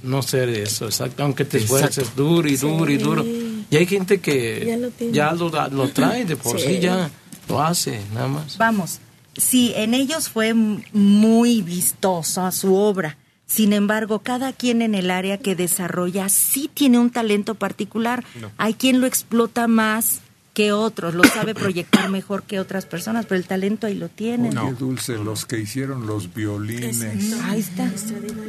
no 0.02 0.22
ser 0.22 0.48
eso, 0.48 0.86
exacto. 0.86 1.22
Aunque 1.22 1.44
te 1.44 1.58
esfuerces 1.58 2.14
duro 2.16 2.48
y 2.48 2.56
duro 2.56 2.90
y 2.90 2.96
duro. 2.96 3.24
Y 3.70 3.76
hay 3.76 3.86
gente 3.86 4.20
que 4.20 4.64
Ya 4.66 4.76
lo 4.76 4.90
ya 5.12 5.32
lo, 5.32 5.50
da- 5.50 5.68
lo 5.68 5.88
trae 5.90 6.24
de 6.24 6.36
por 6.36 6.58
sí. 6.58 6.66
Sí. 6.66 6.78
ya 6.80 7.10
lo 7.48 7.62
hace, 7.62 8.00
nada 8.14 8.28
más. 8.28 8.56
Vamos, 8.58 8.98
sí, 9.36 9.72
en 9.76 9.94
ellos 9.94 10.28
fue 10.28 10.54
muy 10.54 11.62
vistosa 11.62 12.50
su 12.52 12.74
obra. 12.74 13.16
Sin 13.46 13.72
embargo, 13.72 14.20
cada 14.20 14.52
quien 14.52 14.80
en 14.80 14.94
el 14.94 15.10
área 15.10 15.36
que 15.38 15.56
desarrolla 15.56 16.28
sí 16.28 16.70
tiene 16.72 16.98
un 16.98 17.10
talento 17.10 17.56
particular. 17.56 18.24
Hay 18.58 18.74
quien 18.74 19.00
lo 19.00 19.06
explota 19.08 19.66
más 19.66 20.20
que 20.60 20.72
otros, 20.72 21.14
lo 21.14 21.24
sabe 21.24 21.54
proyectar 21.54 22.10
mejor 22.10 22.42
que 22.42 22.60
otras 22.60 22.84
personas, 22.84 23.24
pero 23.24 23.38
el 23.38 23.46
talento 23.46 23.86
ahí 23.86 23.94
lo 23.94 24.10
tienen. 24.10 24.52
Qué 24.52 24.72
dulce, 24.78 25.16
los 25.16 25.46
que 25.46 25.58
hicieron 25.58 26.06
los 26.06 26.34
violines 26.34 27.32
Ahí 27.44 27.60
está. 27.60 27.90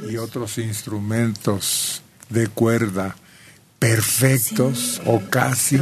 y 0.09 0.17
otros 0.17 0.57
instrumentos 0.57 2.01
de 2.29 2.47
cuerda 2.47 3.15
perfectos 3.81 5.01
o 5.07 5.19
casi. 5.21 5.75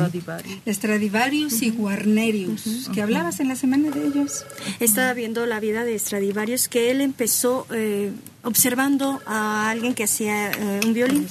Stradivarius 0.65 1.61
y 1.61 1.69
Guarnerius, 1.71 2.89
que 2.93 3.01
hablabas 3.01 3.41
en 3.41 3.49
la 3.49 3.57
semana 3.57 3.89
de 3.89 4.07
ellos. 4.07 4.45
Estaba 4.79 5.13
viendo 5.13 5.45
la 5.45 5.59
vida 5.59 5.83
de 5.83 5.99
Stradivarius, 5.99 6.69
que 6.69 6.91
él 6.91 7.01
empezó 7.01 7.67
eh, 7.71 8.11
observando 8.43 9.21
a 9.25 9.69
alguien 9.69 9.93
que 9.95 10.05
hacía 10.05 10.49
eh, 10.49 10.79
un 10.85 10.93
violín. 10.93 11.27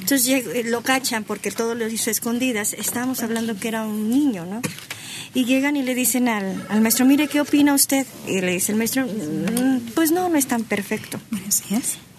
Entonces 0.00 0.26
eh, 0.46 0.62
lo 0.64 0.80
cachan 0.80 1.24
porque 1.24 1.50
todo 1.50 1.74
lo 1.74 1.86
hizo 1.86 2.08
a 2.08 2.12
escondidas. 2.12 2.72
Estábamos 2.72 3.22
hablando 3.22 3.58
que 3.60 3.68
era 3.68 3.84
un 3.84 4.08
niño, 4.08 4.46
¿no? 4.46 4.62
Y 5.34 5.44
llegan 5.44 5.76
y 5.76 5.82
le 5.82 5.94
dicen 5.94 6.26
al, 6.28 6.64
al 6.70 6.80
maestro, 6.80 7.04
mire, 7.04 7.28
¿qué 7.28 7.42
opina 7.42 7.74
usted? 7.74 8.06
Y 8.26 8.40
le 8.40 8.52
dice 8.52 8.72
el 8.72 8.78
maestro, 8.78 9.04
"Mm, 9.06 9.90
pues 9.94 10.10
no, 10.10 10.30
no 10.30 10.38
es 10.38 10.46
tan 10.46 10.64
perfecto. 10.64 11.20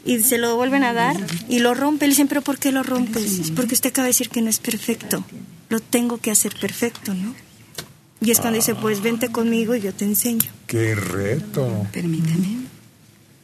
Y 0.05 0.19
se 0.19 0.37
lo 0.37 0.55
vuelven 0.55 0.83
a 0.83 0.93
dar 0.93 1.17
y 1.47 1.59
lo 1.59 1.73
rompe. 1.73 2.05
Le 2.05 2.11
dicen, 2.11 2.27
¿pero 2.27 2.41
por 2.41 2.57
qué 2.57 2.71
lo 2.71 2.83
rompes? 2.83 3.51
Porque 3.55 3.75
usted 3.75 3.89
acaba 3.89 4.05
de 4.05 4.09
decir 4.09 4.29
que 4.29 4.41
no 4.41 4.49
es 4.49 4.59
perfecto. 4.59 5.23
Lo 5.69 5.79
tengo 5.79 6.17
que 6.17 6.31
hacer 6.31 6.55
perfecto, 6.59 7.13
¿no? 7.13 7.35
Y 8.21 8.31
es 8.31 8.39
cuando 8.39 8.57
dice, 8.57 8.75
pues 8.75 9.01
vente 9.01 9.31
conmigo 9.31 9.75
y 9.75 9.81
yo 9.81 9.93
te 9.93 10.05
enseño. 10.05 10.51
¡Qué 10.67 10.95
reto! 10.95 11.87
Permítame. 11.91 12.65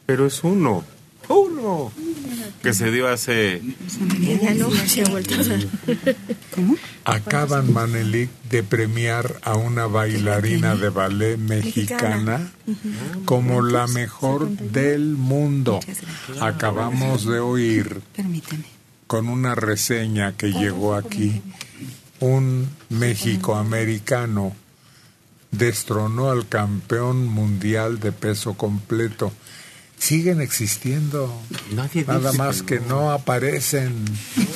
Pero 0.06 0.26
es 0.26 0.44
uno, 0.44 0.84
uno, 1.28 1.92
que 2.62 2.74
se 2.74 2.90
dio 2.90 3.08
hace... 3.08 3.62
Ya 4.20 4.54
no 4.54 4.70
se 4.70 5.02
ha 5.02 5.04
vuelto 5.10 5.34
a 5.34 5.44
dar. 5.44 5.66
Acaban, 7.04 7.72
Manelik, 7.72 8.30
de 8.50 8.62
premiar 8.62 9.38
a 9.42 9.54
una 9.54 9.86
bailarina 9.86 10.76
de 10.76 10.88
ballet 10.90 11.38
mexicana 11.38 12.52
como 13.24 13.62
la 13.62 13.86
mexor 13.86 14.48
del 14.48 15.16
mundo. 15.16 15.80
Acabamos 16.40 17.26
de 17.26 17.38
oír 17.38 18.02
con 19.06 19.28
una 19.28 19.54
reseña 19.54 20.32
que 20.36 20.52
llegó 20.52 20.94
aquí, 20.94 21.42
un 22.20 22.68
mexicoamericano 22.88 24.54
destronó 25.50 26.30
al 26.30 26.48
campeón 26.48 27.26
mundial 27.26 28.00
de 28.00 28.12
peso 28.12 28.54
completo. 28.54 29.32
Siguen 29.98 30.40
existiendo, 30.40 31.32
Nadie 31.74 32.04
nada 32.04 32.30
dice 32.30 32.38
más 32.38 32.62
que 32.62 32.78
que 32.78 32.86
no 32.86 33.10
aparecen. 33.10 34.04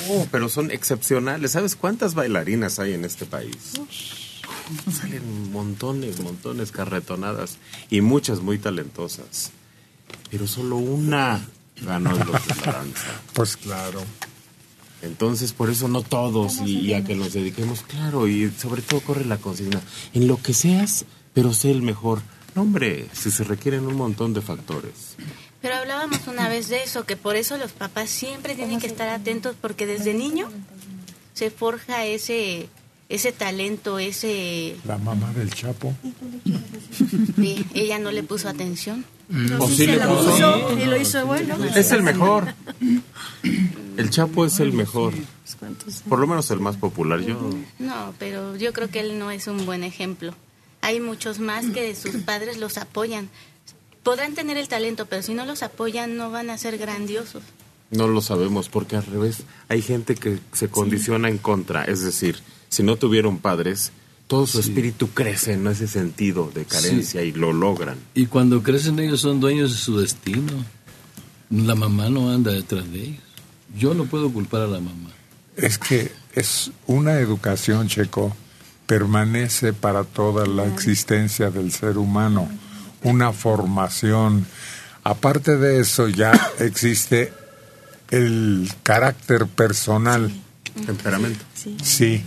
No, 0.09 0.27
pero 0.31 0.49
son 0.49 0.71
excepcionales. 0.71 1.53
¿Sabes 1.53 1.77
cuántas 1.77 2.15
bailarinas 2.15 2.79
hay 2.79 2.93
en 2.93 3.05
este 3.05 3.25
país? 3.25 3.73
Salen 4.93 5.51
montones, 5.51 6.21
montones 6.21 6.71
carretonadas 6.71 7.57
y 7.89 8.03
muchas 8.03 8.41
muy 8.41 8.59
talentosas. 8.59 9.51
Pero 10.31 10.47
solo 10.47 10.77
una 10.77 11.45
ganó 11.83 12.11
el 12.11 12.19
Los 12.19 12.47
de 12.47 12.55
la 12.67 12.73
danza. 12.73 13.21
Pues 13.33 13.57
claro. 13.57 14.01
Entonces, 15.03 15.53
por 15.53 15.71
eso 15.71 15.89
no 15.89 16.03
todos 16.03 16.59
y, 16.65 16.79
y 16.81 16.93
a 16.95 17.05
que 17.05 17.15
nos 17.15 17.33
dediquemos, 17.33 17.81
claro, 17.83 18.29
y 18.29 18.51
sobre 18.51 18.83
todo 18.83 19.01
corre 19.01 19.25
la 19.25 19.39
consigna. 19.39 19.81
En 20.13 20.29
lo 20.29 20.37
que 20.41 20.53
seas, 20.53 21.07
pero 21.33 21.55
sé 21.55 21.71
el 21.71 21.83
mejor. 21.83 22.21
No, 22.55 22.63
hombre, 22.63 23.07
si 23.13 23.31
se 23.31 23.45
requieren 23.45 23.87
un 23.87 23.95
montón 23.95 24.35
de 24.35 24.41
factores. 24.41 25.17
Pero 25.63 25.75
hablábamos 25.77 26.27
una 26.27 26.49
vez 26.49 26.69
de 26.69 26.83
eso, 26.83 27.05
que 27.05 27.17
por 27.17 27.37
eso 27.37 27.57
los 27.59 27.73
papás 27.73 28.09
siempre 28.11 28.55
tienen 28.55 28.81
que 28.81 28.87
estar 28.87 29.09
atentos 29.09 29.55
porque 29.61 29.87
desde 29.87 30.15
niño 30.15 30.49
se 31.35 31.51
forja 31.51 32.05
ese 32.05 32.69
ese 33.11 33.33
talento, 33.33 33.99
ese 33.99 34.77
La 34.85 34.97
mamá 34.97 35.33
del 35.33 35.53
Chapo. 35.53 35.95
sí, 37.37 37.67
ella 37.75 37.99
no 37.99 38.13
le 38.13 38.23
puso 38.23 38.49
atención. 38.49 39.05
¿O 39.59 39.69
sí 39.69 39.87
le 39.87 39.99
puso? 39.99 40.79
y 40.81 40.87
lo 40.87 40.97
hizo 40.97 41.27
bueno. 41.27 41.57
Es 41.65 41.91
el 41.93 42.03
mejor. 42.03 42.55
El 43.97 44.11
Chapo 44.11 44.47
es 44.47 44.61
el 44.61 44.73
mejor. 44.73 45.13
Por 46.09 46.21
lo 46.21 46.27
menos 46.27 46.51
el 46.51 46.61
más 46.61 46.77
popular. 46.77 47.21
Yo 47.21 47.51
No, 47.79 48.15
pero 48.19 48.57
yo 48.57 48.73
creo 48.73 48.89
que 48.89 49.01
él 49.01 49.19
no 49.19 49.31
es 49.31 49.47
un 49.49 49.67
buen 49.67 49.83
ejemplo. 49.83 50.35
Hay 50.83 51.01
muchos 51.01 51.39
más 51.39 51.67
que 51.67 51.95
sus 51.95 52.17
padres 52.17 52.59
los 52.59 52.79
apoyan. 52.79 53.29
Podrán 54.03 54.35
tener 54.35 54.57
el 54.57 54.69
talento, 54.69 55.07
pero 55.07 55.23
si 55.23 55.35
no 55.35 55.45
los 55.45 55.63
apoyan 55.63 56.17
no 56.17 56.31
van 56.31 56.51
a 56.51 56.59
ser 56.59 56.79
grandiosos. 56.79 57.43
no 57.91 58.07
lo 58.07 58.21
sabemos 58.23 58.69
porque 58.69 58.97
al 58.97 59.05
revés 59.05 59.43
hay 59.69 59.83
gente 59.83 60.15
que 60.15 60.39
se 60.53 60.69
condiciona 60.69 61.29
en 61.29 61.39
contra. 61.39 61.85
Es 61.85 62.03
decir, 62.03 62.39
si 62.69 62.83
no 62.83 62.97
tuvieron 62.97 63.39
padres, 63.39 63.93
todo 64.27 64.47
su 64.47 64.61
espíritu 64.61 65.09
crece 65.09 65.55
en 65.55 65.67
ese 65.67 65.89
sentido 65.89 66.53
de 66.55 66.65
carencia 66.65 67.23
y 67.25 67.33
lo 67.33 67.53
logran. 67.53 67.99
Y 68.15 68.27
cuando 68.27 68.63
crecen 68.63 69.01
ellos 69.01 69.21
son 69.23 69.41
dueños 69.41 69.73
de 69.73 69.77
su 69.77 69.99
destino. 69.99 70.65
La 71.51 71.75
mamá 71.75 72.09
no 72.11 72.31
anda 72.31 72.53
detrás 72.53 72.89
de 72.93 73.03
ellos. 73.03 73.23
Yo 73.77 73.93
no 73.93 74.05
puedo 74.05 74.33
culpar 74.33 74.63
a 74.63 74.67
la 74.69 74.79
mamá. 74.79 75.11
Es 75.57 75.79
que 75.79 76.13
es 76.33 76.71
una 76.87 77.19
educación, 77.19 77.89
Checo, 77.89 78.37
permanece 78.91 79.73
para 79.73 80.03
toda 80.03 80.47
la 80.47 80.67
existencia 80.67 81.53
del 81.53 81.71
ser 81.71 81.97
humano, 81.97 82.49
una 83.05 83.33
formación. 83.33 84.45
Aparte 85.05 85.59
de 85.59 85.79
eso, 85.79 86.09
ya 86.09 86.33
existe 86.59 87.33
el 88.11 88.69
carácter 88.83 89.47
personal. 89.47 90.33
Temperamento. 90.87 91.45
Sí, 91.81 92.25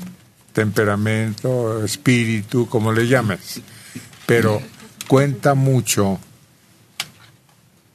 temperamento, 0.54 1.84
espíritu, 1.84 2.70
como 2.70 2.94
le 2.94 3.10
llames. 3.10 3.62
Pero 4.26 4.62
cuenta 5.10 5.56
mucho 5.56 6.18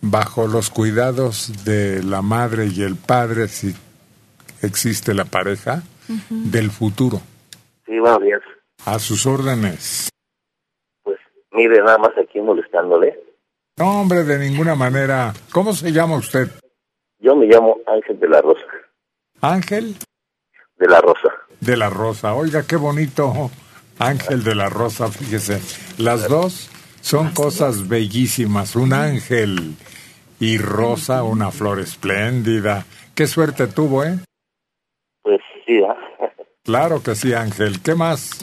bajo 0.02 0.46
los 0.46 0.68
cuidados 0.68 1.64
de 1.64 2.02
la 2.02 2.20
madre 2.20 2.66
y 2.66 2.82
el 2.82 2.96
padre, 2.96 3.48
si 3.48 3.74
existe 4.60 5.14
la 5.14 5.24
pareja, 5.24 5.82
del 6.28 6.70
futuro. 6.70 7.22
Sí, 7.86 7.98
buenos 7.98 8.20
días. 8.20 8.42
A 8.84 8.98
sus 8.98 9.26
órdenes. 9.26 10.08
Pues 11.02 11.18
mire, 11.52 11.78
nada 11.82 11.98
más 11.98 12.12
aquí 12.18 12.40
molestándole. 12.40 13.18
No, 13.76 14.00
hombre, 14.00 14.24
de 14.24 14.38
ninguna 14.38 14.74
manera. 14.74 15.32
¿Cómo 15.52 15.72
se 15.72 15.92
llama 15.92 16.16
usted? 16.16 16.48
Yo 17.20 17.36
me 17.36 17.46
llamo 17.46 17.78
Ángel 17.86 18.18
de 18.18 18.28
la 18.28 18.40
Rosa. 18.40 18.64
Ángel 19.40 19.96
De 20.78 20.86
la 20.88 21.00
Rosa. 21.00 21.28
de 21.60 21.76
la 21.76 21.90
Rosa. 21.90 22.34
Oiga, 22.34 22.64
qué 22.66 22.76
bonito. 22.76 23.50
Ángel 23.98 24.42
de 24.44 24.54
la 24.54 24.68
Rosa, 24.68 25.08
fíjese. 25.08 25.60
Las 26.02 26.28
dos 26.28 26.70
son 27.00 27.32
cosas 27.34 27.88
bellísimas. 27.88 28.76
Un 28.76 28.92
ángel 28.92 29.74
y 30.40 30.58
Rosa, 30.58 31.24
una 31.24 31.50
flor 31.50 31.80
espléndida. 31.80 32.86
Qué 33.14 33.26
suerte 33.26 33.66
tuvo, 33.66 34.04
¿eh? 34.04 34.18
Pues 35.22 35.40
sí, 35.66 35.80
¿ah? 35.82 35.96
Claro 36.64 37.02
que 37.02 37.14
sí, 37.14 37.32
Ángel. 37.32 37.80
¿Qué 37.82 37.94
más? 37.94 38.42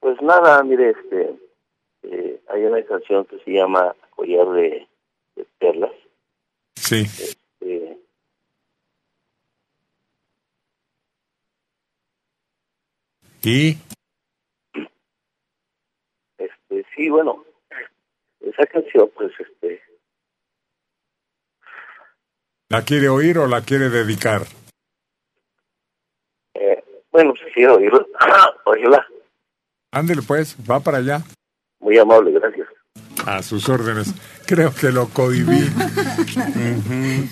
Pues 0.00 0.20
nada, 0.22 0.62
mire, 0.64 0.90
este, 0.90 1.34
eh, 2.04 2.40
hay 2.48 2.64
una 2.64 2.82
canción 2.84 3.26
que 3.26 3.38
se 3.40 3.52
llama 3.52 3.94
Collar 4.16 4.48
de, 4.52 4.88
Perlas. 5.58 5.92
Sí. 6.74 7.02
Este, 7.02 7.98
¿Y? 13.42 13.76
Este, 16.38 16.86
sí, 16.94 17.08
bueno, 17.10 17.44
esa 18.40 18.66
canción, 18.66 19.10
pues, 19.14 19.32
este... 19.38 19.82
¿La 22.70 22.82
quiere 22.84 23.08
oír 23.08 23.38
o 23.38 23.46
la 23.46 23.62
quiere 23.62 23.90
dedicar? 23.90 24.42
Eh, 26.54 26.82
bueno, 27.10 27.34
si 27.36 27.50
quiero 27.52 27.76
oírla, 27.76 28.06
oírla. 28.64 29.06
Ándele 29.92 30.22
pues, 30.22 30.56
va 30.70 30.80
para 30.80 30.98
allá. 30.98 31.22
muy 31.80 31.98
amable, 31.98 32.32
gracias. 32.32 32.68
A 33.26 33.42
sus 33.42 33.68
órdenes. 33.68 34.14
Creo 34.46 34.74
que 34.74 34.90
lo 34.90 35.08
cohibí. 35.08 35.70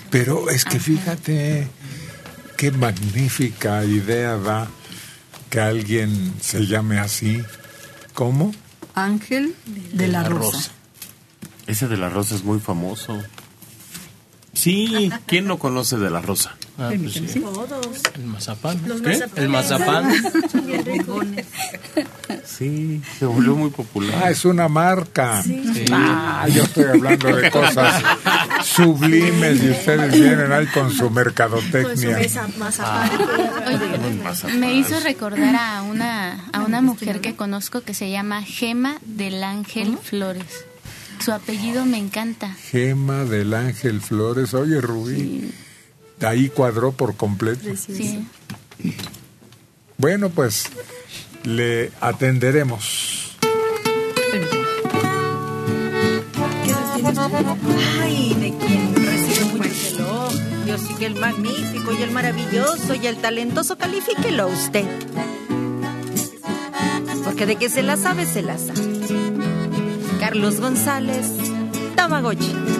Pero 0.09 0.49
es 0.49 0.65
que 0.65 0.79
fíjate 0.79 1.67
qué 2.57 2.71
magnífica 2.71 3.83
idea 3.85 4.37
da 4.37 4.67
que 5.49 5.59
alguien 5.59 6.33
se 6.39 6.65
llame 6.65 6.99
así. 6.99 7.43
¿Cómo? 8.13 8.53
Ángel 8.93 9.55
de 9.93 10.07
la 10.07 10.23
Rosa. 10.23 10.71
Ese 11.67 11.87
de 11.87 11.97
la 11.97 12.09
rosa 12.09 12.35
es 12.35 12.43
muy 12.43 12.59
famoso. 12.59 13.21
Sí, 14.53 15.11
¿quién 15.27 15.45
no 15.45 15.59
conoce 15.59 15.97
de 15.97 16.09
la 16.09 16.19
rosa? 16.19 16.57
Ah, 16.79 16.91
pues 16.97 17.13
sí. 17.13 17.43
El 18.15 18.25
mazapán. 18.25 18.81
Los 18.87 19.01
¿Qué? 19.01 19.23
El 19.35 19.49
mazapán. 19.49 20.09
Sí, 22.45 23.01
se 23.17 23.25
volvió 23.25 23.55
muy 23.55 23.69
popular. 23.69 24.21
Ah, 24.23 24.29
es 24.29 24.43
una 24.45 24.67
marca. 24.67 25.41
Sí. 25.43 25.63
Sí. 25.73 25.85
Ah, 25.91 26.47
yo 26.53 26.63
estoy 26.63 26.85
hablando 26.85 27.35
de 27.35 27.49
cosas 27.51 28.03
sublimes 28.63 29.63
y 29.63 29.69
ustedes 29.69 30.13
vienen 30.13 30.51
ahí 30.51 30.67
con 30.67 30.91
su 30.91 31.09
mercadotecnia. 31.09 32.19
Me 34.57 34.73
hizo 34.75 34.99
recordar 34.99 35.55
a 35.55 35.83
una, 35.83 36.45
a 36.51 36.61
una 36.61 36.81
mujer 36.81 37.21
que 37.21 37.35
conozco 37.35 37.81
que 37.81 37.93
se 37.93 38.09
llama 38.11 38.43
Gema 38.43 38.97
del 39.05 39.43
Ángel 39.43 39.97
Flores. 40.01 40.65
Su 41.23 41.31
apellido 41.33 41.85
me 41.85 41.97
encanta. 41.97 42.53
Gema 42.71 43.25
del 43.25 43.53
Ángel 43.53 44.01
Flores. 44.01 44.53
Oye, 44.53 44.79
Rubí, 44.79 45.51
ahí 46.21 46.49
cuadró 46.49 46.91
por 46.91 47.15
completo. 47.15 47.69
Sí. 47.75 48.27
Bueno, 49.97 50.29
pues 50.29 50.65
le 51.43 51.91
atenderemos. 51.99 53.37
Ay, 58.01 58.33
de 58.35 58.53
quien 58.65 58.95
recibe 58.95 59.45
muchos 59.53 59.93
elogios 59.93 60.91
y 60.91 60.93
que 60.95 61.05
el 61.05 61.15
magnífico 61.15 61.93
y 61.93 62.03
el 62.03 62.11
maravilloso 62.11 62.93
y 62.95 63.07
el 63.07 63.17
talentoso 63.17 63.77
califíquelo 63.77 64.47
usted. 64.47 64.85
Porque 67.23 67.45
de 67.45 67.55
que 67.55 67.69
se 67.69 67.83
la 67.83 67.97
sabe, 67.97 68.25
se 68.25 68.41
la 68.41 68.57
sabe. 68.57 68.81
Carlos 70.19 70.59
González, 70.59 71.27
Tamagotchi. 71.95 72.78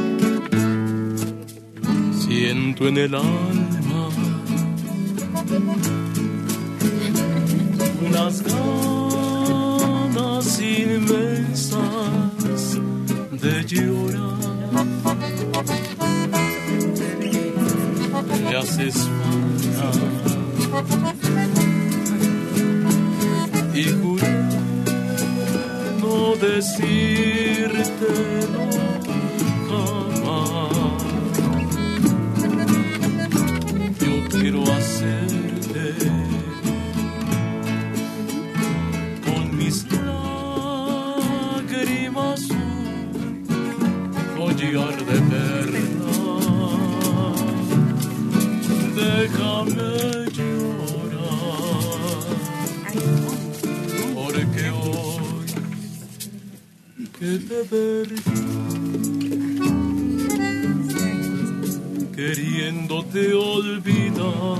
Siento 2.29 2.87
en 2.87 2.97
el 2.97 3.13
alma 3.15 4.09
unas 8.07 8.43
ganas 8.43 10.61
inmensas 10.61 11.81
de 13.31 13.65
llorar. 13.65 14.37
Me 18.43 18.55
haces 18.55 18.95
falta 19.79 20.37
y 23.73 23.85
juré 23.85 24.43
no 25.99 26.35
decírtelo 26.35 28.19
jamás. 28.69 28.98
Quiero 34.39 34.63
hacerte 34.63 35.93
con 39.25 39.57
mis 39.57 39.85
lágrimas 41.61 42.47
collar 44.37 44.97
de 45.05 45.19
perlas. 45.31 45.89
Déjame 48.95 49.91
llorar, 50.37 51.89
porque 54.15 54.65
hoy 54.71 55.49
que 57.19 57.31
te 57.47 57.59
perdí, 57.65 58.78
queriéndote 62.19 63.33
olvidar, 63.33 64.59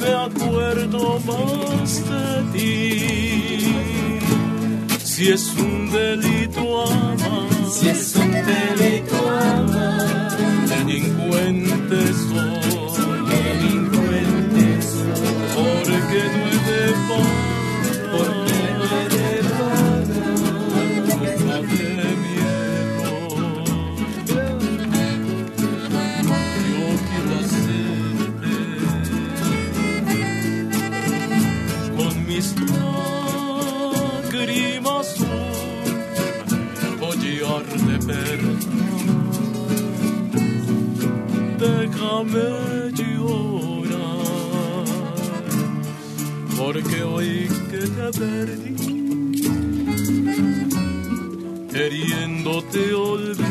me 0.00 0.12
acuerdo 0.28 1.20
más 1.20 2.02
de 2.10 2.26
ti. 2.54 3.68
Si 5.04 5.28
es 5.28 5.52
un 5.58 5.90
delito 5.90 6.82
amar, 6.86 7.48
si 7.70 7.88
es 7.90 8.16
un 8.16 8.32
delito 8.32 9.18
amar, 9.28 10.36
delincuente 10.68 12.00
soy, 12.28 13.12
delincuente 13.34 14.64
soy, 14.90 15.44
porque 15.54 16.20
no 16.34 16.40
he 16.48 16.58
de 16.70 16.82
Déjame 42.02 42.90
llorar, 42.98 43.94
porque 46.56 46.98
hoy 47.04 47.48
que 47.70 47.82
te 47.96 48.06
perdí, 48.18 48.74
queriéndote 51.70 52.82
olvidar, 52.94 53.42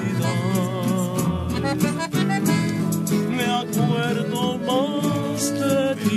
me 3.37 3.45
acuerdo 3.61 4.41
más 4.67 5.41
de 5.53 5.95
ti. 6.03 6.10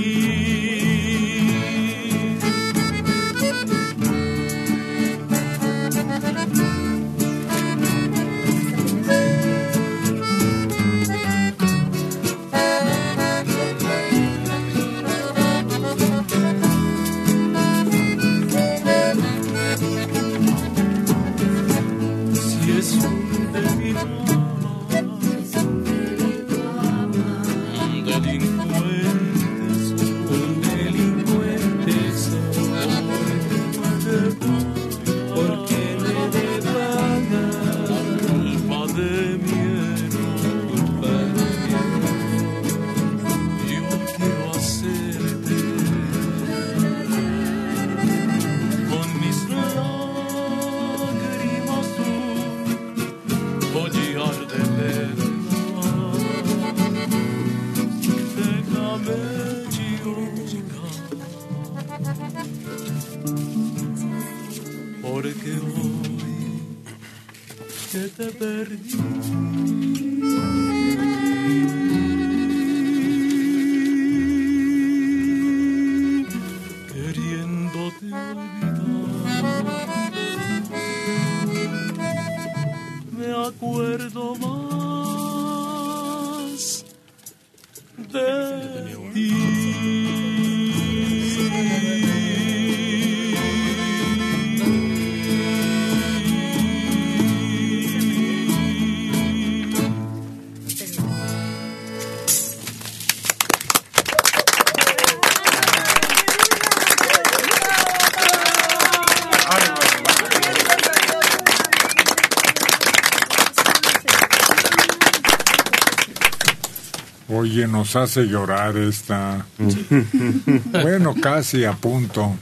Oye, 117.54 117.68
nos 117.68 117.94
hace 117.94 118.24
llorar 118.24 118.76
esta. 118.76 119.46
bueno, 120.72 121.14
casi 121.14 121.64
a 121.64 121.72
punto. 121.72 122.36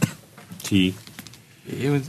Sí. 0.63 0.95
Eh, 1.69 2.01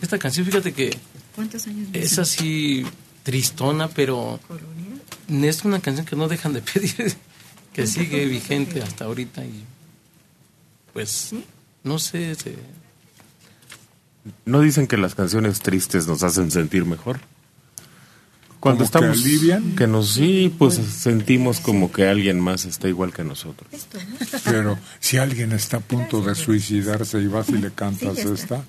Esta 0.00 0.18
canción, 0.18 0.44
fíjate 0.46 0.72
que 0.72 0.90
¿Cuántos 1.36 1.64
años 1.68 1.88
es 1.92 2.18
así 2.18 2.84
tristona, 3.22 3.86
pero 3.86 4.40
es 5.28 5.64
una 5.64 5.78
canción 5.78 6.04
que 6.04 6.16
no 6.16 6.26
dejan 6.26 6.52
de 6.52 6.62
pedir, 6.62 7.14
que 7.72 7.86
sigue 7.86 8.26
vigente 8.26 8.82
hasta 8.82 9.04
ahorita 9.04 9.44
y 9.44 9.62
pues 10.92 11.30
no 11.84 12.00
sé, 12.00 12.34
se- 12.34 12.56
¿No 14.44 14.60
dicen 14.60 14.88
que 14.88 14.96
las 14.96 15.14
canciones 15.14 15.60
tristes 15.60 16.08
nos 16.08 16.24
hacen 16.24 16.50
sentir 16.50 16.84
mejor? 16.86 17.20
Cuando 18.62 18.84
¿Como 18.84 18.90
que 19.00 19.06
estamos 19.10 19.26
alivian? 19.26 19.74
que 19.74 19.88
nos 19.88 20.12
sí, 20.12 20.54
pues 20.56 20.74
sentimos 20.74 21.58
como 21.58 21.90
que 21.90 22.06
alguien 22.06 22.38
más 22.38 22.64
está 22.64 22.86
igual 22.86 23.12
que 23.12 23.24
nosotros. 23.24 23.68
Pero 24.44 24.78
si 25.00 25.16
alguien 25.16 25.50
está 25.50 25.78
a 25.78 25.80
punto 25.80 26.22
de 26.22 26.36
suicidarse 26.36 27.18
y 27.20 27.26
vas 27.26 27.48
y 27.48 27.54
le 27.58 27.72
cantas 27.72 28.18
esta, 28.18 28.62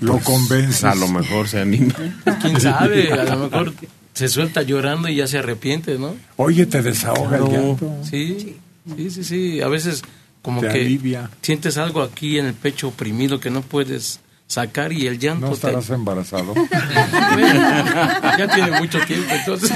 lo 0.00 0.18
convences. 0.20 0.84
A 0.84 0.94
lo 0.94 1.06
mejor 1.08 1.48
se 1.48 1.60
anima. 1.60 1.94
quién 2.40 2.58
sabe, 2.62 3.12
a 3.12 3.24
lo 3.36 3.48
mejor 3.50 3.74
se 4.14 4.28
suelta 4.28 4.62
llorando 4.62 5.06
y 5.08 5.16
ya 5.16 5.26
se 5.26 5.36
arrepiente, 5.36 5.98
¿no? 5.98 6.16
Oye, 6.36 6.64
te 6.64 6.80
desahoga 6.80 7.36
el 7.36 7.44
Claro. 7.44 7.66
llanto. 7.78 7.92
Sí, 8.10 8.56
sí, 8.96 9.10
sí, 9.10 9.24
sí. 9.24 9.60
A 9.60 9.68
veces 9.68 10.02
como 10.40 10.62
Te 10.62 10.68
que 10.68 10.80
alivia. 10.80 11.28
sientes 11.42 11.76
algo 11.76 12.00
aquí 12.00 12.38
en 12.38 12.46
el 12.46 12.54
pecho 12.54 12.88
oprimido 12.88 13.38
que 13.38 13.50
no 13.50 13.60
puedes 13.60 14.20
sacar 14.50 14.92
y 14.92 15.06
el 15.06 15.18
llanto 15.18 15.46
¿No 15.46 15.48
te... 15.50 15.54
estarás 15.54 15.88
embarazado? 15.90 16.54
Bueno, 17.32 17.70
ya 18.36 18.48
tiene 18.52 18.72
mucho 18.80 18.98
tiempo, 19.06 19.32
entonces... 19.32 19.70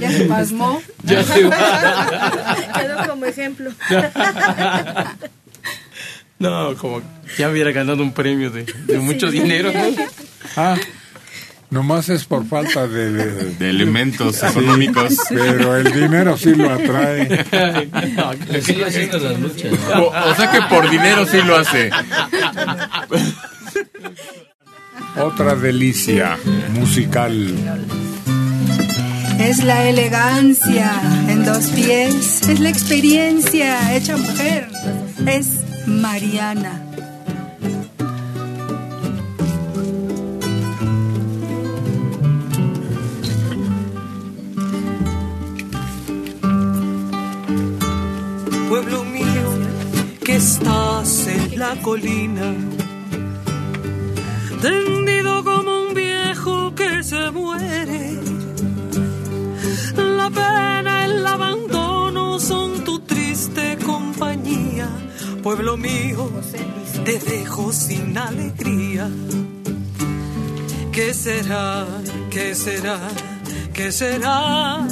Ya 0.00 0.10
se 0.10 0.24
pasmó. 0.24 0.82
Ya 1.04 1.22
se 1.22 1.34
Quedó 1.42 3.06
como 3.08 3.24
ejemplo. 3.26 3.70
No, 6.40 6.74
como 6.76 7.02
ya 7.36 7.48
hubiera 7.50 7.70
ganado 7.70 8.02
un 8.02 8.12
premio 8.12 8.50
de, 8.50 8.64
de 8.64 8.98
mucho 8.98 9.30
dinero, 9.30 9.70
¿no? 9.72 10.04
Ah, 10.56 10.76
nomás 11.70 12.08
es 12.08 12.24
por 12.24 12.46
falta 12.46 12.86
de, 12.86 13.10
de- 13.12 13.54
De 13.54 13.70
elementos 13.70 14.36
Sí, 14.36 14.46
económicos. 14.46 15.16
Pero 15.28 15.76
el 15.76 15.92
dinero 15.92 16.36
sí 16.36 16.54
lo 16.54 16.70
atrae. 16.70 17.28
Le 18.50 18.62
sigue 18.62 18.84
haciendo 18.84 19.18
las 19.18 19.38
luchas. 19.40 19.72
O, 19.96 20.06
o 20.08 20.34
sea 20.34 20.50
que 20.50 20.62
por 20.62 20.88
dinero 20.90 21.26
sí 21.26 21.38
lo 21.42 21.56
hace. 21.56 21.90
Otra 25.16 25.54
delicia 25.56 26.36
musical. 26.72 27.54
Es 29.40 29.62
la 29.62 29.88
elegancia 29.88 30.92
en 31.28 31.44
dos 31.44 31.66
pies, 31.68 32.42
es 32.48 32.58
la 32.60 32.68
experiencia 32.70 33.94
hecha 33.94 34.16
mujer, 34.16 34.68
es 35.26 35.48
Mariana. 35.86 36.82
Pueblo 48.80 49.02
mío 49.02 49.48
que 50.24 50.36
estás 50.36 51.26
en 51.26 51.58
la 51.58 51.74
colina, 51.82 52.54
tendido 54.62 55.42
como 55.42 55.82
un 55.82 55.94
viejo 55.94 56.72
que 56.76 57.02
se 57.02 57.28
muere. 57.32 58.20
La 59.96 60.30
pena, 60.30 61.06
el 61.06 61.26
abandono 61.26 62.38
son 62.38 62.84
tu 62.84 63.00
triste 63.00 63.78
compañía, 63.84 64.88
pueblo 65.42 65.76
mío, 65.76 66.30
te 67.04 67.18
dejo 67.18 67.72
sin 67.72 68.16
alegría. 68.16 69.10
¿Qué 70.92 71.12
será? 71.14 71.84
¿Qué 72.30 72.54
será? 72.54 73.00
¿Qué 73.72 73.90
será? 73.90 74.86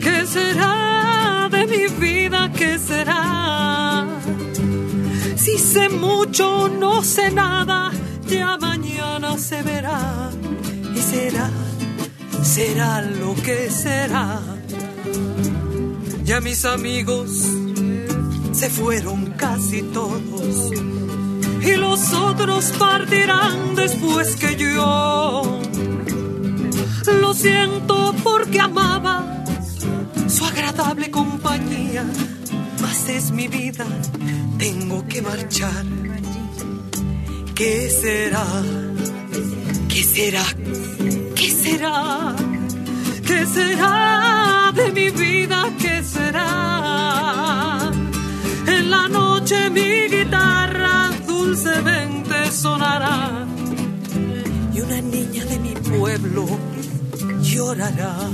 ¿Qué 0.00 0.26
será 0.26 1.25
de 1.48 1.66
mi 1.66 1.86
vida? 2.00 2.50
¿Qué 2.52 2.78
será? 2.78 4.06
Si 5.36 5.58
sé 5.58 5.88
mucho, 5.88 6.68
no 6.68 7.02
sé 7.04 7.30
nada, 7.30 7.90
ya 8.28 8.56
mañana 8.56 9.38
se 9.38 9.62
verá. 9.62 10.30
Y 10.94 10.98
será, 10.98 11.50
será 12.42 13.02
lo 13.02 13.34
que 13.34 13.70
será. 13.70 14.40
Ya 16.24 16.40
mis 16.40 16.64
amigos 16.64 17.30
se 18.52 18.68
fueron 18.70 19.32
casi 19.32 19.82
todos. 19.82 20.72
Y 21.62 21.76
los 21.76 22.12
otros 22.12 22.72
partirán 22.78 23.74
después 23.76 24.36
que 24.36 24.56
yo. 24.56 25.60
Lo 27.20 27.34
siento 27.34 28.14
porque 28.24 28.58
amaba 28.60 29.35
agradable 30.56 31.10
compañía, 31.10 32.04
mas 32.80 33.08
es 33.10 33.30
mi 33.30 33.46
vida, 33.46 33.84
tengo 34.58 35.06
que 35.06 35.20
marchar. 35.20 35.84
¿Qué 37.54 37.90
será? 37.90 38.46
¿Qué 39.88 40.02
será? 40.02 40.44
¿Qué 41.34 41.50
será? 41.50 42.34
¿Qué 43.26 43.46
será 43.46 44.72
de 44.74 44.92
mi 44.92 45.10
vida? 45.10 45.70
¿Qué 45.78 46.02
será? 46.02 47.90
En 48.66 48.90
la 48.90 49.08
noche 49.08 49.68
mi 49.70 50.08
guitarra 50.08 51.10
dulcemente 51.26 52.50
sonará 52.50 53.46
y 54.72 54.80
una 54.80 55.00
niña 55.02 55.44
de 55.44 55.58
mi 55.58 55.74
pueblo 55.74 56.46
llorará. 57.42 58.30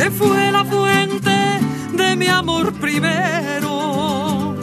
Que 0.00 0.10
fue 0.10 0.50
la 0.50 0.64
fuente 0.64 1.38
de 1.92 2.16
mi 2.16 2.26
amor 2.26 2.72
primero. 2.80 4.56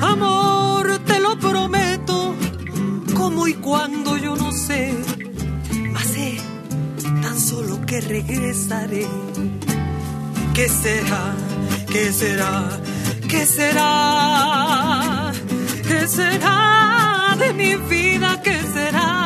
Amor, 0.00 1.00
te 1.04 1.18
lo 1.18 1.36
prometo, 1.38 2.36
como 3.16 3.48
y 3.48 3.54
cuando 3.54 4.16
yo 4.16 4.36
no 4.36 4.52
sé, 4.52 4.94
sé 6.12 6.38
tan 7.20 7.40
solo 7.40 7.84
que 7.84 8.00
regresaré. 8.00 9.08
¿Qué 10.54 10.68
será? 10.68 11.34
¿Qué 11.92 12.12
será? 12.12 12.80
¿Qué 13.28 13.44
será? 13.44 15.32
¿Qué 15.88 16.06
será 16.06 17.36
de 17.40 17.52
mi 17.54 17.74
vida? 17.74 18.40
¿Qué 18.40 18.60
será? 18.72 19.25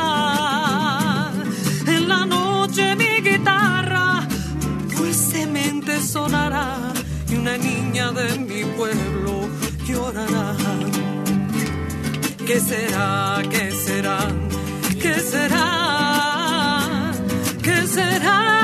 Sonará 6.12 6.92
y 7.30 7.36
una 7.36 7.56
niña 7.56 8.10
de 8.10 8.38
mi 8.38 8.64
pueblo 8.76 9.48
llorará. 9.86 10.56
¿Qué 12.46 12.58
será? 12.58 13.42
¿Qué 13.48 13.70
será? 13.70 14.18
¿Qué 15.02 15.14
será? 15.20 15.70
será 17.90 18.59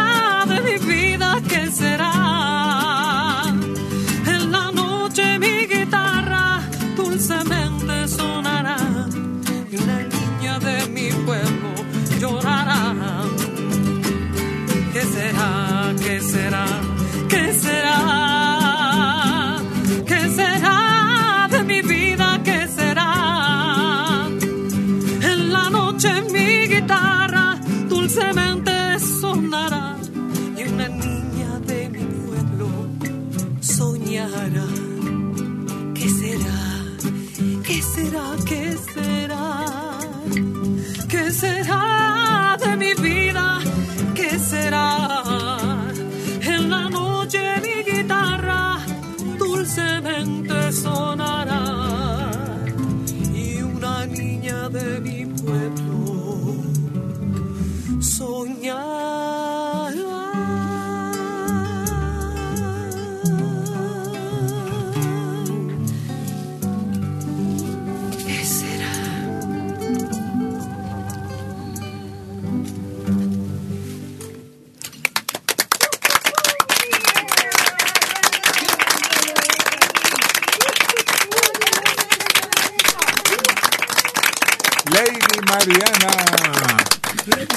Lady 84.97 85.41
Mariana. 85.47 86.87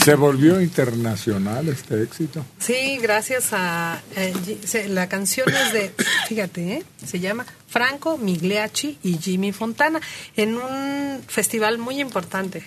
Se 0.04 0.16
volvió 0.16 0.60
internacional 0.60 1.70
este 1.70 2.04
éxito. 2.04 2.46
Sí, 2.60 2.98
gracias 3.02 3.50
a... 3.54 4.02
eh, 4.16 4.34
la 4.90 5.08
canción 5.08 5.48
es 5.50 5.74
de, 5.74 5.94
fíjate, 6.28 6.74
¿eh? 6.74 6.84
se 7.06 7.20
llama 7.20 7.46
Franco 7.68 8.18
Migliacci 8.18 8.98
y 9.04 9.18
Jimmy 9.20 9.52
Fontana, 9.52 10.02
en 10.36 10.56
un 10.56 11.22
festival 11.28 11.78
muy 11.78 12.02
importante, 12.02 12.64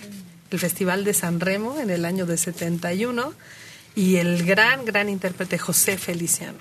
el 0.49 0.59
Festival 0.59 1.03
de 1.03 1.13
San 1.13 1.39
Remo 1.39 1.79
en 1.79 1.89
el 1.89 2.05
año 2.05 2.25
de 2.25 2.37
71, 2.37 3.33
y 3.95 4.15
el 4.15 4.43
gran, 4.43 4.85
gran 4.85 5.07
intérprete 5.09 5.57
José 5.57 5.97
Feliciano. 5.97 6.57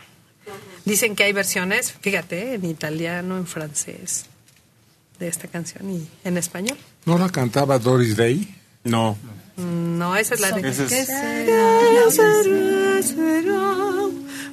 Dicen 0.84 1.14
que 1.16 1.24
hay 1.24 1.32
versiones, 1.32 1.93
fíjate, 2.01 2.43
¿eh? 2.43 2.55
en 2.55 2.64
italiano, 2.64 3.39
en 3.39 3.47
francés, 3.47 4.26
de 5.18 5.28
esta 5.28 5.48
canción 5.48 5.89
y 5.90 6.09
en 6.24 6.36
español. 6.36 6.76
¿No 7.05 7.19
la 7.19 7.29
cantaba 7.31 7.79
Doris 7.79 8.16
Day? 8.16 8.55
No. 8.85 9.16
No, 9.57 10.16
esa 10.16 10.35
es 10.35 10.41
la 10.41 10.53
de... 10.53 10.69
Esa 10.69 10.85
es- 10.85 10.89
¿Qué 10.89 11.05
será? 11.05 12.11
será, 12.11 13.03
será, 13.03 13.77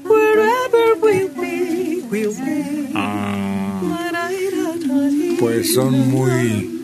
wherever 0.04 0.98
we 1.02 1.30
be, 1.40 2.02
we'll 2.10 2.34
be. 2.36 2.90
Pues 5.40 5.74
son 5.74 6.10
muy... 6.12 6.76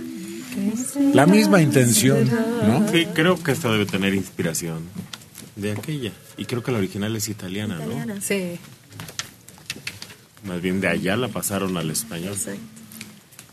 La 1.13 1.25
misma 1.25 1.61
intención, 1.61 2.29
¿no? 2.65 2.87
Sí, 2.91 3.05
creo 3.13 3.41
que 3.41 3.51
esta 3.51 3.69
debe 3.71 3.85
tener 3.85 4.13
inspiración 4.13 4.83
de 5.55 5.73
aquella. 5.73 6.11
Y 6.37 6.45
creo 6.45 6.63
que 6.63 6.71
la 6.71 6.77
original 6.77 7.15
es 7.15 7.27
italiana, 7.27 7.79
¿no? 7.79 8.21
Sí. 8.21 8.57
Más 10.45 10.61
bien 10.61 10.79
de 10.79 10.87
allá 10.87 11.17
la 11.17 11.27
pasaron 11.27 11.75
al 11.77 11.89
español. 11.91 12.35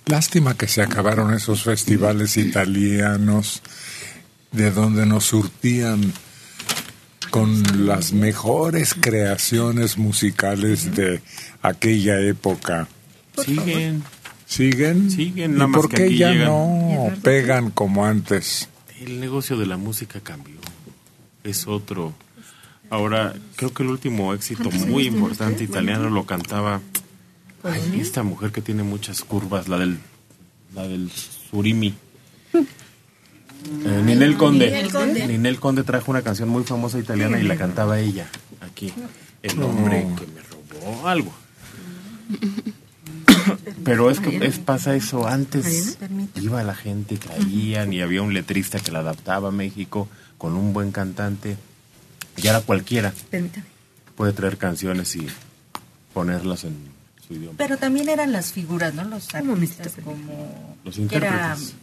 Lástima 0.06 0.56
que 0.56 0.66
se 0.68 0.82
acabaron 0.82 1.32
esos 1.32 1.62
festivales 1.62 2.36
italianos 2.36 3.62
de 4.50 4.70
donde 4.70 5.06
nos 5.06 5.24
surtían 5.24 6.12
con 7.30 7.86
las 7.86 8.12
mejores 8.12 8.94
creaciones 8.94 9.96
musicales 9.96 10.94
de 10.94 11.22
aquella 11.62 12.20
época. 12.20 12.88
Siguen. 13.42 14.02
¿Siguen? 14.46 15.10
Siguen, 15.10 15.56
¿Y 15.56 15.72
por 15.72 15.88
que 15.88 15.96
qué 15.96 16.04
aquí 16.04 16.18
ya 16.18 16.32
llegan. 16.32 16.48
no 16.48 17.10
pegan 17.22 17.70
como 17.70 18.04
antes? 18.04 18.68
El 19.00 19.18
negocio 19.20 19.56
de 19.56 19.66
la 19.66 19.78
música 19.78 20.20
cambió. 20.20 20.56
Es 21.42 21.66
otro. 21.66 22.12
Ahora, 22.90 23.32
creo 23.56 23.72
que 23.72 23.82
el 23.82 23.88
último 23.88 24.34
éxito 24.34 24.64
¿Cuántos 24.64 24.86
muy 24.86 25.06
importante 25.06 25.64
usted? 25.64 25.70
italiano 25.70 26.10
lo 26.10 26.26
cantaba 26.26 26.82
ay, 27.64 28.00
esta 28.00 28.22
mujer 28.22 28.50
que 28.52 28.60
tiene 28.62 28.82
muchas 28.82 29.22
curvas, 29.22 29.68
la 29.68 29.78
del, 29.78 29.98
la 30.74 30.86
del 30.86 31.10
surimi. 31.10 31.94
Eh, 32.54 34.02
Ninel 34.04 34.36
Conde. 34.36 34.66
Ninel 34.66 34.90
Conde. 34.92 35.26
Ninel 35.28 35.60
Conde 35.60 35.82
trajo 35.84 36.10
una 36.10 36.22
canción 36.22 36.48
muy 36.48 36.64
famosa 36.64 36.98
italiana 36.98 37.38
y 37.38 37.44
la 37.44 37.56
cantaba 37.56 38.00
ella 38.00 38.28
aquí. 38.60 38.92
El 39.42 39.62
hombre 39.62 40.04
No. 40.04 40.16
que 40.16 40.26
me 40.26 40.42
robó 40.42 41.06
algo. 41.08 41.32
Pero 43.84 44.10
es 44.10 44.20
que 44.20 44.44
es, 44.44 44.58
pasa 44.58 44.94
eso 44.94 45.26
antes. 45.26 45.98
Iba 46.40 46.62
la 46.62 46.74
gente, 46.74 47.16
traían 47.16 47.92
y 47.92 48.00
había 48.00 48.22
un 48.22 48.32
letrista 48.34 48.78
que 48.80 48.92
la 48.92 49.00
adaptaba 49.00 49.48
a 49.48 49.52
México 49.52 50.08
con 50.38 50.54
un 50.54 50.72
buen 50.72 50.92
cantante. 50.92 51.56
Y 52.36 52.46
ahora 52.46 52.60
cualquiera 52.62 53.12
Permítame. 53.30 53.66
puede 54.16 54.32
traer 54.32 54.56
canciones 54.58 55.14
y 55.16 55.26
ponerlas 56.14 56.64
en 56.64 56.76
su 57.32 57.38
idioma. 57.38 57.54
Pero 57.56 57.76
también 57.76 58.08
eran 58.08 58.32
las 58.32 58.52
figuras, 58.52 58.94
¿no? 58.94 59.04
Los 59.04 59.34
artistas 59.34 59.94
como... 60.04 60.76
Los 60.84 60.96
era 60.96 61.02
intérpretes. 61.04 61.74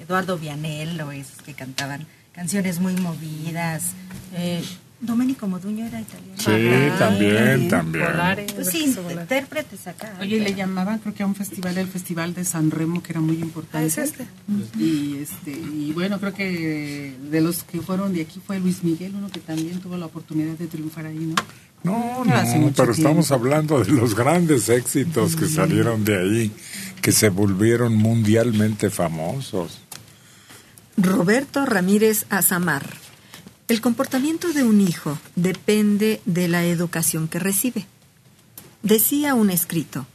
Eduardo 0.00 0.38
Vianello, 0.38 1.10
esos 1.12 1.42
que 1.42 1.54
cantaban 1.54 2.06
canciones 2.32 2.80
muy 2.80 2.94
movidas. 2.94 3.92
Eh, 4.34 4.62
Domenico 5.00 5.46
Moduño 5.46 5.86
era 5.86 6.00
italiano. 6.00 6.34
Sí, 6.36 6.98
también, 6.98 7.68
también. 7.68 8.06
Pues 8.54 8.68
sí, 8.68 8.96
intérpretes 9.10 9.86
acá. 9.86 10.12
Oye, 10.20 10.36
y 10.36 10.40
le 10.40 10.54
llamaban, 10.54 10.98
creo 10.98 11.14
que 11.14 11.22
a 11.22 11.26
un 11.26 11.36
festival, 11.36 11.78
el 11.78 11.86
Festival 11.86 12.34
de 12.34 12.44
San 12.44 12.72
Remo, 12.72 13.00
que 13.00 13.12
era 13.12 13.20
muy 13.20 13.36
importante. 13.36 13.78
Ah, 13.78 13.84
es 13.84 13.96
este. 13.96 14.26
Y, 14.76 15.18
este, 15.18 15.52
y 15.52 15.92
bueno, 15.94 16.18
creo 16.18 16.34
que 16.34 17.14
de 17.30 17.40
los 17.40 17.62
que 17.62 17.80
fueron 17.80 18.12
de 18.12 18.22
aquí 18.22 18.40
fue 18.44 18.58
Luis 18.58 18.82
Miguel, 18.82 19.14
uno 19.14 19.28
que 19.28 19.38
también 19.38 19.78
tuvo 19.78 19.96
la 19.96 20.06
oportunidad 20.06 20.54
de 20.54 20.66
triunfar 20.66 21.06
ahí, 21.06 21.18
¿no? 21.18 21.36
No, 21.82 22.24
no, 22.24 22.42
mucho 22.56 22.74
pero 22.76 22.92
estamos 22.92 23.30
hablando 23.30 23.82
de 23.82 23.92
los 23.92 24.14
grandes 24.14 24.68
éxitos 24.68 25.36
que 25.36 25.46
salieron 25.46 26.04
de 26.04 26.18
ahí, 26.18 26.52
que 27.00 27.12
se 27.12 27.28
volvieron 27.28 27.94
mundialmente 27.94 28.90
famosos. 28.90 29.80
Roberto 30.96 31.64
Ramírez 31.64 32.26
Azamar. 32.28 32.84
El 33.68 33.80
comportamiento 33.80 34.52
de 34.52 34.64
un 34.64 34.80
hijo 34.80 35.18
depende 35.36 36.20
de 36.24 36.48
la 36.48 36.64
educación 36.64 37.28
que 37.28 37.38
recibe. 37.38 37.86
Decía 38.82 39.34
un 39.34 39.50
escrito, 39.50 40.06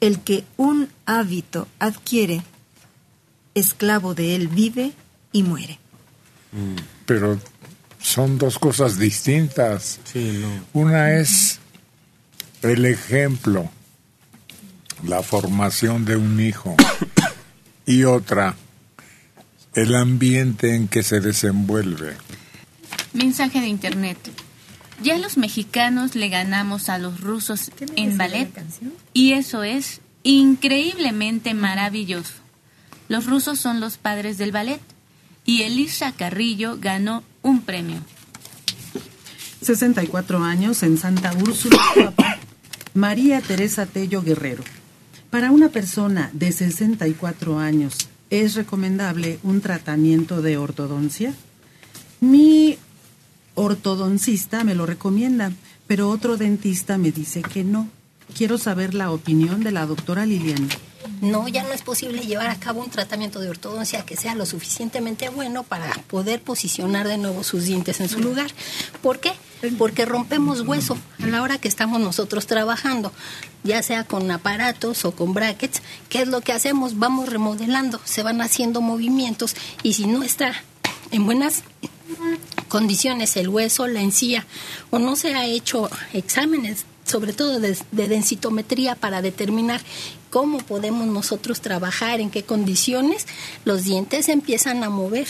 el 0.00 0.20
que 0.20 0.44
un 0.56 0.88
hábito 1.06 1.68
adquiere, 1.78 2.42
esclavo 3.54 4.14
de 4.14 4.34
él 4.34 4.48
vive 4.48 4.92
y 5.32 5.42
muere. 5.42 5.78
Pero 7.06 7.38
son 8.02 8.36
dos 8.38 8.58
cosas 8.58 8.98
distintas. 8.98 10.00
Una 10.72 11.12
es 11.12 11.60
el 12.62 12.84
ejemplo, 12.84 13.70
la 15.04 15.22
formación 15.22 16.04
de 16.04 16.16
un 16.16 16.40
hijo, 16.40 16.76
y 17.86 18.04
otra, 18.04 18.56
el 19.74 19.94
ambiente 19.94 20.74
en 20.74 20.88
que 20.88 21.02
se 21.02 21.20
desenvuelve. 21.20 22.16
Mensaje 23.12 23.60
de 23.60 23.68
internet. 23.68 24.18
Ya 25.02 25.18
los 25.18 25.36
mexicanos 25.36 26.14
le 26.14 26.28
ganamos 26.28 26.88
a 26.88 26.98
los 26.98 27.20
rusos 27.20 27.72
en 27.96 28.16
ballet 28.18 28.50
y 29.12 29.32
eso 29.32 29.64
es 29.64 30.00
increíblemente 30.22 31.54
maravilloso. 31.54 32.34
Los 33.08 33.26
rusos 33.26 33.58
son 33.58 33.80
los 33.80 33.96
padres 33.96 34.38
del 34.38 34.52
ballet 34.52 34.80
y 35.44 35.62
Elisa 35.62 36.12
Carrillo 36.12 36.78
ganó 36.80 37.22
un 37.42 37.62
premio. 37.62 38.00
64 39.60 40.42
años 40.42 40.82
en 40.82 40.98
Santa 40.98 41.32
Úrsula, 41.32 41.78
Papá, 41.94 42.38
María 42.94 43.40
Teresa 43.40 43.86
Tello 43.86 44.22
Guerrero. 44.22 44.64
Para 45.30 45.50
una 45.50 45.70
persona 45.70 46.30
de 46.32 46.52
64 46.52 47.58
años, 47.58 47.96
¿es 48.30 48.54
recomendable 48.54 49.38
un 49.42 49.60
tratamiento 49.60 50.42
de 50.42 50.58
ortodoncia? 50.58 51.34
Mi 52.20 52.78
ortodoncista 53.54 54.64
me 54.64 54.74
lo 54.74 54.86
recomienda, 54.86 55.52
pero 55.86 56.10
otro 56.10 56.36
dentista 56.36 56.98
me 56.98 57.12
dice 57.12 57.42
que 57.42 57.64
no. 57.64 57.88
Quiero 58.36 58.58
saber 58.58 58.94
la 58.94 59.10
opinión 59.10 59.62
de 59.62 59.72
la 59.72 59.86
doctora 59.86 60.26
Liliana. 60.26 60.68
No, 61.22 61.46
ya 61.46 61.62
no 61.62 61.70
es 61.70 61.82
posible 61.82 62.26
llevar 62.26 62.50
a 62.50 62.58
cabo 62.58 62.80
un 62.80 62.90
tratamiento 62.90 63.38
de 63.38 63.48
ortodoncia 63.48 64.04
que 64.04 64.16
sea 64.16 64.34
lo 64.34 64.44
suficientemente 64.44 65.28
bueno 65.28 65.62
para 65.62 65.94
poder 66.08 66.42
posicionar 66.42 67.06
de 67.06 67.16
nuevo 67.16 67.44
sus 67.44 67.62
dientes 67.62 68.00
en 68.00 68.08
su 68.08 68.18
lugar. 68.18 68.50
¿Por 69.02 69.20
qué? 69.20 69.32
Porque 69.78 70.04
rompemos 70.04 70.62
hueso 70.62 70.98
a 71.22 71.26
la 71.28 71.40
hora 71.42 71.58
que 71.58 71.68
estamos 71.68 72.00
nosotros 72.00 72.48
trabajando, 72.48 73.12
ya 73.62 73.84
sea 73.84 74.02
con 74.02 74.28
aparatos 74.32 75.04
o 75.04 75.12
con 75.12 75.32
brackets. 75.32 75.80
¿Qué 76.08 76.22
es 76.22 76.26
lo 76.26 76.40
que 76.40 76.52
hacemos? 76.52 76.98
Vamos 76.98 77.28
remodelando, 77.28 78.00
se 78.02 78.24
van 78.24 78.40
haciendo 78.40 78.80
movimientos 78.80 79.54
y 79.84 79.92
si 79.92 80.06
no 80.06 80.24
está 80.24 80.52
en 81.12 81.24
buenas 81.24 81.62
condiciones 82.66 83.36
el 83.36 83.48
hueso, 83.48 83.86
la 83.86 84.00
encía 84.00 84.44
o 84.90 84.98
no 84.98 85.14
se 85.14 85.36
ha 85.36 85.46
hecho 85.46 85.88
exámenes 86.14 86.84
sobre 87.12 87.34
todo 87.34 87.60
de, 87.60 87.76
de, 87.92 88.08
densitometría 88.08 88.94
para 88.94 89.20
determinar 89.20 89.82
cómo 90.30 90.58
podemos 90.58 91.06
nosotros 91.06 91.60
trabajar, 91.60 92.20
en 92.20 92.30
qué 92.30 92.42
condiciones, 92.42 93.26
los 93.64 93.84
dientes 93.84 94.28
empiezan 94.30 94.82
a 94.82 94.88
mover. 94.88 95.28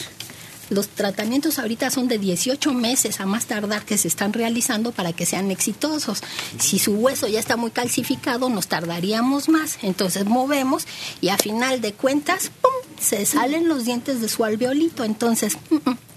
Los 0.70 0.88
tratamientos 0.88 1.58
ahorita 1.58 1.90
son 1.90 2.08
de 2.08 2.18
18 2.18 2.72
meses 2.72 3.20
a 3.20 3.26
más 3.26 3.46
tardar 3.46 3.84
que 3.84 3.98
se 3.98 4.08
están 4.08 4.32
realizando 4.32 4.92
para 4.92 5.12
que 5.12 5.26
sean 5.26 5.50
exitosos. 5.50 6.22
Si 6.58 6.78
su 6.78 6.92
hueso 6.92 7.26
ya 7.28 7.40
está 7.40 7.56
muy 7.56 7.72
calcificado, 7.72 8.48
nos 8.48 8.68
tardaríamos 8.68 9.50
más. 9.50 9.78
Entonces 9.82 10.24
movemos 10.24 10.86
y 11.20 11.28
a 11.28 11.36
final 11.36 11.82
de 11.82 11.92
cuentas, 11.92 12.50
¡pum! 12.62 12.70
se 13.02 13.26
salen 13.26 13.68
los 13.68 13.84
dientes 13.84 14.20
de 14.20 14.28
su 14.28 14.44
alveolito. 14.44 15.04
Entonces, 15.04 15.58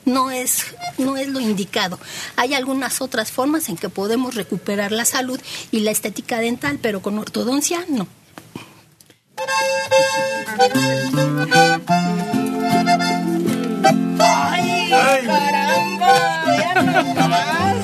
no 0.05 0.31
es, 0.31 0.65
no 0.97 1.17
es 1.17 1.27
lo 1.27 1.39
indicado. 1.39 1.99
Hay 2.35 2.53
algunas 2.53 3.01
otras 3.01 3.31
formas 3.31 3.69
en 3.69 3.77
que 3.77 3.89
podemos 3.89 4.35
recuperar 4.35 4.91
la 4.91 5.05
salud 5.05 5.39
y 5.71 5.79
la 5.81 5.91
estética 5.91 6.39
dental, 6.39 6.79
pero 6.81 7.01
con 7.01 7.17
ortodoncia 7.19 7.85
no. 7.89 8.07
¡Ay, 14.19 14.91
caramba! 15.25 16.13
¡Ya 16.57 16.73
no 16.81 17.27
más! 17.27 17.75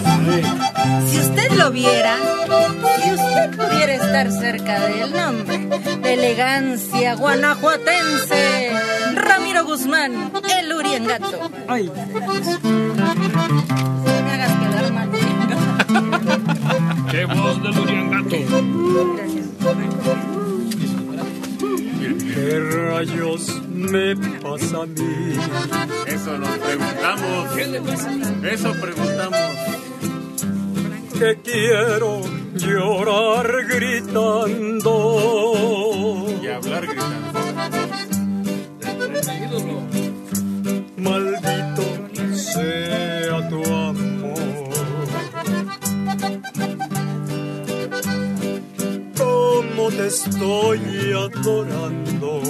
Si 1.10 1.20
usted 1.20 1.52
lo 1.54 1.72
viera, 1.72 2.16
si 3.04 3.12
usted 3.12 3.58
pudiera 3.58 3.94
estar 3.94 4.32
cerca 4.32 4.80
del 4.88 5.12
nombre, 5.14 5.68
de 6.02 6.14
elegancia 6.14 7.16
guanajuatense, 7.16 8.72
Ramiro 9.16 9.66
Guzmán, 9.66 10.32
el 10.60 10.74
Uriengato. 10.74 11.52
¡Ay! 11.68 11.92
No 12.64 13.12
me 14.24 14.32
hagas 14.32 14.52
quedar 14.60 14.94
mal. 14.94 15.10
¡Qué 17.12 17.26
voz 17.26 17.62
del 17.64 17.80
Uriangato! 17.80 18.36
¿Qué 22.02 22.60
rayos 22.60 23.62
me 23.70 24.16
pasa 24.16 24.82
a 24.82 24.86
mí? 24.88 25.36
Eso 26.08 26.36
nos 26.36 26.58
preguntamos. 26.58 27.52
¿Qué 27.56 27.68
le 27.68 27.80
pasa? 27.82 28.12
Eso 28.52 28.74
preguntamos. 28.82 29.40
Que 31.14 31.40
quiero 31.44 32.22
llorar 32.56 33.68
gritando. 33.68 34.96
Y 36.42 36.48
hablar 36.48 36.88
gritando. 36.88 37.40
Maldito 40.98 41.84
sea 42.36 43.48
tu 43.48 43.64
amor. 43.64 43.91
Te 49.90 50.08
estoy 50.08 51.12
adorando. 51.12 52.42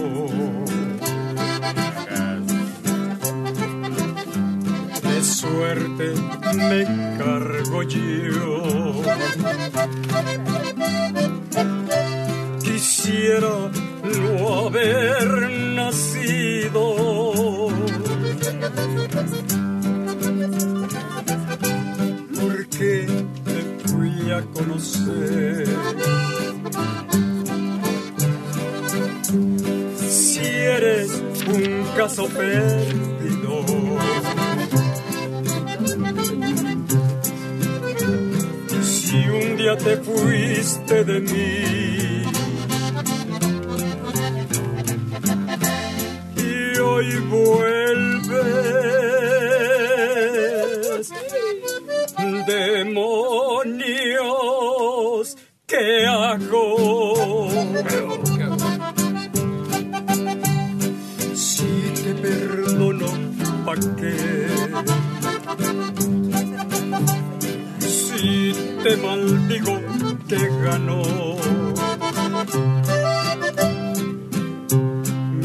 De 5.01 5.23
suerte 5.23 6.13
me 6.55 6.83
cargo 7.17 7.83
yo. 7.83 9.01
Quisiera 12.61 13.71
no 14.03 14.67
haber 14.67 15.49
nacido. 15.75 16.83
Porque 22.39 23.07
te 23.45 23.89
fui 23.89 24.31
a 24.31 24.41
conocer. 24.53 25.67
Eres 30.63 31.09
un 31.47 31.83
caso 31.97 32.27
perdido. 32.27 33.65
Si 38.83 39.17
un 39.27 39.57
día 39.57 39.75
te 39.75 39.97
fuiste 39.97 41.03
de 41.03 41.19
mí. 41.19 42.23
Y 46.37 46.77
hoy 46.79 47.15
vuelves. 47.27 47.81
Demonios, 52.47 53.77
¿qué 55.65 56.05
hago? 56.05 57.00
Te 68.83 68.97
maldigo, 68.97 69.79
te 70.27 70.37
ganó. 70.63 71.01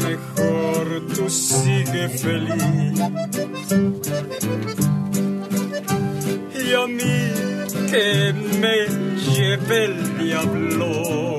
Mejor 0.05 1.01
tú 1.15 1.29
sigue 1.29 2.09
feliz. 2.09 2.99
Y 6.55 6.73
a 6.73 6.87
mí 6.87 7.17
que 7.91 8.33
me 8.61 8.77
lleve 9.25 9.85
el 9.85 10.17
diablo. 10.17 11.37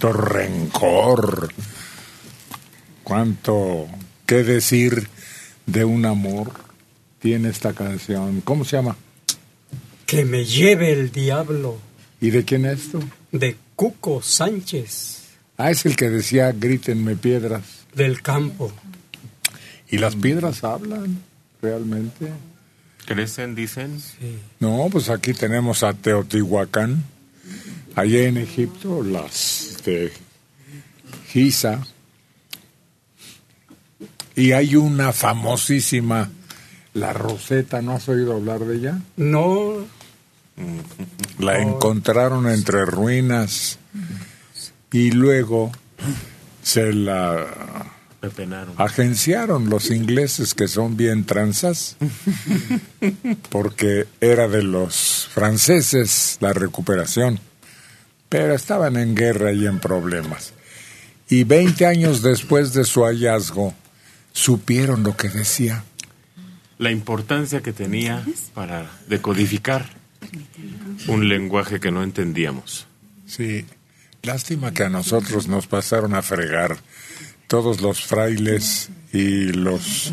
Cuánto 0.00 0.12
rencor, 0.18 1.52
cuánto 3.04 3.86
qué 4.24 4.42
decir 4.42 5.08
de 5.66 5.84
un 5.84 6.06
amor 6.06 6.52
tiene 7.18 7.50
esta 7.50 7.74
canción. 7.74 8.40
¿Cómo 8.40 8.64
se 8.64 8.76
llama? 8.76 8.96
Que 10.06 10.24
me 10.24 10.44
lleve 10.46 10.92
el 10.92 11.12
diablo. 11.12 11.78
¿Y 12.20 12.30
de 12.30 12.44
quién 12.46 12.64
es 12.64 12.80
esto? 12.86 13.00
De 13.30 13.56
Cuco 13.76 14.22
Sánchez, 14.22 15.18
Ah, 15.58 15.70
es 15.70 15.84
el 15.84 15.94
que 15.96 16.08
decía 16.08 16.52
grítenme 16.52 17.16
piedras. 17.16 17.62
del 17.94 18.22
campo. 18.22 18.72
¿Y 19.90 19.98
las 19.98 20.16
piedras 20.16 20.64
hablan 20.64 21.20
realmente? 21.60 22.28
¿Crecen, 23.04 23.54
dicen? 23.54 24.00
No, 24.60 24.88
pues 24.90 25.10
aquí 25.10 25.34
tenemos 25.34 25.82
a 25.82 25.92
Teotihuacán, 25.92 27.04
allá 27.96 28.22
en 28.28 28.36
Egipto, 28.38 29.02
las 29.02 29.59
de 29.84 30.12
Giza. 31.28 31.80
Y 34.36 34.52
hay 34.52 34.76
una 34.76 35.12
famosísima, 35.12 36.30
la 36.94 37.12
Roseta, 37.12 37.82
¿no 37.82 37.92
has 37.92 38.08
oído 38.08 38.34
hablar 38.34 38.60
de 38.60 38.76
ella? 38.76 38.98
No, 39.16 39.84
La 41.38 41.58
encontraron 41.60 42.48
entre 42.48 42.84
ruinas 42.84 43.78
y 44.92 45.10
luego 45.10 45.72
se 46.62 46.92
la 46.92 47.46
Pepenaron. 48.20 48.74
agenciaron 48.76 49.70
los 49.70 49.90
ingleses 49.90 50.52
que 50.54 50.68
son 50.68 50.96
bien 50.96 51.24
tranzas 51.24 51.96
porque 53.48 54.06
era 54.20 54.48
de 54.48 54.62
los 54.62 55.28
franceses 55.32 56.36
la 56.40 56.52
recuperación 56.52 57.40
pero 58.30 58.54
estaban 58.54 58.96
en 58.96 59.14
guerra 59.14 59.52
y 59.52 59.66
en 59.66 59.78
problemas 59.80 60.54
y 61.28 61.44
20 61.44 61.84
años 61.84 62.22
después 62.22 62.72
de 62.72 62.84
su 62.84 63.02
hallazgo 63.02 63.74
supieron 64.32 65.02
lo 65.02 65.16
que 65.16 65.28
decía 65.28 65.84
La 66.78 66.90
importancia 66.90 67.60
que 67.60 67.72
tenía 67.74 68.24
para 68.54 68.90
decodificar 69.06 69.90
un 71.08 71.28
lenguaje 71.28 71.80
que 71.80 71.90
no 71.90 72.02
entendíamos. 72.02 72.86
Sí, 73.26 73.66
lástima 74.22 74.72
que 74.72 74.84
a 74.84 74.88
nosotros 74.88 75.46
nos 75.48 75.66
pasaron 75.66 76.14
a 76.14 76.22
fregar 76.22 76.78
todos 77.48 77.80
los 77.80 78.00
frailes 78.02 78.90
y 79.12 79.52
los 79.52 80.12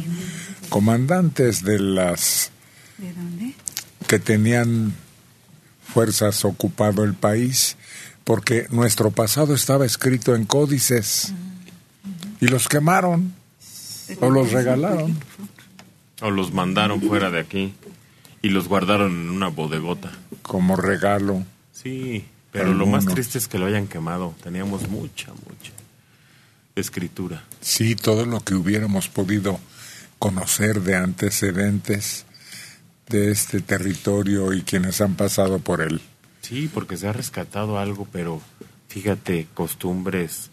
comandantes 0.70 1.64
de 1.64 1.80
las 1.80 2.52
¿De 2.98 3.14
dónde? 3.14 3.54
que 4.08 4.20
tenían 4.20 4.94
fuerzas 5.84 6.44
ocupado 6.46 7.04
el 7.04 7.14
país, 7.14 7.77
porque 8.28 8.68
nuestro 8.72 9.10
pasado 9.10 9.56
estaba 9.56 9.86
escrito 9.86 10.36
en 10.36 10.44
códices 10.44 11.32
y 12.42 12.48
los 12.48 12.68
quemaron 12.68 13.34
o 14.20 14.30
los 14.30 14.52
regalaron. 14.52 15.18
O 16.22 16.30
los 16.30 16.52
mandaron 16.52 17.02
fuera 17.02 17.32
de 17.32 17.40
aquí 17.40 17.74
y 18.42 18.50
los 18.50 18.68
guardaron 18.68 19.14
en 19.14 19.30
una 19.30 19.48
bodegota. 19.48 20.12
Como 20.42 20.76
regalo. 20.76 21.46
Sí, 21.72 22.26
pero 22.52 22.74
lo 22.74 22.86
más 22.86 23.06
triste 23.06 23.38
es 23.38 23.48
que 23.48 23.60
lo 23.60 23.66
hayan 23.66 23.88
quemado. 23.88 24.36
Teníamos 24.44 24.90
mucha, 24.90 25.32
mucha 25.32 25.72
escritura. 26.76 27.46
Sí, 27.62 27.96
todo 27.96 28.26
lo 28.26 28.42
que 28.42 28.56
hubiéramos 28.56 29.08
podido 29.08 29.58
conocer 30.20 30.82
de 30.82 30.98
antecedentes 30.98 32.26
de 33.08 33.32
este 33.32 33.62
territorio 33.62 34.52
y 34.52 34.64
quienes 34.64 35.00
han 35.00 35.16
pasado 35.16 35.60
por 35.60 35.80
él. 35.80 36.02
Sí, 36.48 36.70
porque 36.74 36.96
se 36.96 37.10
ha 37.10 37.12
rescatado 37.12 37.78
algo, 37.78 38.08
pero 38.10 38.40
fíjate, 38.88 39.48
costumbres, 39.54 40.50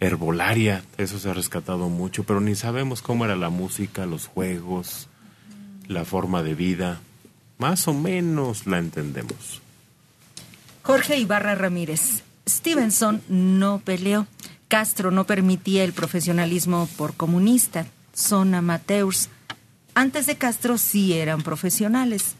herbolaria, 0.00 0.84
eso 0.96 1.18
se 1.18 1.28
ha 1.28 1.34
rescatado 1.34 1.90
mucho, 1.90 2.24
pero 2.24 2.40
ni 2.40 2.54
sabemos 2.54 3.02
cómo 3.02 3.26
era 3.26 3.36
la 3.36 3.50
música, 3.50 4.06
los 4.06 4.26
juegos, 4.26 5.08
la 5.86 6.06
forma 6.06 6.42
de 6.42 6.54
vida. 6.54 7.00
Más 7.58 7.88
o 7.88 7.92
menos 7.92 8.66
la 8.66 8.78
entendemos. 8.78 9.60
Jorge 10.82 11.18
Ibarra 11.18 11.54
Ramírez. 11.54 12.22
Stevenson 12.48 13.20
no 13.28 13.82
peleó. 13.84 14.26
Castro 14.68 15.10
no 15.10 15.24
permitía 15.24 15.84
el 15.84 15.92
profesionalismo 15.92 16.88
por 16.96 17.12
comunista. 17.12 17.86
Son 18.14 18.54
amateurs. 18.54 19.28
Antes 19.94 20.24
de 20.24 20.36
Castro 20.36 20.78
sí 20.78 21.12
eran 21.12 21.42
profesionales. 21.42 22.37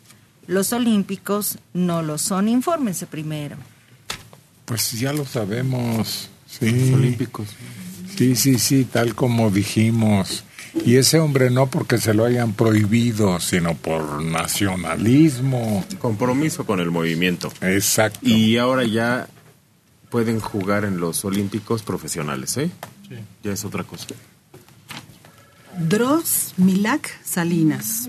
Los 0.49 0.73
olímpicos 0.73 1.59
no 1.75 2.03
lo 2.03 2.19
son. 2.19 2.49
Infórmense 2.49 3.07
primero. 3.07 3.57
Pues 4.65 4.93
ya 4.93 5.13
lo 5.13 5.25
sabemos. 5.25 6.31
Sí. 6.49 6.71
Los 6.71 6.99
olímpicos. 6.99 7.49
Sí, 8.17 8.35
sí, 8.35 8.59
sí, 8.59 8.85
tal 8.85 9.15
como 9.15 9.51
dijimos. 9.51 10.45
Y 10.87 10.97
ese 10.97 11.21
hombre 11.21 11.51
no 11.51 11.67
porque 11.67 11.99
se 11.99 12.15
lo 12.15 12.25
hayan 12.25 12.55
prohibido, 12.55 13.39
sino 13.41 13.75
por 13.75 14.23
nacionalismo. 14.23 15.85
Compromiso 15.99 16.65
con 16.65 16.81
el 16.81 16.91
movimiento. 16.91 17.53
Exacto. 17.61 18.21
Y 18.23 18.57
ahora 18.57 18.85
ya 18.85 19.29
pueden 20.09 20.41
jugar 20.41 20.87
en 20.87 20.99
los 20.99 21.25
olímpicos 21.27 21.83
profesionales, 21.83 22.57
¿eh? 22.57 22.71
Ya 23.43 23.53
es 23.53 23.65
otra 23.67 23.85
cosa. 23.85 24.07
Dross 25.79 26.55
Milac 26.57 27.09
Salinas. 27.25 28.09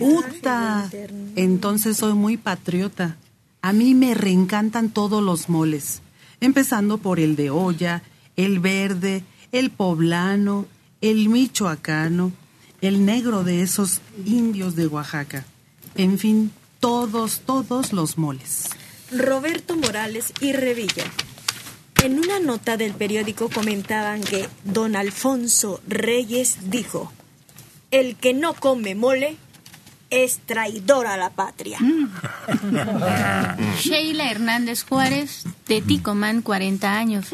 Uta. 0.00 0.90
Entonces 1.36 1.98
soy 1.98 2.14
muy 2.14 2.36
patriota. 2.36 3.16
A 3.60 3.72
mí 3.72 3.94
me 3.94 4.14
reencantan 4.14 4.90
todos 4.90 5.22
los 5.22 5.48
moles, 5.48 6.00
empezando 6.40 6.98
por 6.98 7.20
el 7.20 7.36
de 7.36 7.50
olla, 7.50 8.02
el 8.36 8.58
verde, 8.58 9.24
el 9.52 9.70
poblano, 9.70 10.66
el 11.00 11.28
michoacano, 11.28 12.32
el 12.80 13.04
negro 13.04 13.44
de 13.44 13.62
esos 13.62 14.00
indios 14.24 14.76
de 14.76 14.86
Oaxaca. 14.86 15.44
En 15.94 16.18
fin, 16.18 16.50
todos, 16.80 17.40
todos 17.46 17.92
los 17.92 18.18
moles. 18.18 18.70
Roberto 19.10 19.76
Morales 19.76 20.32
y 20.40 20.52
Revilla. 20.52 21.04
En 22.02 22.18
una 22.18 22.40
nota 22.40 22.76
del 22.76 22.92
periódico 22.92 23.48
comentaban 23.48 24.22
que 24.22 24.48
don 24.64 24.96
Alfonso 24.96 25.80
Reyes 25.86 26.70
dijo, 26.70 27.12
el 27.90 28.16
que 28.16 28.34
no 28.34 28.54
come 28.54 28.94
mole 28.94 29.36
es 30.10 30.40
traidor 30.46 31.06
a 31.06 31.16
la 31.16 31.30
patria. 31.30 31.78
Sheila 33.80 34.30
Hernández 34.30 34.84
Juárez, 34.84 35.44
de 35.66 35.80
Ticomán, 35.80 36.42
40 36.42 36.92
años. 36.92 37.26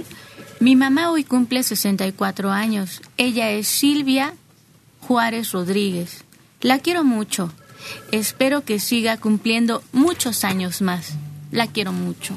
Mi 0.61 0.77
mamá 0.77 1.11
hoy 1.11 1.25
cumple 1.25 1.63
64 1.63 2.51
años. 2.51 3.01
Ella 3.17 3.51
es 3.51 3.67
Silvia 3.67 4.35
Juárez 5.01 5.53
Rodríguez. 5.53 6.25
La 6.61 6.79
quiero 6.79 7.03
mucho. 7.05 7.53
Espero 8.13 8.65
que 8.65 8.79
siga 8.79 9.17
cumpliendo 9.17 9.83
muchos 9.93 10.45
años 10.45 10.83
más. 10.83 11.15
La 11.51 11.67
quiero 11.67 11.93
mucho. 11.93 12.37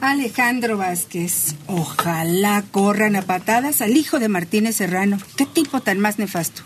Alejandro 0.00 0.76
Vázquez, 0.76 1.54
ojalá 1.66 2.64
corran 2.70 3.16
a 3.16 3.22
patadas 3.22 3.80
al 3.80 3.96
hijo 3.96 4.18
de 4.18 4.28
Martínez 4.28 4.76
Serrano. 4.76 5.18
¿Qué 5.36 5.46
tipo 5.46 5.80
tan 5.80 5.98
más 5.98 6.18
nefasto? 6.18 6.62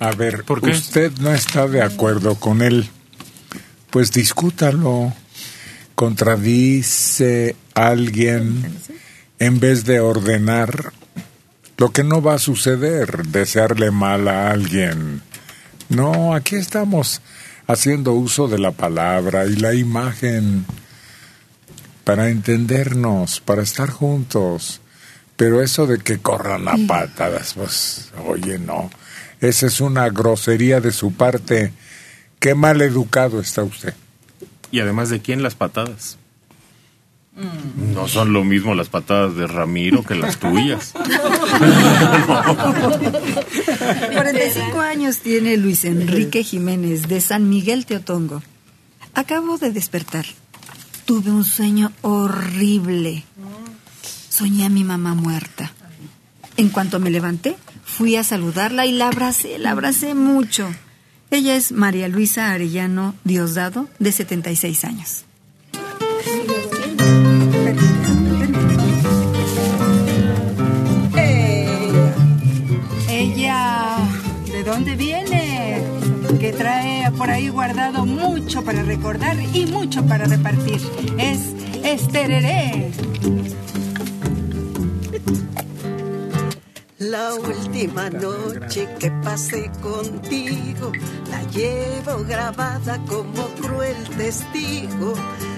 A 0.00 0.12
ver, 0.12 0.44
usted 0.62 1.12
no 1.20 1.32
está 1.32 1.66
de 1.66 1.82
acuerdo 1.82 2.34
con 2.36 2.62
él. 2.62 2.88
Pues 3.90 4.12
discútalo. 4.12 5.12
Contradice 5.94 7.54
a 7.74 7.86
alguien 7.88 8.64
en 9.38 9.60
vez 9.60 9.84
de 9.84 10.00
ordenar 10.00 10.92
lo 11.76 11.90
que 11.90 12.02
no 12.02 12.22
va 12.22 12.34
a 12.34 12.38
suceder, 12.38 13.26
desearle 13.26 13.90
mal 13.90 14.26
a 14.28 14.50
alguien. 14.50 15.22
No, 15.88 16.34
aquí 16.34 16.56
estamos 16.56 17.20
haciendo 17.66 18.12
uso 18.12 18.48
de 18.48 18.58
la 18.58 18.72
palabra 18.72 19.46
y 19.46 19.56
la 19.56 19.74
imagen 19.74 20.66
para 22.04 22.28
entendernos, 22.28 23.40
para 23.40 23.62
estar 23.62 23.90
juntos. 23.90 24.80
Pero 25.36 25.62
eso 25.62 25.86
de 25.86 25.98
que 25.98 26.18
corran 26.18 26.68
a 26.68 26.76
patadas, 26.86 27.54
pues, 27.54 28.12
oye, 28.24 28.58
no. 28.58 28.90
Esa 29.40 29.66
es 29.66 29.80
una 29.80 30.08
grosería 30.10 30.80
de 30.80 30.92
su 30.92 31.12
parte. 31.12 31.72
Qué 32.38 32.54
mal 32.54 32.80
educado 32.82 33.40
está 33.40 33.64
usted. 33.64 33.94
Y 34.70 34.80
además, 34.80 35.08
¿de 35.10 35.20
quién 35.20 35.42
las 35.42 35.54
patadas? 35.54 36.18
No 37.92 38.06
son 38.06 38.32
lo 38.32 38.44
mismo 38.44 38.76
las 38.76 38.88
patadas 38.88 39.34
de 39.34 39.48
Ramiro 39.48 40.04
que 40.04 40.14
las 40.14 40.38
tuyas. 40.38 40.92
45 44.12 44.80
años 44.80 45.18
tiene 45.18 45.56
Luis 45.56 45.84
Enrique 45.84 46.44
Jiménez 46.44 47.08
de 47.08 47.20
San 47.20 47.48
Miguel 47.48 47.86
Teotongo. 47.86 48.40
Acabo 49.14 49.58
de 49.58 49.72
despertar. 49.72 50.26
Tuve 51.04 51.30
un 51.30 51.44
sueño 51.44 51.92
horrible. 52.00 53.24
Soñé 54.30 54.64
a 54.64 54.68
mi 54.70 54.84
mamá 54.84 55.14
muerta. 55.14 55.70
En 56.56 56.70
cuanto 56.70 56.98
me 56.98 57.10
levanté, 57.10 57.56
fui 57.84 58.16
a 58.16 58.24
saludarla 58.24 58.86
y 58.86 58.92
la 58.92 59.08
abracé, 59.08 59.58
la 59.58 59.72
abracé 59.72 60.14
mucho. 60.14 60.68
Ella 61.30 61.56
es 61.56 61.72
María 61.72 62.08
Luisa 62.08 62.52
Arellano 62.52 63.14
Diosdado, 63.24 63.88
de 63.98 64.12
76 64.12 64.84
años. 64.84 65.24
Ella, 73.08 73.98
¿de 74.46 74.64
dónde 74.64 74.96
viene? 74.96 75.23
Que 76.44 76.52
trae 76.52 77.10
por 77.12 77.30
ahí 77.30 77.48
guardado 77.48 78.04
mucho 78.04 78.62
para 78.62 78.82
recordar 78.82 79.34
y 79.54 79.64
mucho 79.64 80.04
para 80.04 80.26
repartir. 80.26 80.78
Es 81.16 81.40
Estereré. 81.82 82.90
La 86.98 87.32
última 87.32 88.10
noche 88.10 88.86
que 89.00 89.10
pasé 89.22 89.72
contigo 89.80 90.92
la 91.30 91.42
llevo 91.44 92.22
grabada 92.28 92.98
como 93.08 93.46
cruel 93.62 93.96
testigo 94.18 95.14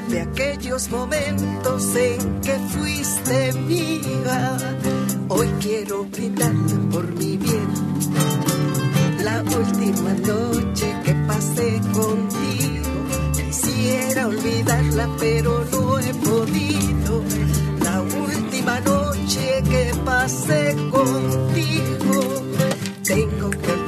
de 0.08 0.20
aquellos 0.20 0.88
momentos 0.88 1.96
en 1.96 2.40
que 2.42 2.52
fuiste 2.52 3.52
mía. 3.54 4.56
Hoy 5.30 5.48
quiero 5.60 6.04
brindarla 6.04 6.90
por 6.92 7.12
mi 7.12 7.36
bien. 7.38 8.45
La 9.36 9.42
última 9.42 10.14
noche 10.14 10.96
que 11.04 11.14
pasé 11.26 11.78
contigo 11.92 12.88
quisiera 13.36 14.28
olvidarla 14.28 15.10
pero 15.20 15.62
no 15.70 15.98
he 15.98 16.14
podido. 16.14 17.22
La 17.84 18.00
última 18.00 18.80
noche 18.80 19.62
que 19.68 19.92
pasé 20.06 20.74
contigo 20.90 22.42
tengo 23.04 23.50
que 23.50 23.85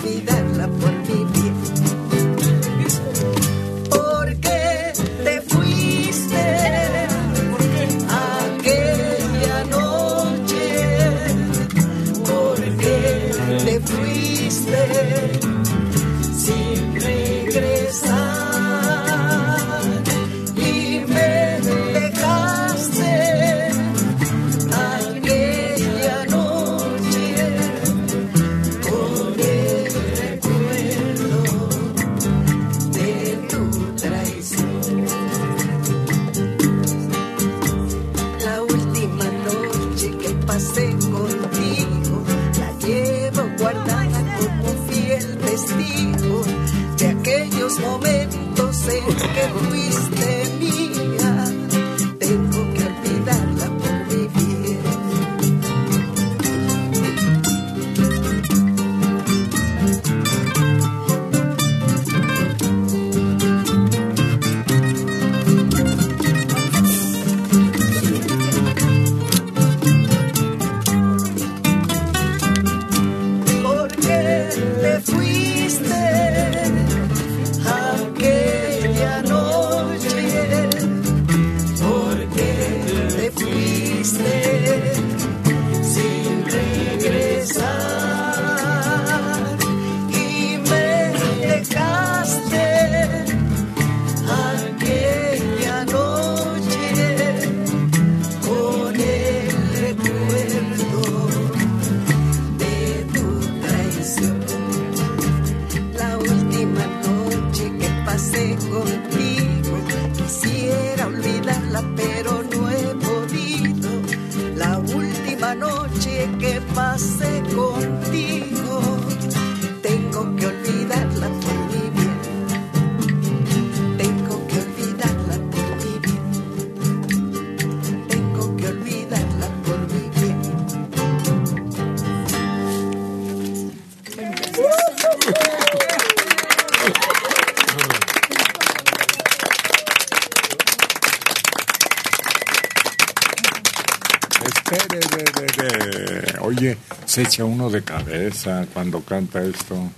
Oye, 146.58 146.76
se 147.06 147.22
echa 147.22 147.44
uno 147.44 147.70
de 147.70 147.82
cabeza 147.82 148.66
cuando 148.72 149.00
canta 149.02 149.42
esto. 149.42 149.90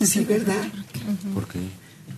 Sí, 0.00 0.24
¿verdad? 0.24 0.68
¿Por 1.34 1.46
qué? 1.48 1.58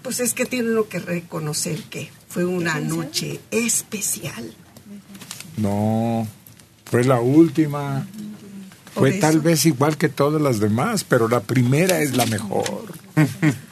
Pues 0.02 0.20
es 0.20 0.34
que 0.34 0.46
tiene 0.46 0.70
uno 0.70 0.88
que 0.88 0.98
reconocer 0.98 1.82
que 1.84 2.10
fue 2.28 2.44
una 2.44 2.80
noche 2.80 3.40
especial. 3.50 4.54
No, 5.56 6.26
fue 6.84 7.04
la 7.04 7.20
última. 7.20 8.06
Fue 8.94 9.12
tal 9.12 9.34
eso. 9.34 9.42
vez 9.42 9.66
igual 9.66 9.96
que 9.96 10.08
todas 10.08 10.40
las 10.40 10.60
demás, 10.60 11.04
pero 11.04 11.28
la 11.28 11.40
primera 11.40 12.00
es 12.00 12.16
la 12.16 12.26
mejor. 12.26 12.92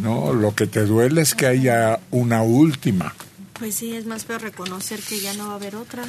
No, 0.00 0.32
lo 0.32 0.52
que 0.52 0.66
te 0.66 0.84
duele 0.84 1.22
es 1.22 1.36
que 1.36 1.46
haya 1.46 2.00
una 2.10 2.42
última. 2.42 3.14
Pues 3.52 3.76
sí, 3.76 3.94
es 3.94 4.04
más 4.04 4.24
feo 4.24 4.38
reconocer 4.38 4.98
que 4.98 5.20
ya 5.20 5.32
no 5.34 5.46
va 5.46 5.52
a 5.52 5.56
haber 5.56 5.76
otra. 5.76 6.02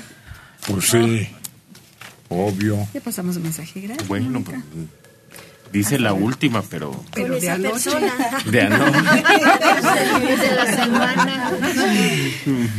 Pues 0.68 0.86
sí, 0.90 1.30
obvio. 2.34 2.88
Ya 2.94 3.02
pasamos 3.02 3.38
un 3.38 3.44
mensaje, 3.44 3.82
gracias. 3.82 4.08
Bueno, 4.08 4.44
pues, 4.44 4.60
dice 5.72 6.00
la 6.00 6.14
última, 6.14 6.62
pero... 6.62 7.04
Pero 7.14 7.40
de 7.40 7.50
anoche. 7.50 7.92
De 8.52 8.62
anoche. 8.62 9.00
de 10.38 10.56
la 10.56 10.76
semana. 10.76 11.52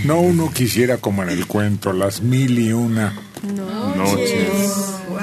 No 0.05 0.21
uno 0.21 0.51
quisiera 0.53 0.99
como 0.99 1.23
en 1.23 1.31
el 1.31 1.47
cuento, 1.47 1.93
las 1.93 2.21
mil 2.21 2.59
y 2.59 2.73
una 2.73 3.13
noches. 3.97 4.51
Wow. 5.09 5.19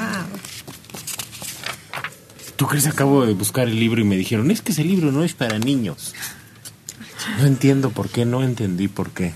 ¿Tú 2.56 2.68
crees? 2.68 2.88
Acabo 2.88 3.26
de 3.26 3.34
buscar 3.34 3.68
el 3.68 3.80
libro 3.80 4.02
y 4.02 4.04
me 4.04 4.18
dijeron, 4.18 4.52
es 4.52 4.62
que 4.62 4.72
ese 4.72 4.84
libro 4.84 5.12
no 5.12 5.24
es 5.24 5.34
para 5.34 5.58
niños. 5.60 6.14
No 7.40 7.46
entiendo 7.46 7.92
por 7.92 8.10
qué, 8.10 8.26
no 8.26 8.44
entendí 8.44 8.88
por 8.88 9.12
qué. 9.12 9.34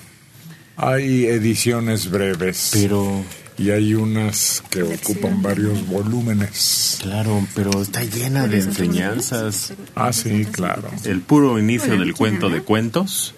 Hay 0.78 1.26
ediciones 1.26 2.10
breves. 2.10 2.72
Pero... 2.74 3.24
Y 3.58 3.70
hay 3.72 3.94
unas 3.94 4.64
que 4.70 4.84
ocupan 4.84 5.42
varios 5.42 5.88
volúmenes. 5.88 7.00
Claro, 7.02 7.48
pero 7.56 7.82
está 7.82 8.04
llena 8.04 8.48
de 8.48 8.60
enseñanzas. 8.60 9.74
Ah, 9.96 10.12
sí, 10.12 10.46
claro. 10.46 10.90
El 11.06 11.22
puro 11.22 11.58
inicio 11.58 11.98
del 11.98 12.14
cuento 12.14 12.50
de 12.50 12.62
cuentos 12.62 13.34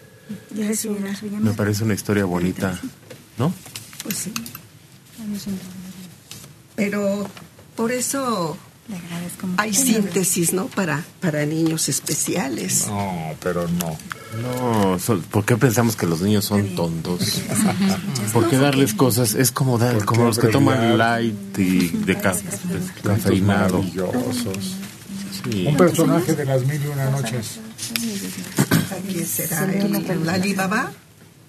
me 1.40 1.54
parece 1.54 1.84
una 1.84 1.94
historia 1.94 2.26
bonita, 2.26 2.80
¿no? 3.38 3.54
Pues 4.04 4.16
sí. 4.16 4.34
Pero 6.76 7.30
por 7.76 7.92
eso 7.92 8.58
hay 9.58 9.74
síntesis, 9.74 10.54
¿no? 10.54 10.68
Para, 10.68 11.04
para 11.20 11.46
niños 11.46 11.90
especiales. 11.90 12.88
No, 12.88 13.34
pero 13.42 13.68
no. 13.68 13.98
No, 14.42 14.98
¿por 15.32 15.46
qué 15.46 15.56
pensamos 15.58 15.96
que 15.96 16.06
los 16.06 16.22
niños 16.22 16.46
son 16.46 16.76
tontos? 16.76 17.42
¿Por 18.34 18.50
qué 18.50 18.58
darles 18.58 18.94
cosas? 18.94 19.34
Es 19.36 19.52
como, 19.52 19.78
dar, 19.78 20.04
como 20.06 20.26
los 20.26 20.38
que 20.38 20.48
toman 20.48 20.98
light 20.98 21.58
y 21.58 21.88
de, 21.90 22.16
ca- 22.20 22.34
de 22.36 23.02
cafeinado. 23.04 23.80
Maravillosos. 23.82 24.76
Sí. 25.44 25.66
Un 25.68 25.78
personaje 25.78 26.34
de 26.36 26.46
las 26.46 26.66
mil 26.66 26.82
y 26.84 26.88
una 26.88 27.10
noches. 27.10 27.60
¿Quién 29.10 29.26
será? 29.26 29.64
¿El, 29.72 30.26
¿La 30.26 30.34
Alibaba? 30.34 30.92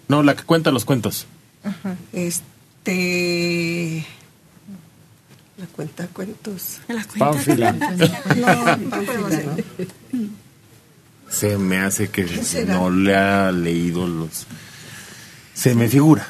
No, 0.08 0.22
la 0.22 0.36
que 0.36 0.44
cuenta 0.44 0.70
los 0.70 0.84
cuentos. 0.84 1.26
Este. 2.12 4.06
La 5.58 5.66
cuenta 5.66 6.06
cuentos. 6.06 6.80
La 6.88 7.04
Pánfila. 7.18 7.72
No, 8.36 8.90
Pánfila, 8.90 9.42
¿no? 9.42 9.56
Se 11.28 11.58
me 11.58 11.78
hace 11.78 12.08
que 12.08 12.24
no 12.66 12.90
le 12.90 13.14
ha 13.14 13.52
leído 13.52 14.06
los... 14.06 14.46
Se 15.52 15.74
me 15.74 15.88
figura. 15.88 16.26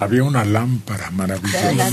Había 0.00 0.24
una 0.24 0.44
lámpara 0.44 1.10
maravillosa. 1.12 1.90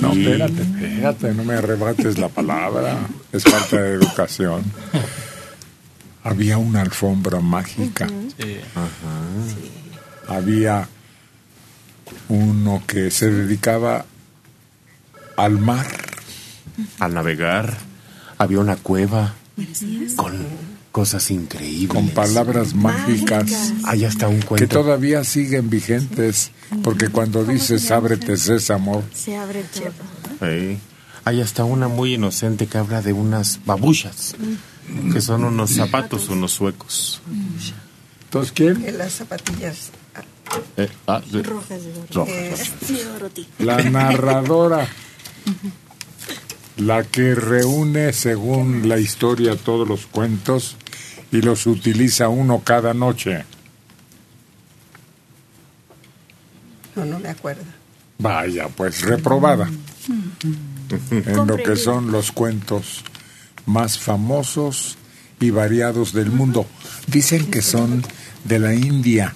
No, 0.00 0.12
espérate, 0.12 0.62
espérate, 0.62 1.34
no 1.34 1.44
me 1.44 1.54
arrebates 1.54 2.18
la 2.18 2.28
palabra. 2.28 2.98
Es 3.32 3.44
falta 3.44 3.80
de 3.80 3.94
educación. 3.94 4.64
Había 6.24 6.58
una 6.58 6.82
alfombra 6.82 7.40
mágica. 7.40 8.08
Había 10.28 10.88
uno 12.28 12.82
que 12.86 13.10
se 13.10 13.30
dedicaba 13.30 14.04
al 15.36 15.58
mar. 15.58 15.86
A 17.00 17.08
navegar. 17.08 17.78
Había 18.38 18.58
una 18.60 18.76
cueva 18.76 19.34
con 20.16 20.34
cosas 20.92 21.30
increíbles. 21.30 21.88
Con 21.88 22.10
palabras 22.10 22.74
mágicas. 22.74 23.72
Hay 23.84 24.04
hasta 24.04 24.28
un 24.28 24.40
Que 24.40 24.46
cuento. 24.46 24.68
todavía 24.82 25.24
siguen 25.24 25.70
vigentes. 25.70 26.50
Porque 26.82 27.08
cuando 27.08 27.44
dices 27.44 27.90
ábrete 27.90 28.36
sésamo, 28.36 29.04
Se 29.14 29.36
abre 29.36 29.62
todo. 29.64 29.92
Sí. 30.50 30.78
Hay 31.24 31.40
hasta 31.40 31.64
una 31.64 31.88
muy 31.88 32.14
inocente 32.14 32.66
que 32.66 32.78
habla 32.78 33.02
de 33.02 33.12
unas 33.12 33.60
babuchas, 33.64 34.34
que 35.12 35.20
son 35.20 35.44
unos 35.44 35.70
zapatos, 35.70 36.28
unos 36.28 36.52
suecos. 36.52 37.20
¿Entonces 38.24 38.52
quién? 38.52 38.96
Las 38.98 39.14
zapatillas. 39.14 39.90
Eh, 40.76 40.88
ah, 41.06 41.20
Rojas 41.20 41.32
de. 41.32 41.42
Rojas. 42.12 42.72
Dorothy. 43.04 43.48
la 43.58 43.76
narradora, 43.90 44.86
la 46.76 47.04
que 47.04 47.34
reúne 47.34 48.12
según 48.12 48.88
la 48.88 48.98
historia 48.98 49.56
todos 49.56 49.86
los 49.88 50.06
cuentos 50.06 50.76
y 51.32 51.40
los 51.40 51.66
utiliza 51.66 52.28
uno 52.28 52.62
cada 52.64 52.94
noche. 52.94 53.44
No, 56.94 57.04
no 57.04 57.18
me 57.18 57.28
acuerdo. 57.28 57.62
Vaya, 58.18 58.68
pues 58.68 59.02
reprobada 59.02 59.68
en 61.10 61.46
lo 61.46 61.56
que 61.56 61.76
son 61.76 62.10
los 62.10 62.32
cuentos 62.32 63.04
más 63.66 63.98
famosos 63.98 64.96
y 65.40 65.50
variados 65.50 66.12
del 66.12 66.30
mundo. 66.30 66.66
Dicen 67.06 67.50
que 67.50 67.60
son 67.62 68.02
de 68.44 68.58
la 68.58 68.74
India, 68.74 69.34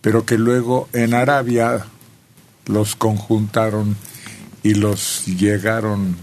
pero 0.00 0.24
que 0.24 0.38
luego 0.38 0.88
en 0.92 1.14
Arabia 1.14 1.86
los 2.66 2.96
conjuntaron 2.96 3.96
y 4.62 4.74
los 4.74 5.26
llegaron 5.26 6.16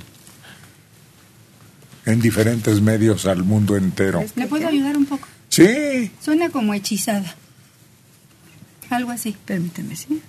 en 2.05 2.21
diferentes 2.21 2.81
medios 2.81 3.25
al 3.25 3.43
mundo 3.43 3.75
entero. 3.75 4.23
¿Le 4.35 4.47
puedo 4.47 4.67
ayudar 4.67 4.95
un 4.97 5.05
poco? 5.05 5.27
Sí, 5.49 6.11
Suena 6.21 6.49
como 6.49 6.73
hechizada. 6.73 7.35
Algo 8.89 9.11
así. 9.11 9.35
Permíteme, 9.45 9.95
¿sí? 9.95 10.21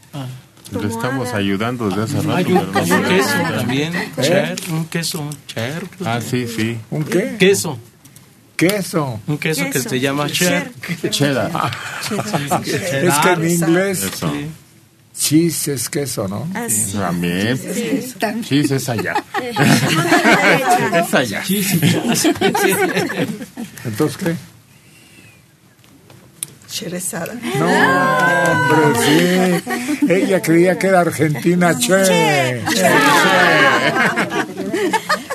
Le 0.73 0.89
estamos 0.89 1.33
ayudando 1.33 1.89
desde 1.89 2.03
hace 2.03 2.21
rato. 2.21 2.37
Hay 2.37 2.53
un, 2.53 3.05
queso 3.05 3.33
también, 3.57 3.93
un 4.71 4.87
queso, 4.87 5.21
un 5.21 5.31
cher. 5.47 5.87
Ah, 6.05 6.21
sí, 6.21 6.47
sí. 6.47 6.79
¿Un 6.91 7.05
qué? 7.05 7.37
Queso. 7.39 7.79
Queso. 8.59 9.21
Un 9.29 9.39
queso, 9.39 9.65
que 9.65 9.71
Queso. 9.71 9.89
se 9.89 10.01
llama 10.01 10.27
cher. 10.29 10.73
Cheddar. 11.11 11.51
Ah. 11.55 11.71
Es 12.67 13.15
que 13.23 13.31
en 13.33 13.49
inglés 13.49 14.03
Eso. 14.03 14.33
cheese 15.17 15.69
es 15.75 15.89
queso, 15.89 16.27
¿no? 16.29 16.49
También. 16.99 17.57
Sí. 17.57 18.15
Cheese 18.43 18.77
es 18.77 18.89
allá. 18.89 19.15
es 20.93 21.15
allá. 21.15 21.43
Entonces, 23.85 24.17
¿qué? 24.17 24.35
Sherezada. 26.71 27.35
No, 27.35 27.67
hombre, 28.51 29.01
sí. 29.05 30.05
Ella 30.13 30.43
creía 30.43 30.79
que 30.79 30.87
era 30.89 31.01
argentina, 31.01 31.77
che. 31.79 32.61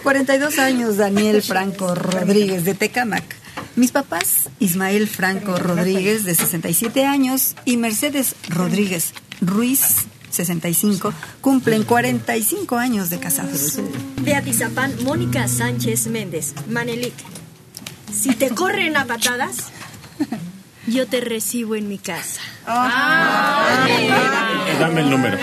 42 0.03 0.59
años, 0.59 0.97
Daniel 0.97 1.41
Franco 1.41 1.95
Rodríguez, 1.95 2.65
de 2.65 2.73
Tecamac. 2.73 3.23
Mis 3.77 3.91
papás, 3.91 4.49
Ismael 4.59 5.07
Franco 5.07 5.55
Rodríguez, 5.55 6.25
de 6.25 6.35
67 6.35 7.05
años, 7.05 7.55
y 7.65 7.77
Mercedes 7.77 8.35
Rodríguez 8.49 9.13
Ruiz, 9.41 10.05
65, 10.29 11.13
cumplen 11.41 11.83
45 11.83 12.77
años 12.77 13.09
de 13.09 13.19
casados. 13.19 13.79
De 14.21 14.35
Atizapán, 14.35 14.93
Mónica 15.03 15.47
Sánchez 15.47 16.07
Méndez, 16.07 16.53
Manelik. 16.69 17.15
Si 18.11 18.35
te 18.35 18.49
corren 18.49 18.97
a 18.97 19.05
patadas, 19.05 19.71
yo 20.85 21.07
te 21.07 21.21
recibo 21.21 21.75
en 21.75 21.87
mi 21.87 21.97
casa. 21.97 22.41
Eh, 23.87 24.77
Dame 24.79 25.01
el 25.01 25.09
número. 25.09 25.37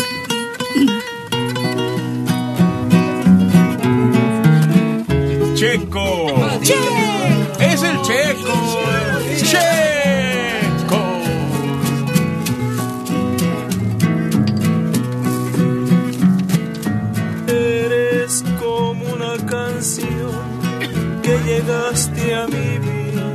Checo. 5.60 6.26
Che. 6.62 6.72
Es 7.58 7.82
el 7.82 8.00
Checo. 8.00 8.56
Checo. 9.50 11.02
Eres 17.46 18.42
como 18.58 19.04
una 19.12 19.36
canción 19.44 20.32
que 21.22 21.38
llegaste 21.44 22.34
a 22.34 22.46
mi 22.46 22.78
vida. 22.78 23.26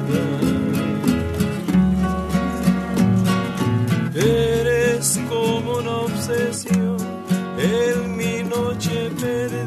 Eres 4.16 5.20
como 5.30 5.78
una 5.78 5.92
obsesión 5.92 6.98
en 7.60 8.18
mi 8.18 8.42
noche 8.42 9.12
perdida. 9.22 9.65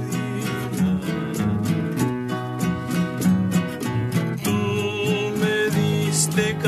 stick 6.39 6.68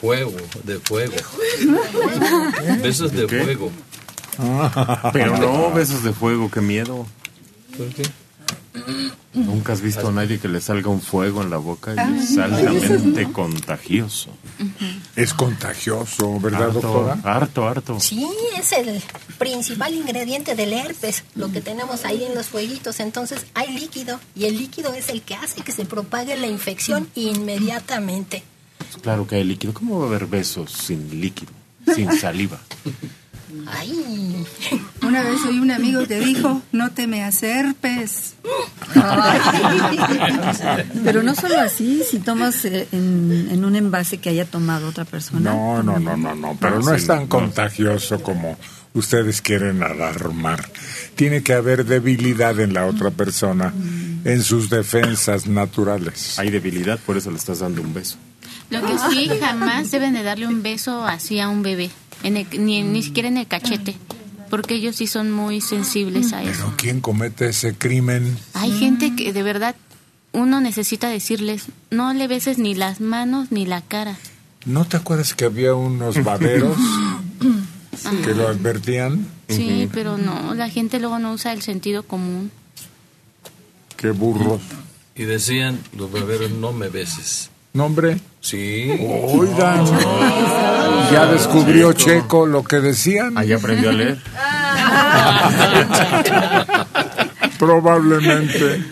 Juego, 0.00 0.32
de 0.64 0.78
fuego. 0.80 1.14
Besos 2.82 3.12
de 3.12 3.26
¿Qué? 3.26 3.42
fuego. 3.42 3.70
Pero 5.12 5.36
no, 5.38 5.70
besos 5.72 6.02
de 6.02 6.12
fuego, 6.12 6.50
qué 6.50 6.60
miedo. 6.60 7.06
¿Por 7.76 7.86
qué? 7.88 8.02
Nunca 9.32 9.72
has 9.72 9.80
visto 9.80 10.08
a 10.08 10.12
nadie 10.12 10.38
que 10.38 10.48
le 10.48 10.60
salga 10.60 10.88
un 10.90 11.00
fuego 11.00 11.42
en 11.42 11.50
la 11.50 11.56
boca 11.56 11.94
y 11.94 12.18
es 12.22 12.36
altamente 12.38 13.30
contagioso. 13.32 14.30
Es 15.16 15.32
contagioso, 15.34 16.38
¿verdad, 16.40 16.64
Harto, 16.68 16.80
doctora? 16.80 17.18
harto, 17.24 17.68
harto. 17.68 18.00
Sí, 18.00 18.26
es 18.58 18.72
el 18.72 19.00
principal 19.38 19.94
ingrediente 19.94 20.54
del 20.56 20.72
herpes, 20.72 21.24
lo 21.36 21.50
que 21.52 21.60
tenemos 21.60 22.04
ahí 22.04 22.24
en 22.24 22.34
los 22.34 22.46
fueguitos. 22.46 22.98
Entonces 23.00 23.46
hay 23.54 23.72
líquido 23.78 24.18
y 24.34 24.46
el 24.46 24.58
líquido 24.58 24.92
es 24.94 25.08
el 25.08 25.22
que 25.22 25.34
hace 25.36 25.62
que 25.62 25.72
se 25.72 25.84
propague 25.84 26.36
la 26.36 26.48
infección 26.48 27.08
inmediatamente. 27.14 28.42
Claro 29.02 29.26
que 29.26 29.36
hay 29.36 29.44
líquido. 29.44 29.74
¿Cómo 29.74 29.98
va 29.98 30.06
a 30.06 30.08
haber 30.08 30.26
besos 30.26 30.72
sin 30.72 31.20
líquido? 31.20 31.52
Sin 31.94 32.10
saliva. 32.18 32.58
Ay. 33.66 34.46
Una 35.02 35.22
vez 35.22 35.40
oí 35.46 35.58
un 35.58 35.70
amigo 35.70 36.06
que 36.06 36.18
dijo, 36.18 36.62
no 36.72 36.90
te 36.92 37.06
me 37.06 37.22
acerpes. 37.22 38.34
Pero 41.04 41.22
no 41.22 41.34
solo 41.34 41.60
así, 41.60 42.02
si 42.08 42.18
tomas 42.18 42.64
eh, 42.64 42.88
en, 42.92 43.48
en 43.50 43.64
un 43.64 43.76
envase 43.76 44.18
que 44.18 44.30
haya 44.30 44.44
tomado 44.44 44.88
otra 44.88 45.04
persona. 45.04 45.52
No, 45.52 45.82
no, 45.82 45.98
no, 45.98 46.16
no, 46.16 46.34
no, 46.34 46.56
pero 46.60 46.80
no 46.80 46.94
es 46.94 47.06
tan 47.06 47.26
contagioso 47.26 48.22
como 48.22 48.56
ustedes 48.94 49.42
quieren 49.42 49.82
alarmar. 49.82 50.70
Tiene 51.14 51.42
que 51.42 51.52
haber 51.52 51.84
debilidad 51.84 52.58
en 52.60 52.72
la 52.72 52.86
otra 52.86 53.10
persona, 53.10 53.72
en 54.24 54.42
sus 54.42 54.70
defensas 54.70 55.46
naturales. 55.46 56.38
Hay 56.38 56.50
debilidad, 56.50 56.98
por 56.98 57.16
eso 57.16 57.30
le 57.30 57.36
estás 57.36 57.60
dando 57.60 57.82
un 57.82 57.92
beso. 57.92 58.16
Lo 58.80 58.86
que 58.86 58.98
sí, 59.10 59.28
jamás 59.40 59.90
deben 59.90 60.14
de 60.14 60.22
darle 60.22 60.46
un 60.46 60.62
beso 60.62 61.04
así 61.06 61.40
a 61.40 61.48
un 61.48 61.62
bebé, 61.62 61.90
en 62.22 62.36
el- 62.36 62.46
ni, 62.64 62.82
ni 62.82 63.02
siquiera 63.02 63.28
en 63.28 63.36
el 63.38 63.46
cachete, 63.46 63.94
porque 64.50 64.74
ellos 64.74 64.96
sí 64.96 65.06
son 65.06 65.30
muy 65.32 65.60
sensibles 65.60 66.32
a 66.32 66.42
eso. 66.42 66.52
Pero 66.64 66.74
¿quién 66.76 67.00
comete 67.00 67.48
ese 67.48 67.74
crimen? 67.74 68.36
Hay 68.54 68.70
gente 68.78 69.14
que 69.16 69.32
de 69.32 69.42
verdad 69.42 69.74
uno 70.32 70.60
necesita 70.60 71.08
decirles, 71.08 71.66
no 71.90 72.12
le 72.12 72.26
beses 72.28 72.58
ni 72.58 72.74
las 72.74 73.00
manos 73.00 73.52
ni 73.52 73.66
la 73.66 73.80
cara. 73.82 74.16
¿No 74.66 74.84
te 74.86 74.96
acuerdas 74.96 75.34
que 75.34 75.44
había 75.44 75.74
unos 75.74 76.22
baberos 76.24 76.76
que 78.24 78.34
lo 78.34 78.48
advertían? 78.48 79.26
Sí, 79.48 79.88
pero 79.92 80.16
no, 80.16 80.54
la 80.54 80.68
gente 80.70 80.98
luego 80.98 81.18
no 81.18 81.32
usa 81.32 81.52
el 81.52 81.62
sentido 81.62 82.02
común. 82.02 82.50
Qué 83.96 84.10
burros. 84.10 84.60
Y 85.14 85.24
decían 85.24 85.78
los 85.96 86.10
barberos, 86.10 86.50
no 86.50 86.72
me 86.72 86.88
beses. 86.88 87.50
¿Nombre? 87.74 88.18
Sí. 88.40 88.88
Oigan, 89.00 89.84
ya 91.10 91.26
descubrió 91.26 91.92
Checo 91.92 92.46
lo 92.46 92.62
que 92.62 92.76
decían. 92.76 93.36
Ahí 93.36 93.52
aprendió 93.52 93.90
a 93.90 93.92
leer. 93.92 94.18
Probablemente. 97.58 98.84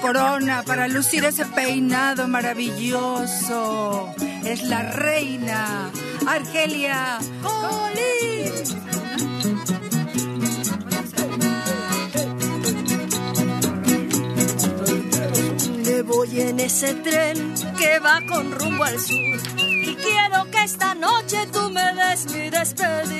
Corona 0.00 0.62
para 0.64 0.88
lucir 0.88 1.24
ese 1.24 1.44
peinado 1.46 2.28
maravilloso. 2.28 4.14
Es 4.44 4.62
la 4.62 4.82
reina 4.92 5.90
Argelia 6.26 7.18
Colín. 7.42 8.52
Voy 16.06 16.40
en 16.40 16.60
ese 16.60 16.94
tren 16.94 17.54
que 17.78 17.98
va 17.98 18.20
con 18.28 18.52
rumbo 18.52 18.84
al 18.84 19.00
sur 19.00 19.38
y 19.56 19.96
quiero 19.96 20.50
que 20.50 20.62
esta 20.62 20.94
noche 20.94 21.46
tú 21.52 21.70
me 21.70 21.94
des 21.94 22.26
mi 22.32 22.50
despedida. 22.50 23.14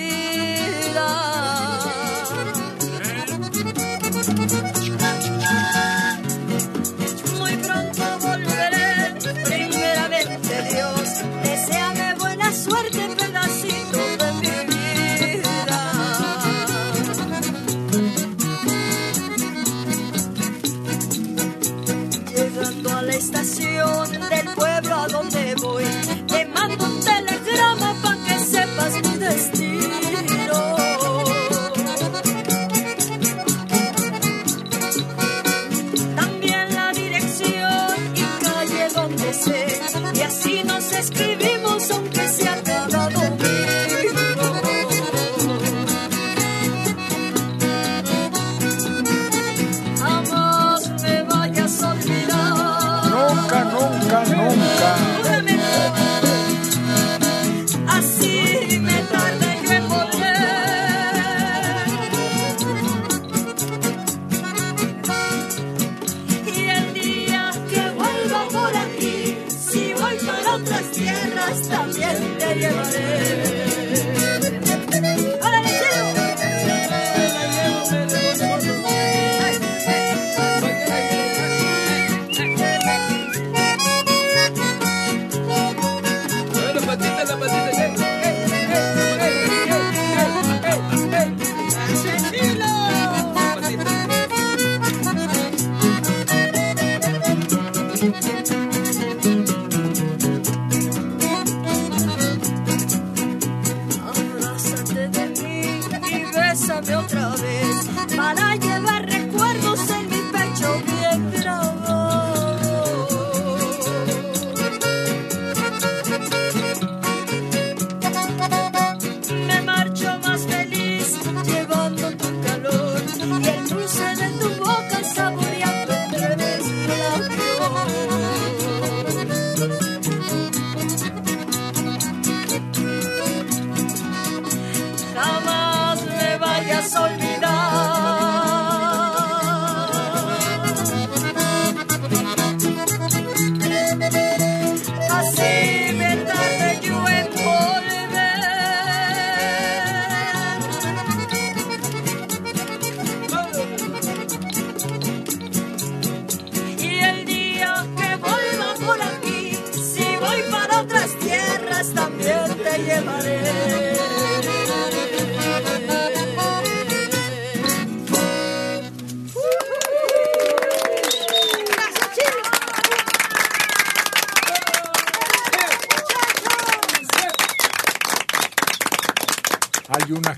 A 25.54 25.60
donde 25.60 25.84
voy, 25.84 25.93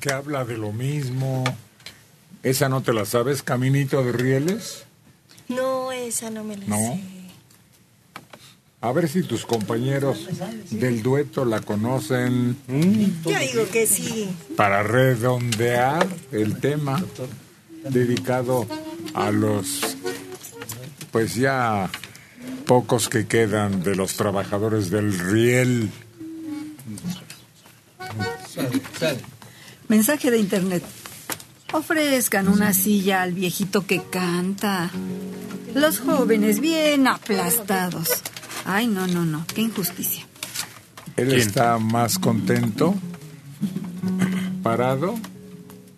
que 0.07 0.13
habla 0.13 0.45
de 0.45 0.57
lo 0.57 0.73
mismo. 0.73 1.43
¿Esa 2.45 2.69
no 2.69 2.81
te 2.81 2.93
la 2.93 3.05
sabes, 3.05 3.43
Caminito 3.43 4.05
de 4.05 4.13
Rieles? 4.13 4.85
No, 5.49 5.91
esa 5.91 6.31
no 6.31 6.45
me 6.45 6.57
la 6.57 6.67
No. 6.67 6.77
sé. 6.77 7.01
A 8.83 8.93
ver 8.93 9.09
si 9.09 9.23
tus 9.25 9.45
compañeros 9.45 10.29
del 10.71 11.03
dueto 11.03 11.45
la 11.45 11.61
conocen 11.61 12.57
Yo 12.69 13.39
digo 13.41 13.69
que 13.73 13.87
sí. 13.89 14.29
para 14.57 14.85
redondear 14.85 16.07
el 16.31 16.61
tema 16.61 17.03
dedicado 17.91 18.67
a 19.15 19.33
los, 19.33 19.97
pues 21.11 21.35
ya 21.35 21.91
pocos 22.67 23.09
que 23.09 23.27
quedan 23.27 23.83
de 23.83 23.97
los 23.97 24.13
trabajadores 24.15 24.91
del 24.91 25.19
riel. 25.19 25.91
Mensaje 29.97 30.31
de 30.31 30.37
internet. 30.37 30.83
Ofrezcan 31.73 32.49
una 32.49 32.75
silla 32.75 33.23
al 33.23 33.33
viejito 33.33 33.87
que 33.87 34.03
canta. 34.03 34.91
Los 35.75 36.01
jóvenes 36.01 36.61
bien 36.61 37.07
aplastados. 37.07 38.11
Ay, 38.67 38.89
no, 38.89 39.07
no, 39.07 39.25
no. 39.25 39.47
Qué 39.55 39.63
injusticia. 39.63 40.27
Él 41.17 41.33
está 41.33 41.79
más 41.79 42.19
contento 42.19 42.95
parado 44.63 45.15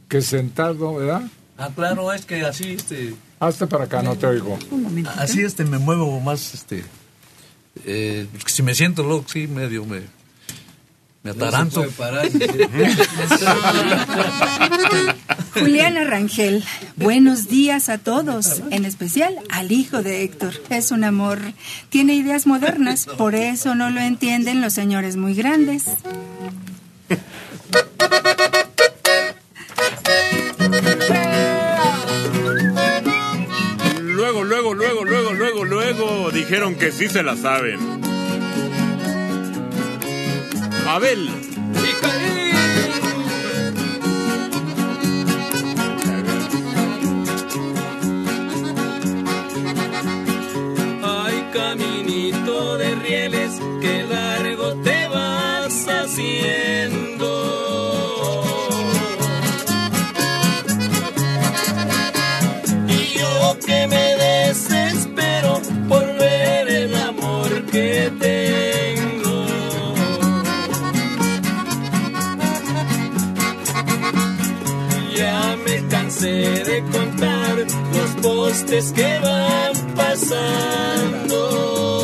que 0.08 0.22
sentado, 0.22 0.94
¿verdad? 0.94 1.22
Ah, 1.56 1.70
claro, 1.74 2.12
es 2.12 2.24
que 2.24 2.42
así, 2.42 2.74
este, 2.74 3.16
Hazte 3.40 3.66
para 3.66 3.84
acá, 3.86 4.00
no 4.00 4.14
te 4.14 4.28
oigo. 4.28 4.60
así, 5.16 5.40
este, 5.42 5.64
me 5.64 5.78
muevo 5.78 6.20
más, 6.20 6.54
este, 6.54 6.84
eh, 7.84 8.28
si 8.46 8.62
me 8.62 8.76
siento 8.76 9.02
loco, 9.02 9.28
sí, 9.28 9.48
medio 9.48 9.84
me, 9.84 10.02
me 11.28 11.44
ataranto. 11.44 11.84
Juliana 15.54 16.04
Rangel, 16.04 16.64
buenos 16.96 17.48
días 17.48 17.88
a 17.88 17.98
todos, 17.98 18.62
en 18.70 18.84
especial 18.84 19.34
al 19.50 19.72
hijo 19.72 20.02
de 20.02 20.22
Héctor. 20.22 20.54
Es 20.70 20.92
un 20.92 21.04
amor, 21.04 21.38
tiene 21.90 22.14
ideas 22.14 22.46
modernas, 22.46 23.06
por 23.18 23.34
eso 23.34 23.74
no 23.74 23.90
lo 23.90 24.00
entienden 24.00 24.60
los 24.60 24.72
señores 24.72 25.16
muy 25.16 25.34
grandes. 25.34 25.84
Luego, 34.00 34.44
luego, 34.44 34.74
luego, 34.74 35.04
luego, 35.04 35.32
luego, 35.32 35.64
luego 35.64 36.30
dijeron 36.30 36.74
que 36.76 36.92
sí 36.92 37.08
se 37.08 37.22
la 37.22 37.36
saben. 37.36 37.97
Abel. 40.88 42.47
Postes 78.58 78.92
que 78.92 79.18
van 79.20 79.72
pasando. 79.94 81.97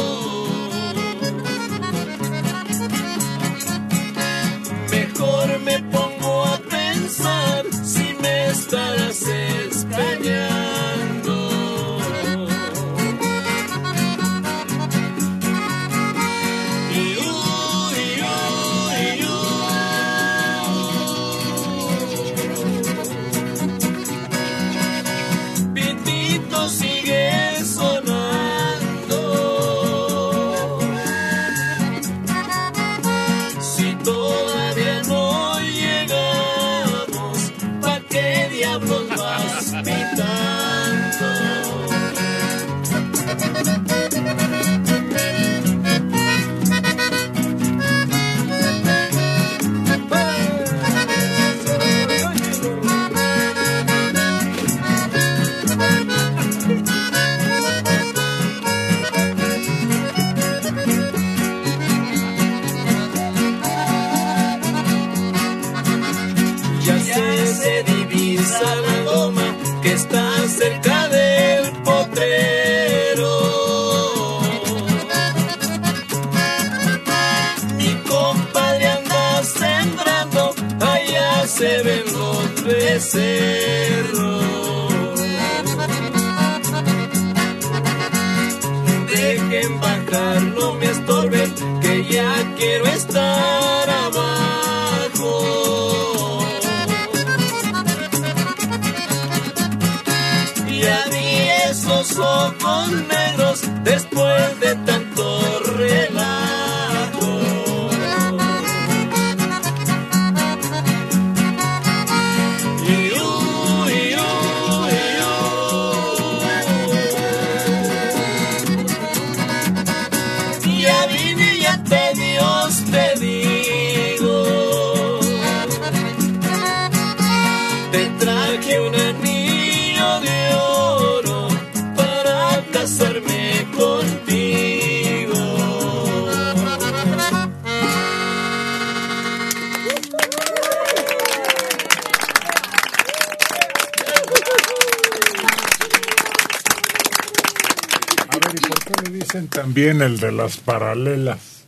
Paralelas? 150.84 151.64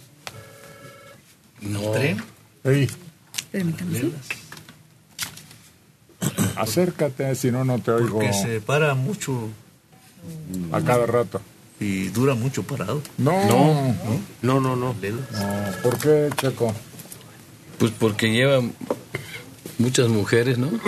No. 1.62 1.80
¿Tren? 1.92 2.22
Acércate, 6.56 7.34
si 7.34 7.50
no, 7.50 7.64
no 7.64 7.78
te 7.78 7.92
oigo. 7.92 8.18
Porque 8.18 8.32
se 8.34 8.60
para 8.60 8.94
mucho. 8.94 9.48
A 10.72 10.80
cada 10.82 11.06
rato. 11.06 11.40
Y 11.80 12.08
dura 12.08 12.34
mucho 12.34 12.62
parado. 12.62 13.00
No. 13.16 13.32
No, 13.46 13.94
no, 14.42 14.60
no, 14.60 14.76
no. 14.76 14.94
No, 14.94 14.94
¿Por 15.82 15.98
qué, 15.98 16.28
Checo? 16.36 16.74
Pues 17.78 17.92
porque 17.98 18.32
lleva 18.32 18.60
muchas 19.78 20.08
mujeres, 20.08 20.58
¿no? 20.58 20.70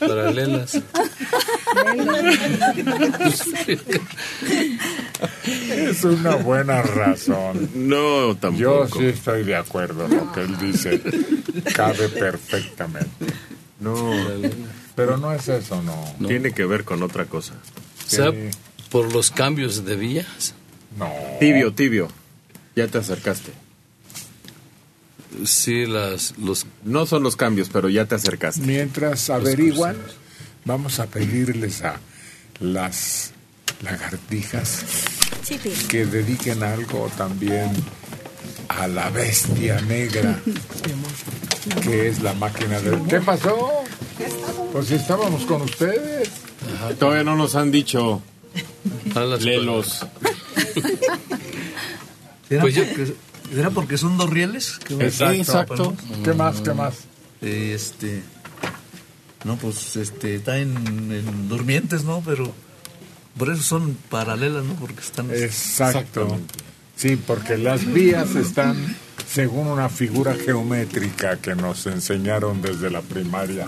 Paralelas. 0.00 0.82
Es 5.68 6.04
una 6.04 6.36
buena 6.36 6.82
razón. 6.82 7.70
No, 7.74 8.36
tampoco. 8.36 8.60
Yo 8.60 8.88
sí 8.88 9.06
estoy 9.06 9.44
de 9.44 9.56
acuerdo 9.56 10.06
en 10.06 10.16
lo 10.16 10.32
que 10.32 10.42
él 10.42 10.58
dice. 10.58 11.00
Cabe 11.74 12.08
perfectamente. 12.08 13.26
No. 13.80 14.10
Pero 14.94 15.16
no 15.16 15.32
es 15.32 15.48
eso, 15.48 15.82
no. 15.82 16.26
Tiene 16.26 16.52
que 16.52 16.64
ver 16.64 16.84
con 16.84 17.02
otra 17.02 17.26
cosa. 17.26 17.54
¿Sabe 18.06 18.50
por 18.90 19.12
los 19.12 19.30
cambios 19.30 19.84
de 19.84 19.96
vías? 19.96 20.54
No. 20.98 21.10
Tibio, 21.40 21.72
tibio. 21.72 22.08
Ya 22.76 22.88
te 22.88 22.98
acercaste. 22.98 23.52
Sí, 25.44 25.86
las, 25.86 26.36
los... 26.38 26.66
No 26.84 27.06
son 27.06 27.22
los 27.22 27.36
cambios, 27.36 27.70
pero 27.70 27.88
ya 27.88 28.04
te 28.04 28.14
acercaste. 28.14 28.60
Mientras 28.60 29.30
averiguan, 29.30 29.96
vamos 30.64 30.98
a 31.00 31.06
pedirles 31.06 31.82
a 31.82 31.98
las 32.60 33.32
lagartijas 33.82 34.84
Sí, 35.42 35.58
que 35.88 36.06
dediquen 36.06 36.62
algo 36.62 37.10
también 37.16 37.72
a 38.68 38.86
la 38.86 39.10
bestia 39.10 39.80
negra, 39.82 40.38
que 41.82 42.08
es 42.08 42.22
la 42.22 42.32
máquina 42.34 42.78
de... 42.80 42.96
¿Qué 43.08 43.20
pasó? 43.20 43.70
Pues 44.72 44.86
si 44.86 44.94
estábamos 44.94 45.42
con 45.44 45.62
ustedes. 45.62 46.30
Todavía 46.98 47.24
no 47.24 47.34
nos 47.36 47.56
han 47.56 47.70
dicho. 47.72 48.22
Lelos. 49.40 50.06
¿Será, 52.48 52.62
Pues 52.62 52.74
yo- 52.74 52.84
porque, 52.86 53.14
será 53.54 53.70
porque 53.70 53.98
son 53.98 54.16
dos 54.16 54.30
rieles? 54.30 54.78
Exacto. 54.88 55.32
Exacto. 55.34 55.74
Exacto. 55.74 55.96
¿Qué 56.24 56.32
más, 56.34 56.60
qué 56.60 56.72
más? 56.72 56.94
Este. 57.40 58.22
No, 59.44 59.56
pues 59.56 59.96
este, 59.96 60.36
está 60.36 60.58
en, 60.58 60.76
en 61.10 61.48
durmientes, 61.48 62.04
¿no? 62.04 62.22
Pero 62.24 62.52
por 63.36 63.50
eso 63.50 63.62
son 63.62 63.96
paralelas, 64.10 64.64
¿no? 64.64 64.74
Porque 64.74 65.00
están. 65.00 65.30
Exacto. 65.30 66.38
Sí, 66.96 67.16
porque 67.16 67.56
las 67.56 67.90
vías 67.90 68.36
están 68.36 68.76
según 69.26 69.66
una 69.66 69.88
figura 69.88 70.34
geométrica 70.34 71.38
que 71.38 71.54
nos 71.54 71.86
enseñaron 71.86 72.60
desde 72.60 72.90
la 72.90 73.00
primaria. 73.00 73.66